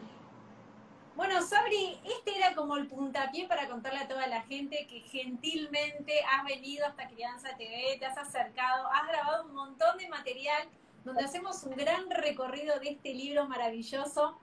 Bueno, 1.18 1.42
Sabri, 1.42 2.00
este 2.06 2.38
era 2.38 2.54
como 2.54 2.78
el 2.78 2.86
puntapié 2.88 3.48
para 3.48 3.68
contarle 3.68 4.02
a 4.02 4.08
toda 4.08 4.28
la 4.28 4.44
gente 4.44 4.86
que 4.88 5.00
gentilmente 5.00 6.14
has 6.32 6.46
venido 6.46 6.86
hasta 6.86 7.08
Crianza 7.08 7.58
TV, 7.58 7.98
te 7.98 8.06
has 8.06 8.20
acercado, 8.20 8.88
has 8.94 9.08
grabado 9.08 9.46
un 9.46 9.56
montón 9.56 9.98
de 9.98 10.08
material 10.10 10.68
donde 11.08 11.24
hacemos 11.24 11.64
un 11.64 11.76
gran 11.78 12.10
recorrido 12.10 12.78
de 12.82 12.90
este 12.90 13.14
libro 13.14 13.48
maravilloso. 13.48 14.38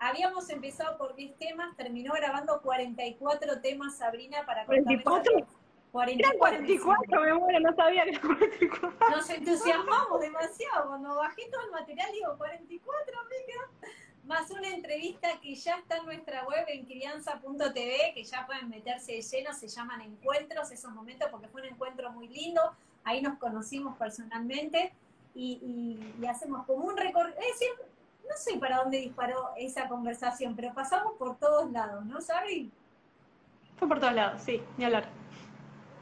Habíamos 0.00 0.50
empezado 0.50 0.98
por 0.98 1.14
10 1.14 1.38
temas, 1.38 1.76
terminó 1.76 2.12
grabando 2.12 2.60
44 2.60 3.60
temas, 3.60 3.96
Sabrina, 3.96 4.44
para 4.44 4.66
contarles. 4.66 5.04
¿44? 5.04 5.46
44, 5.92 6.38
44 6.38 7.20
me 7.22 7.34
muero, 7.34 7.60
no 7.60 7.74
sabía 7.74 8.02
que 8.02 8.10
era 8.10 8.20
44. 8.20 9.10
Nos 9.10 9.30
entusiasmamos 9.30 10.20
demasiado. 10.20 10.88
Cuando 10.88 11.14
bajé 11.14 11.48
todo 11.50 11.64
el 11.64 11.70
material, 11.70 12.10
digo, 12.12 12.36
44, 12.36 13.20
amiga. 13.20 13.92
Más 14.24 14.50
una 14.50 14.68
entrevista 14.68 15.28
que 15.40 15.54
ya 15.54 15.76
está 15.76 15.98
en 15.98 16.04
nuestra 16.04 16.44
web 16.46 16.64
en 16.66 16.84
crianza.tv, 16.84 18.12
que 18.12 18.24
ya 18.24 18.44
pueden 18.44 18.68
meterse 18.68 19.12
de 19.12 19.22
lleno, 19.22 19.54
se 19.54 19.68
llaman 19.68 20.00
encuentros 20.00 20.70
esos 20.72 20.92
momentos, 20.92 21.28
porque 21.30 21.46
fue 21.46 21.62
un 21.62 21.68
encuentro 21.68 22.10
muy 22.10 22.26
lindo. 22.26 22.60
Ahí 23.04 23.22
nos 23.22 23.38
conocimos 23.38 23.96
personalmente 23.96 24.92
y, 25.38 25.52
y, 25.62 26.22
y 26.22 26.26
hacemos 26.26 26.66
como 26.66 26.84
un 26.84 26.96
recorrido. 26.96 27.38
Es 27.38 27.58
decir, 27.58 27.68
no 28.28 28.36
sé 28.36 28.58
para 28.58 28.78
dónde 28.78 28.98
disparó 28.98 29.50
esa 29.56 29.88
conversación, 29.88 30.56
pero 30.56 30.74
pasamos 30.74 31.14
por 31.16 31.36
todos 31.36 31.70
lados, 31.70 32.04
¿no, 32.04 32.20
Sabri? 32.20 32.70
Fue 33.78 33.86
por 33.86 34.00
todos 34.00 34.14
lados, 34.14 34.42
sí, 34.42 34.60
ni 34.76 34.84
hablar. 34.84 35.08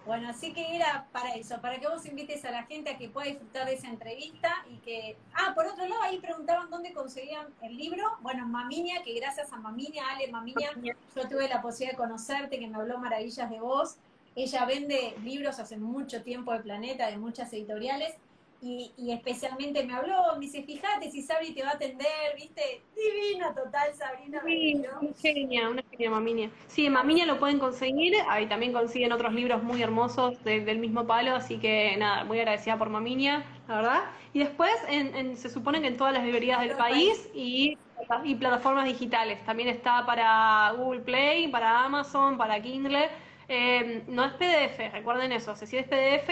Bueno, 0.07 0.29
así 0.31 0.55
que 0.55 0.77
era 0.77 1.07
para 1.13 1.35
eso, 1.35 1.61
para 1.61 1.79
que 1.79 1.89
vos 1.89 2.07
invites 2.07 2.45
a 2.45 2.53
la 2.53 2.63
gente 2.63 2.91
a 2.91 2.97
que 2.97 3.09
pueda 3.09 3.27
disfrutar 3.27 3.67
de 3.67 3.75
esa 3.75 3.89
entrevista 3.89 4.65
y 4.71 4.77
que... 4.79 5.17
Ah, 5.35 5.53
por 5.53 5.67
otro 5.67 5.85
lado, 5.85 6.01
ahí 6.03 6.19
preguntaban 6.21 6.71
dónde 6.71 6.93
conseguían 6.93 7.49
el 7.61 7.77
libro. 7.77 8.05
Bueno, 8.21 8.47
Maminia, 8.47 9.03
que 9.03 9.15
gracias 9.15 9.53
a 9.53 9.57
Maminia, 9.57 10.05
Ale 10.11 10.29
Maminia, 10.29 10.71
yo 10.81 11.29
tuve 11.29 11.49
la 11.49 11.61
posibilidad 11.61 11.99
de 11.99 12.05
conocerte, 12.05 12.59
que 12.59 12.69
me 12.69 12.77
habló 12.77 12.99
maravillas 12.99 13.51
de 13.51 13.59
vos. 13.59 13.97
Ella 14.37 14.65
vende 14.65 15.17
libros 15.25 15.59
hace 15.59 15.77
mucho 15.77 16.23
tiempo 16.23 16.53
de 16.53 16.61
Planeta, 16.61 17.09
de 17.09 17.17
muchas 17.17 17.53
editoriales, 17.53 18.15
y, 18.61 18.93
y, 18.97 19.13
especialmente 19.13 19.85
me 19.85 19.95
habló, 19.95 20.35
me 20.35 20.41
dice, 20.41 20.63
fíjate 20.63 21.11
si 21.11 21.23
Sabri 21.23 21.53
te 21.53 21.63
va 21.63 21.71
a 21.71 21.75
atender, 21.75 22.35
viste, 22.37 22.83
divina 22.95 23.55
total 23.55 23.95
Sabrina. 23.95 24.41
Sí, 24.45 24.75
una 24.75 25.15
genia, 25.15 25.69
una 25.69 25.83
genia 25.91 26.11
Maminia. 26.11 26.51
Sí, 26.67 26.87
en 26.87 27.27
lo 27.27 27.39
pueden 27.39 27.59
conseguir, 27.59 28.15
ahí 28.29 28.47
también 28.47 28.73
consiguen 28.73 29.13
otros 29.13 29.35
libros 29.35 29.63
muy 29.63 29.83
hermosos 29.83 30.43
de, 30.45 30.61
del 30.61 30.79
mismo 30.79 31.07
palo, 31.07 31.35
así 31.35 31.59
que 31.59 31.97
nada, 31.99 32.25
muy 32.25 32.39
agradecida 32.39 32.79
por 32.79 32.89
Maminia, 32.89 33.45
la 33.69 33.77
verdad. 33.77 34.03
Y 34.33 34.41
después 34.41 34.73
en, 34.89 35.15
en, 35.15 35.37
se 35.37 35.51
supone 35.51 35.81
que 35.81 35.89
en 35.89 35.97
todas 35.97 36.15
las 36.15 36.25
librerías 36.25 36.61
del 36.61 36.77
país 36.77 37.29
y, 37.35 37.77
y 38.25 38.35
plataformas 38.37 38.87
digitales, 38.87 39.45
también 39.45 39.69
está 39.69 40.05
para 40.07 40.73
Google 40.77 41.01
Play, 41.01 41.49
para 41.49 41.85
Amazon, 41.85 42.39
para 42.39 42.61
Kindle. 42.61 43.09
Eh, 43.49 44.03
no 44.09 44.25
es 44.25 44.33
PDF, 44.33 44.93
recuerden 44.93 45.31
eso, 45.33 45.55
si 45.55 45.77
es 45.77 45.87
PDF 45.87 46.31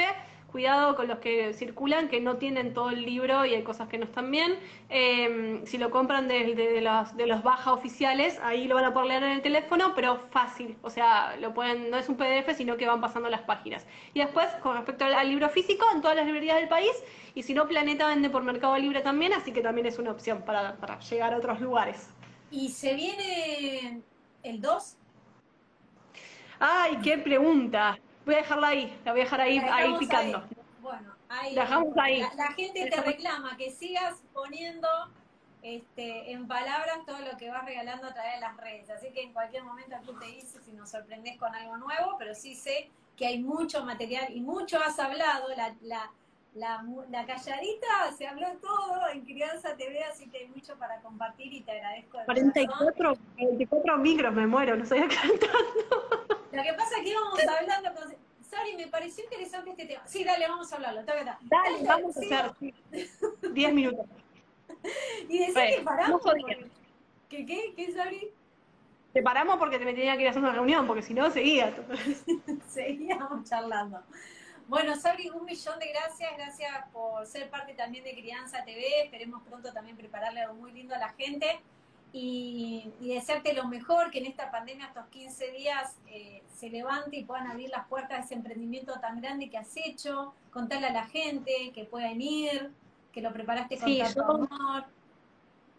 cuidado 0.55 0.95
con 0.95 1.09
los 1.09 1.19
que 1.19 1.53
circulan, 1.53 2.07
que 2.07 2.21
no 2.21 2.37
tienen 2.37 2.75
todo 2.75 2.91
el 2.91 3.05
libro 3.05 3.45
y 3.45 3.55
hay 3.55 3.65
cosas 3.65 3.89
que 3.89 3.99
no 3.99 4.05
están 4.05 4.31
bien. 4.31 4.57
Eh, 4.89 5.63
si 5.65 5.79
lo 5.79 5.91
compran 5.91 6.29
de, 6.29 6.55
de, 6.55 6.69
de, 6.75 6.81
los, 6.81 7.17
de 7.17 7.27
los 7.27 7.43
baja 7.43 7.73
oficiales, 7.73 8.39
ahí 8.41 8.69
lo 8.69 8.77
van 8.77 8.85
a 8.85 8.95
poder 8.95 9.09
leer 9.09 9.25
en 9.25 9.31
el 9.33 9.43
teléfono, 9.43 9.95
pero 9.97 10.21
fácil. 10.31 10.77
O 10.83 10.91
sea, 10.91 11.37
lo 11.41 11.53
pueden, 11.53 11.91
no 11.91 11.97
es 11.99 12.09
un 12.09 12.17
PDF, 12.17 12.57
sino 12.57 12.77
que 12.77 12.87
van 12.87 13.01
pasando 13.01 13.29
las 13.29 13.41
páginas. 13.41 13.85
Y 14.13 14.21
después, 14.21 14.47
con 14.63 14.77
respecto 14.77 15.05
al, 15.05 15.15
al 15.15 15.29
libro 15.29 15.49
físico, 15.49 15.87
en 15.93 16.01
todas 16.01 16.17
las 16.17 16.25
librerías 16.25 16.61
del 16.61 16.69
país, 16.69 16.93
y 17.35 17.43
si 17.43 17.53
no, 17.53 17.67
Planeta 17.67 18.07
vende 18.07 18.31
por 18.31 18.45
Mercado 18.45 18.79
Libre 18.79 19.01
también, 19.01 19.33
así 19.33 19.53
que 19.53 19.61
también 19.61 19.89
es 19.89 19.99
una 19.99 20.13
opción 20.13 20.43
para, 20.43 20.77
para 20.77 21.01
llegar 21.01 21.35
a 21.35 21.39
otros 21.39 21.61
lugares. 21.61 22.11
¿Y 22.53 22.69
se 22.69 22.95
viene 22.95 24.03
el 24.45 24.61
2? 24.61 24.99
Ay, 26.61 26.97
qué 27.03 27.19
pregunta. 27.19 27.99
Voy 28.25 28.35
a 28.35 28.39
dejarla 28.39 28.69
ahí, 28.69 29.01
la 29.05 29.13
voy 29.13 29.21
a 29.21 29.25
dejar 29.25 29.41
ahí, 29.41 29.59
ahí 29.59 29.95
picando. 29.99 30.39
Ahí. 30.39 30.57
Bueno, 30.81 31.15
ahí. 31.29 31.55
Dejamos 31.55 31.97
ahí. 31.97 32.21
La, 32.21 32.35
la 32.35 32.53
gente 32.53 32.91
te 32.91 33.01
reclama 33.01 33.57
que 33.57 33.71
sigas 33.71 34.23
poniendo 34.33 34.89
este, 35.65 36.31
en 36.33 36.47
palabras 36.47 36.99
todo 37.07 37.21
lo 37.21 37.39
que 37.39 37.49
vas 37.51 37.65
regalando 37.65 38.07
a 38.07 38.13
través 38.13 38.35
de 38.35 38.41
las 38.41 38.57
redes. 38.59 38.91
Así 38.91 39.11
que 39.13 39.23
en 39.23 39.33
cualquier 39.33 39.65
momento 39.65 39.97
aquí 39.97 40.11
te 40.21 40.27
dice 40.27 40.61
si 40.61 40.73
nos 40.73 40.91
sorprendes 40.91 41.39
con 41.39 41.55
algo 41.55 41.79
nuevo, 41.79 42.17
pero 42.19 42.35
sí 42.35 42.55
sé 42.55 42.91
que 43.17 43.27
hay 43.27 43.39
mucho 43.43 43.85
material 43.85 44.27
y 44.35 44.41
mucho 44.41 44.79
has 44.79 44.99
hablado. 44.99 45.49
La, 45.57 45.75
la, 45.81 46.11
la, 46.55 46.85
la 47.11 47.25
calladita 47.25 48.13
se 48.17 48.27
habló 48.27 48.47
todo 48.61 49.09
en 49.13 49.25
Crianza 49.25 49.75
TV, 49.77 50.05
así 50.05 50.29
que 50.29 50.39
hay 50.39 50.49
mucho 50.49 50.77
para 50.77 51.01
compartir 51.01 51.53
y 51.53 51.63
te 51.63 51.73
agradezco. 51.73 52.19
De 52.19 52.25
44, 52.27 53.17
44 53.37 53.99
micros, 53.99 54.35
me 54.35 54.47
muero, 54.47 54.77
no 54.77 54.85
sabía 54.85 55.09
cantando. 55.09 56.24
Lo 56.55 56.63
que 56.63 56.73
pasa 56.75 56.97
es 56.99 57.03
que 57.03 57.11
íbamos 57.11 57.39
hablando 57.41 57.95
con... 57.95 58.17
Sari, 58.43 58.77
me 58.77 58.87
pareció 58.87 59.25
interesante 59.25 59.71
este 59.71 59.87
tema. 59.87 60.07
Sí, 60.07 60.23
dale, 60.23 60.47
vamos 60.47 60.73
a 60.73 60.77
hablarlo. 60.77 61.03
Dale, 61.03 61.25
dale, 61.25 61.39
dale 61.45 61.83
vamos 61.83 62.15
sí. 62.15 62.33
a 62.33 62.47
hacer 62.47 63.53
10 63.53 63.75
minutos. 63.75 64.07
y 65.29 65.39
decir 65.39 65.77
que 65.77 65.83
paramos. 65.83 66.21
Porque... 66.23 66.71
¿Qué, 67.29 67.47
qué, 67.47 67.75
qué, 67.75 67.93
Sari? 67.93 68.31
Te 69.13 69.23
paramos 69.23 69.59
porque 69.59 69.79
te 69.79 69.85
me 69.85 69.95
tenía 69.95 70.17
que 70.17 70.23
ir 70.23 70.29
a 70.29 70.31
hacer 70.31 70.43
una 70.43 70.53
reunión, 70.53 70.87
porque 70.87 71.03
si 71.03 71.15
no, 71.15 71.31
seguía. 71.31 71.75
Seguíamos 72.69 73.49
charlando. 73.49 74.03
Bueno, 74.67 74.97
Sabri, 74.97 75.31
un 75.31 75.45
millón 75.45 75.79
de 75.79 75.89
gracias. 75.89 76.37
Gracias 76.37 76.71
por 76.93 77.27
ser 77.27 77.51
parte 77.51 77.75
también 77.75 78.05
de 78.05 78.13
Crianza 78.13 78.65
TV. 78.65 79.03
Esperemos 79.05 79.43
pronto 79.43 79.73
también 79.73 79.97
prepararle 79.97 80.41
algo 80.41 80.55
muy 80.55 80.73
lindo 80.73 80.95
a 80.95 80.99
la 80.99 81.11
gente 81.11 81.61
y, 82.17 82.93
y, 83.01 83.13
desearte 83.13 83.55
lo 83.55 83.67
mejor, 83.67 84.13
que 84.13 84.21
en 84.21 84.27
esta 84.27 84.49
pandemia 84.53 84.87
estos 84.87 85.07
15 85.09 85.51
días 85.51 85.99
eh, 86.07 86.45
se 86.47 86.71
levante 86.71 87.17
y 87.17 87.25
puedan 87.25 87.49
abrir 87.49 87.71
las 87.71 87.89
puertas 87.89 88.19
de 88.19 88.25
ese 88.27 88.35
emprendimiento 88.35 89.01
tan 89.01 89.21
grande 89.21 89.51
que 89.51 89.59
has 89.59 89.77
hecho, 89.77 90.33
contarle 90.53 90.87
a 90.87 90.93
la 90.93 91.07
gente 91.07 91.73
que 91.75 91.85
puedan 91.85 92.21
ir, 92.21 92.71
que 93.13 93.21
lo 93.21 93.33
preparaste 93.33 93.79
con 93.79 93.89
sí, 93.89 93.99
tanto 93.99 94.23
amor. 94.23 94.85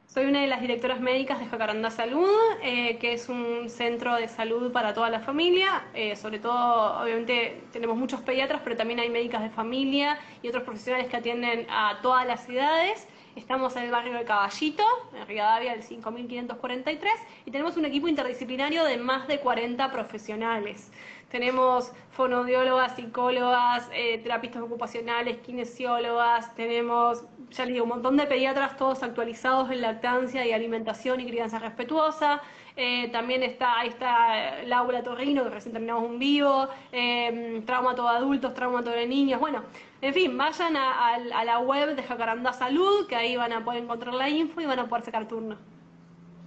Soy 0.08 0.26
una 0.26 0.42
de 0.42 0.48
las 0.48 0.60
directoras 0.60 1.00
médicas 1.00 1.40
de 1.40 1.46
Jacaranda 1.46 1.90
Salud, 1.90 2.30
eh, 2.62 2.98
que 2.98 3.14
es 3.14 3.30
un 3.30 3.70
centro 3.70 4.16
de 4.16 4.28
salud 4.28 4.74
para 4.74 4.94
toda 4.94 5.10
la 5.10 5.22
familia. 5.22 5.86
Eh, 5.94 6.18
sobre 6.18 6.40
todo, 6.40 7.02
obviamente, 7.02 7.64
tenemos 7.72 7.96
muchos 7.96 8.20
pediatras, 8.22 8.60
pero 8.62 8.76
también 8.76 9.00
hay 9.00 9.10
médicas 9.10 9.42
de 9.42 9.50
familia 9.50 10.20
y 10.42 10.50
otros 10.50 10.64
profesionales 10.64 11.08
que 11.08 11.16
atienden 11.16 11.66
a 11.70 12.00
todas 12.02 12.28
las 12.28 12.48
edades. 12.50 13.08
Estamos 13.36 13.76
en 13.76 13.84
el 13.84 13.92
barrio 13.92 14.14
de 14.14 14.24
Caballito, 14.24 14.84
en 15.14 15.28
Rivadavia, 15.28 15.74
el 15.74 15.84
5543, 15.84 17.14
y 17.46 17.52
tenemos 17.52 17.76
un 17.76 17.84
equipo 17.84 18.08
interdisciplinario 18.08 18.86
de 18.86 18.96
más 18.96 19.28
de 19.28 19.42
40 19.42 19.92
profesionales. 19.92 20.90
Tenemos 21.30 21.92
fonoaudiólogas, 22.12 22.96
psicólogas, 22.96 23.90
eh, 23.92 24.20
terapistas 24.20 24.62
ocupacionales, 24.62 25.38
kinesiólogas, 25.40 26.56
tenemos, 26.56 27.26
ya 27.50 27.66
les 27.66 27.74
digo, 27.74 27.84
un 27.84 27.90
montón 27.90 28.16
de 28.16 28.26
pediatras, 28.26 28.78
todos 28.78 29.04
actualizados 29.04 29.70
en 29.70 29.82
lactancia 29.82 30.46
y 30.46 30.54
alimentación 30.54 31.20
y 31.20 31.26
crianza 31.28 31.60
respetuosa. 31.60 32.42
Eh, 32.78 33.10
también 33.10 33.44
está, 33.44 33.80
ahí 33.80 33.90
está 33.90 34.64
Laura 34.64 35.04
Torrino, 35.04 35.44
que 35.44 35.50
recién 35.50 35.74
terminamos 35.74 36.10
un 36.10 36.20
vivo, 36.20 36.70
eh, 36.94 37.62
traumato 37.66 38.04
de 38.04 38.16
adultos, 38.16 38.54
traumato 38.54 38.92
de 38.92 39.06
niños, 39.06 39.42
bueno, 39.42 39.64
en 40.06 40.14
fin, 40.14 40.38
vayan 40.38 40.78
a, 40.78 40.92
a, 40.92 41.16
a, 41.16 41.46
la 41.46 41.60
web 41.60 41.96
de 41.96 42.04
Jacaranda 42.04 42.54
Salud, 42.54 43.08
que 43.08 43.16
ahí 43.16 43.36
van 43.36 43.52
a 43.52 43.66
poder 43.66 43.82
encontrar 43.82 44.14
la 44.14 44.30
info 44.30 44.62
y 44.62 44.66
van 44.68 44.78
a 44.78 44.88
poder 44.88 45.04
sacar 45.04 45.28
turno. 45.28 45.58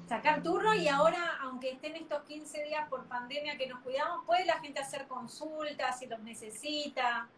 Sacar 0.09 0.45
turno 0.45 0.73
y 0.75 0.87
ahora, 0.87 1.39
aunque 1.43 1.73
estén 1.73 1.97
estos 1.97 2.23
15 2.23 2.63
días 2.65 2.89
por 2.89 3.05
pandemia 3.07 3.59
que 3.59 3.67
nos 3.67 3.81
cuidamos, 3.81 4.25
¿puede 4.27 4.47
la 4.47 4.61
gente 4.61 4.79
hacer 4.79 5.09
consultas 5.09 5.99
si 5.99 6.07
los 6.07 6.21
necesita? 6.21 7.29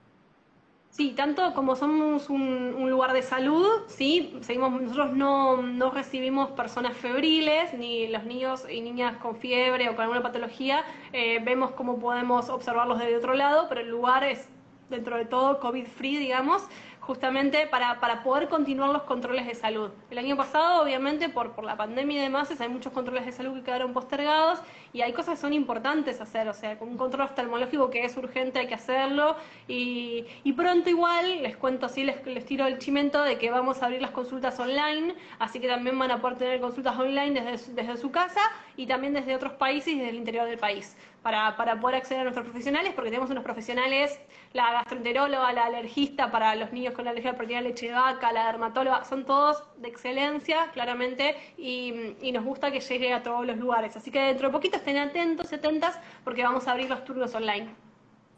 Sí, 0.90 1.12
tanto 1.12 1.54
como 1.54 1.74
somos 1.74 2.28
un, 2.28 2.90
lugar 2.90 3.14
de 3.14 3.22
salud, 3.22 3.84
sí, 3.86 4.36
seguimos, 4.42 4.78
nosotros 4.82 5.12
no, 5.12 5.62
no, 5.62 5.90
recibimos 5.90 6.50
personas 6.50 6.96
febriles, 6.98 7.72
ni 7.72 8.08
los 8.08 8.24
niños 8.24 8.66
y 8.68 8.82
niñas 8.82 9.16
con 9.16 9.36
fiebre 9.36 9.88
o 9.88 9.92
con 9.92 10.02
alguna 10.02 10.22
patología, 10.22 10.84
eh, 11.14 11.40
vemos 11.42 11.70
cómo 11.70 11.98
podemos 11.98 12.50
observarlos 12.50 12.98
desde 12.98 13.16
otro 13.16 13.32
lado, 13.32 13.66
pero 13.70 13.80
el 13.80 13.88
lugar 13.88 14.22
es 14.24 14.49
dentro 14.90 15.16
de 15.16 15.24
todo 15.24 15.60
COVID-free, 15.60 16.18
digamos, 16.18 16.68
justamente 17.00 17.66
para, 17.66 17.98
para, 17.98 18.22
poder 18.22 18.48
continuar 18.48 18.90
los 18.90 19.02
controles 19.02 19.46
de 19.46 19.54
salud. 19.54 19.90
El 20.10 20.18
año 20.18 20.36
pasado, 20.36 20.82
obviamente, 20.82 21.28
por, 21.28 21.52
por 21.52 21.64
la 21.64 21.76
pandemia 21.76 22.18
y 22.18 22.22
demás, 22.22 22.48
hay 22.60 22.68
muchos 22.68 22.92
controles 22.92 23.26
de 23.26 23.32
salud 23.32 23.54
que 23.54 23.62
quedaron 23.62 23.92
postergados 23.92 24.60
y 24.92 25.00
hay 25.00 25.12
cosas 25.12 25.34
que 25.34 25.40
son 25.40 25.52
importantes 25.52 26.20
hacer, 26.20 26.48
o 26.48 26.54
sea, 26.54 26.76
un 26.80 26.96
control 26.96 27.22
oftalmológico 27.22 27.90
que 27.90 28.04
es 28.04 28.16
urgente 28.16 28.58
hay 28.58 28.66
que 28.66 28.74
hacerlo 28.74 29.36
y, 29.66 30.26
y 30.44 30.52
pronto 30.52 30.90
igual, 30.90 31.42
les 31.42 31.56
cuento 31.56 31.86
así, 31.86 32.04
les, 32.04 32.24
les 32.26 32.44
tiro 32.44 32.66
el 32.66 32.78
chimento 32.78 33.22
de 33.22 33.38
que 33.38 33.50
vamos 33.50 33.82
a 33.82 33.86
abrir 33.86 34.02
las 34.02 34.10
consultas 34.10 34.58
online, 34.60 35.14
así 35.38 35.58
que 35.58 35.68
también 35.68 35.98
van 35.98 36.10
a 36.10 36.20
poder 36.20 36.38
tener 36.38 36.60
consultas 36.60 36.98
online 36.98 37.40
desde, 37.40 37.72
desde 37.72 37.96
su 37.96 38.10
casa 38.10 38.40
y 38.76 38.86
también 38.86 39.14
desde 39.14 39.34
otros 39.34 39.54
países 39.54 39.94
y 39.94 39.98
desde 39.98 40.10
el 40.10 40.16
interior 40.16 40.46
del 40.46 40.58
país 40.58 40.96
para, 41.22 41.56
para 41.56 41.78
poder 41.78 41.96
acceder 41.96 42.20
a 42.20 42.24
nuestros 42.24 42.46
profesionales, 42.46 42.92
porque 42.94 43.10
tenemos 43.10 43.30
unos 43.30 43.44
profesionales, 43.44 44.18
la 44.52 44.72
gastroenteróloga, 44.72 45.52
la 45.52 45.66
alergista 45.66 46.30
para 46.30 46.54
los 46.54 46.72
niños 46.72 46.94
con 46.94 47.06
alergia 47.06 47.30
a 47.30 47.32
la 47.32 47.38
proteína 47.38 47.62
de 47.62 47.68
leche 47.68 47.86
de 47.86 47.92
vaca, 47.92 48.32
la 48.32 48.46
dermatóloga, 48.46 49.04
son 49.04 49.24
todos 49.24 49.62
de 49.76 49.88
excelencia, 49.88 50.70
claramente, 50.72 51.36
y, 51.56 52.16
y, 52.22 52.32
nos 52.32 52.44
gusta 52.44 52.70
que 52.70 52.80
llegue 52.80 53.12
a 53.12 53.22
todos 53.22 53.46
los 53.46 53.58
lugares. 53.58 53.96
Así 53.96 54.10
que 54.10 54.20
dentro 54.20 54.48
de 54.48 54.52
poquito 54.52 54.76
estén 54.76 54.96
atentos, 54.96 55.52
atentas, 55.52 55.98
porque 56.24 56.42
vamos 56.42 56.66
a 56.66 56.72
abrir 56.72 56.88
los 56.88 57.04
turnos 57.04 57.34
online. 57.34 57.68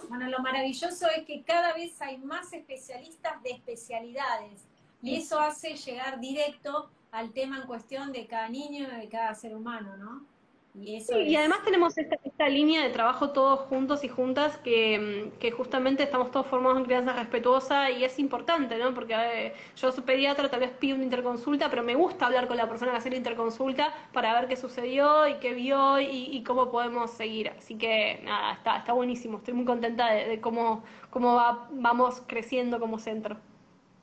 Bueno, 0.08 0.28
lo 0.28 0.40
maravilloso 0.40 1.06
es 1.16 1.24
que 1.24 1.42
cada 1.44 1.72
vez 1.74 2.00
hay 2.02 2.18
más 2.18 2.52
especialistas 2.52 3.42
de 3.42 3.50
especialidades, 3.50 4.66
y 5.00 5.16
eso 5.16 5.40
hace 5.40 5.74
llegar 5.74 6.20
directo 6.20 6.90
al 7.10 7.32
tema 7.32 7.58
en 7.58 7.66
cuestión 7.66 8.12
de 8.12 8.26
cada 8.26 8.48
niño 8.48 8.86
y 8.88 9.00
de 9.00 9.08
cada 9.08 9.34
ser 9.34 9.54
humano, 9.54 9.96
¿no? 9.96 10.31
Y, 10.74 11.36
además 11.36 11.62
tenemos 11.64 11.98
esta, 11.98 12.48
línea 12.48 12.82
de 12.82 12.90
trabajo 12.90 13.30
todos 13.30 13.60
juntos 13.68 14.04
y 14.04 14.08
juntas 14.08 14.56
que, 14.58 15.52
justamente 15.54 16.02
estamos 16.02 16.30
todos 16.30 16.46
formados 16.46 16.78
en 16.78 16.84
crianza 16.84 17.12
respetuosa 17.12 17.90
y 17.90 18.04
es 18.04 18.18
importante, 18.18 18.78
¿no? 18.78 18.94
Porque 18.94 19.14
eh, 19.14 19.54
yo 19.76 19.92
soy 19.92 20.02
pediatra, 20.02 20.50
tal 20.50 20.60
vez 20.60 20.70
pido 20.70 20.94
una 20.94 21.04
interconsulta, 21.04 21.68
pero 21.68 21.82
me 21.82 21.94
gusta 21.94 22.24
hablar 22.24 22.48
con 22.48 22.56
la 22.56 22.68
persona 22.68 22.90
que 22.90 22.96
hace 22.96 23.10
la 23.10 23.16
interconsulta 23.16 23.92
para 24.14 24.32
ver 24.32 24.48
qué 24.48 24.56
sucedió 24.56 25.28
y 25.28 25.34
qué 25.34 25.52
vio 25.52 26.00
y, 26.00 26.42
cómo 26.42 26.70
podemos 26.70 27.10
seguir. 27.10 27.50
Así 27.50 27.76
que 27.76 28.20
nada, 28.24 28.54
está, 28.54 28.78
está 28.78 28.94
buenísimo. 28.94 29.38
Estoy 29.38 29.54
muy 29.54 29.66
contenta 29.66 30.10
de, 30.10 30.40
cómo, 30.40 30.84
cómo 31.10 31.38
vamos 31.70 32.22
creciendo 32.26 32.80
como 32.80 32.98
centro. 32.98 33.36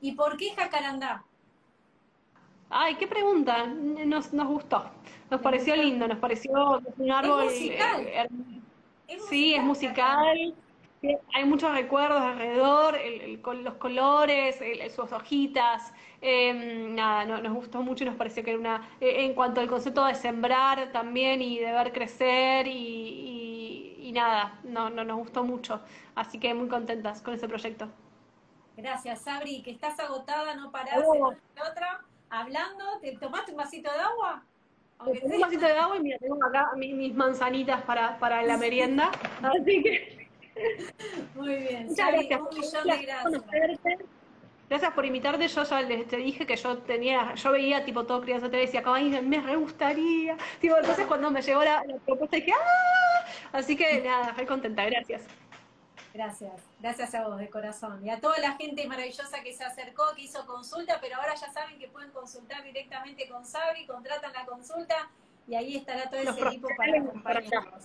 ¿Y 0.00 0.12
por 0.12 0.36
qué 0.36 0.54
Jacarandá? 0.54 1.24
Ay, 2.70 2.94
qué 2.94 3.08
pregunta. 3.08 3.66
Nos, 3.66 4.32
nos 4.32 4.46
gustó. 4.46 4.84
Nos 5.30 5.40
pareció 5.40 5.76
lindo, 5.76 6.08
nos 6.08 6.18
pareció 6.18 6.82
un 6.98 7.10
árbol. 7.12 7.44
Es 7.44 7.54
musical. 7.54 8.06
Eh, 8.06 9.18
sí, 9.28 9.54
es 9.54 9.62
musical. 9.62 10.54
Hay 11.32 11.44
muchos 11.46 11.72
recuerdos 11.72 12.20
alrededor, 12.20 12.98
los 13.62 13.74
colores, 13.74 14.60
sus 14.94 15.12
hojitas. 15.12 15.94
Em, 16.20 16.94
nada, 16.94 17.24
nos 17.24 17.54
gustó 17.54 17.80
mucho 17.80 18.04
y 18.04 18.08
nos 18.08 18.16
pareció 18.16 18.44
que 18.44 18.50
era 18.50 18.60
una. 18.60 18.88
Eh, 19.00 19.24
en 19.24 19.34
cuanto 19.34 19.60
al 19.60 19.68
concepto 19.68 20.04
de 20.04 20.14
sembrar 20.14 20.92
también 20.92 21.40
y 21.40 21.58
de 21.58 21.72
ver 21.72 21.92
crecer 21.92 22.66
y, 22.66 24.10
nada, 24.12 24.58
no, 24.64 24.90
no, 24.90 25.04
nos 25.04 25.16
gustó 25.16 25.44
mucho. 25.44 25.80
Así 26.16 26.38
que 26.38 26.52
muy 26.52 26.68
contentas 26.68 27.22
con 27.22 27.32
ese 27.32 27.48
proyecto. 27.48 27.88
Gracias, 28.76 29.22
Sabri, 29.22 29.62
que 29.62 29.70
estás 29.70 29.98
agotada, 30.00 30.54
no 30.56 30.70
parás 30.70 30.98
en 30.98 31.22
otra 31.22 32.00
hablando, 32.30 32.98
¿te 33.00 33.16
tomaste 33.16 33.52
un 33.52 33.58
vasito 33.58 33.92
de 33.92 33.98
agua? 33.98 34.42
Un 35.06 35.40
vasito 35.40 35.66
de 35.66 35.72
agua 35.72 35.96
y 35.96 36.00
mira, 36.00 36.18
tengo 36.18 36.38
acá 36.44 36.70
mis, 36.76 37.14
manzanitas 37.14 37.82
para, 37.82 38.18
para 38.18 38.42
la 38.42 38.56
merienda, 38.56 39.10
así 39.42 39.82
que... 39.82 40.28
Muy 41.34 41.56
bien, 41.56 41.86
Muchas 41.86 42.12
gracias. 42.12 42.40
un 42.40 42.58
millón 42.58 42.84
de 42.84 43.06
gracias. 43.06 44.00
Gracias 44.68 44.92
por 44.92 45.04
invitarte, 45.04 45.48
yo 45.48 45.64
ya 45.64 45.82
les 45.82 46.06
te 46.06 46.16
dije 46.16 46.46
que 46.46 46.54
yo 46.54 46.78
tenía, 46.78 47.34
yo 47.34 47.50
veía 47.50 47.84
tipo 47.84 48.04
todo 48.04 48.20
crianza 48.20 48.46
y 48.46 48.50
decía, 48.50 48.82
me 49.22 49.40
re 49.40 49.56
gustaría, 49.56 50.36
tipo, 50.60 50.76
entonces 50.76 51.06
cuando 51.06 51.28
me 51.28 51.42
llegó 51.42 51.64
la, 51.64 51.82
la 51.84 51.96
propuesta 51.96 52.36
dije, 52.36 52.52
¡ah! 52.52 53.24
Así 53.52 53.74
que 53.76 54.00
nada, 54.00 54.30
estoy 54.30 54.46
contenta, 54.46 54.84
gracias. 54.84 55.26
Gracias, 56.12 56.52
gracias 56.80 57.14
a 57.14 57.28
vos 57.28 57.38
de 57.38 57.48
corazón. 57.48 58.04
Y 58.04 58.10
a 58.10 58.20
toda 58.20 58.38
la 58.38 58.56
gente 58.56 58.86
maravillosa 58.86 59.42
que 59.42 59.54
se 59.54 59.62
acercó, 59.62 60.04
que 60.16 60.22
hizo 60.22 60.44
consulta, 60.44 60.98
pero 61.00 61.16
ahora 61.16 61.34
ya 61.34 61.52
saben 61.52 61.78
que 61.78 61.88
pueden 61.88 62.10
consultar 62.10 62.64
directamente 62.64 63.28
con 63.28 63.46
Sabri, 63.46 63.86
contratan 63.86 64.32
la 64.32 64.44
consulta 64.44 65.08
y 65.46 65.54
ahí 65.54 65.76
estará 65.76 66.10
todo 66.10 66.20
ese 66.20 66.40
equipo 66.40 66.68
para 66.76 66.98
acompañarnos. 66.98 67.84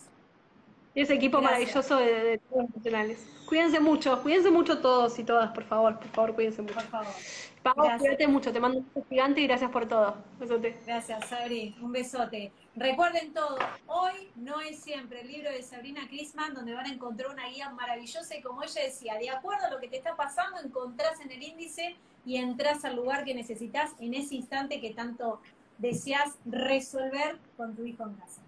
Ese 0.95 1.13
equipo 1.13 1.41
maravilloso 1.41 1.97
de, 1.97 2.39
todos 2.49 2.63
los 2.63 2.71
profesionales. 2.71 3.27
Cuídense 3.45 3.81
mucho, 3.81 4.23
cuídense 4.23 4.49
mucho 4.49 4.79
todos 4.79 5.19
y 5.19 5.25
todas, 5.25 5.51
por 5.51 5.65
favor, 5.65 5.99
por 5.99 6.07
favor, 6.07 6.35
cuídense 6.35 6.61
mucho. 6.61 6.75
Por 6.75 6.83
favor. 6.83 7.13
Pau, 7.61 7.97
cuídate 7.99 8.27
mucho, 8.27 8.53
te 8.53 8.59
mando 8.59 8.79
un 8.79 8.87
beso 8.93 9.05
gigante 9.09 9.41
y 9.41 9.47
gracias 9.47 9.69
por 9.71 9.87
todo. 9.87 10.15
Besote. 10.39 10.77
Gracias, 10.85 11.27
Sabri, 11.27 11.75
un 11.81 11.91
besote. 11.91 12.53
Recuerden 12.75 13.33
todo, 13.33 13.57
hoy 13.87 14.31
no 14.35 14.61
es 14.61 14.79
siempre 14.79 15.21
el 15.21 15.27
libro 15.27 15.51
de 15.51 15.61
Sabrina 15.63 16.07
Crisman, 16.07 16.53
donde 16.53 16.73
van 16.73 16.85
a 16.85 16.93
encontrar 16.93 17.31
una 17.31 17.47
guía 17.49 17.69
maravillosa 17.71 18.35
y 18.35 18.41
como 18.41 18.63
ella 18.63 18.81
decía, 18.83 19.15
de 19.15 19.29
acuerdo 19.29 19.65
a 19.65 19.69
lo 19.71 19.79
que 19.79 19.89
te 19.89 19.97
está 19.97 20.15
pasando, 20.15 20.59
encontrás 20.63 21.19
en 21.19 21.31
el 21.31 21.43
índice 21.43 21.95
y 22.25 22.37
entras 22.37 22.85
al 22.85 22.95
lugar 22.95 23.25
que 23.25 23.33
necesitas 23.33 23.91
en 23.99 24.13
ese 24.13 24.35
instante 24.35 24.79
que 24.79 24.93
tanto 24.93 25.41
deseas 25.77 26.37
resolver 26.45 27.37
con 27.57 27.75
tu 27.75 27.85
hijo 27.85 28.03
en 28.03 28.13
casa. 28.13 28.41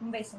Un 0.00 0.10
beso. 0.10 0.38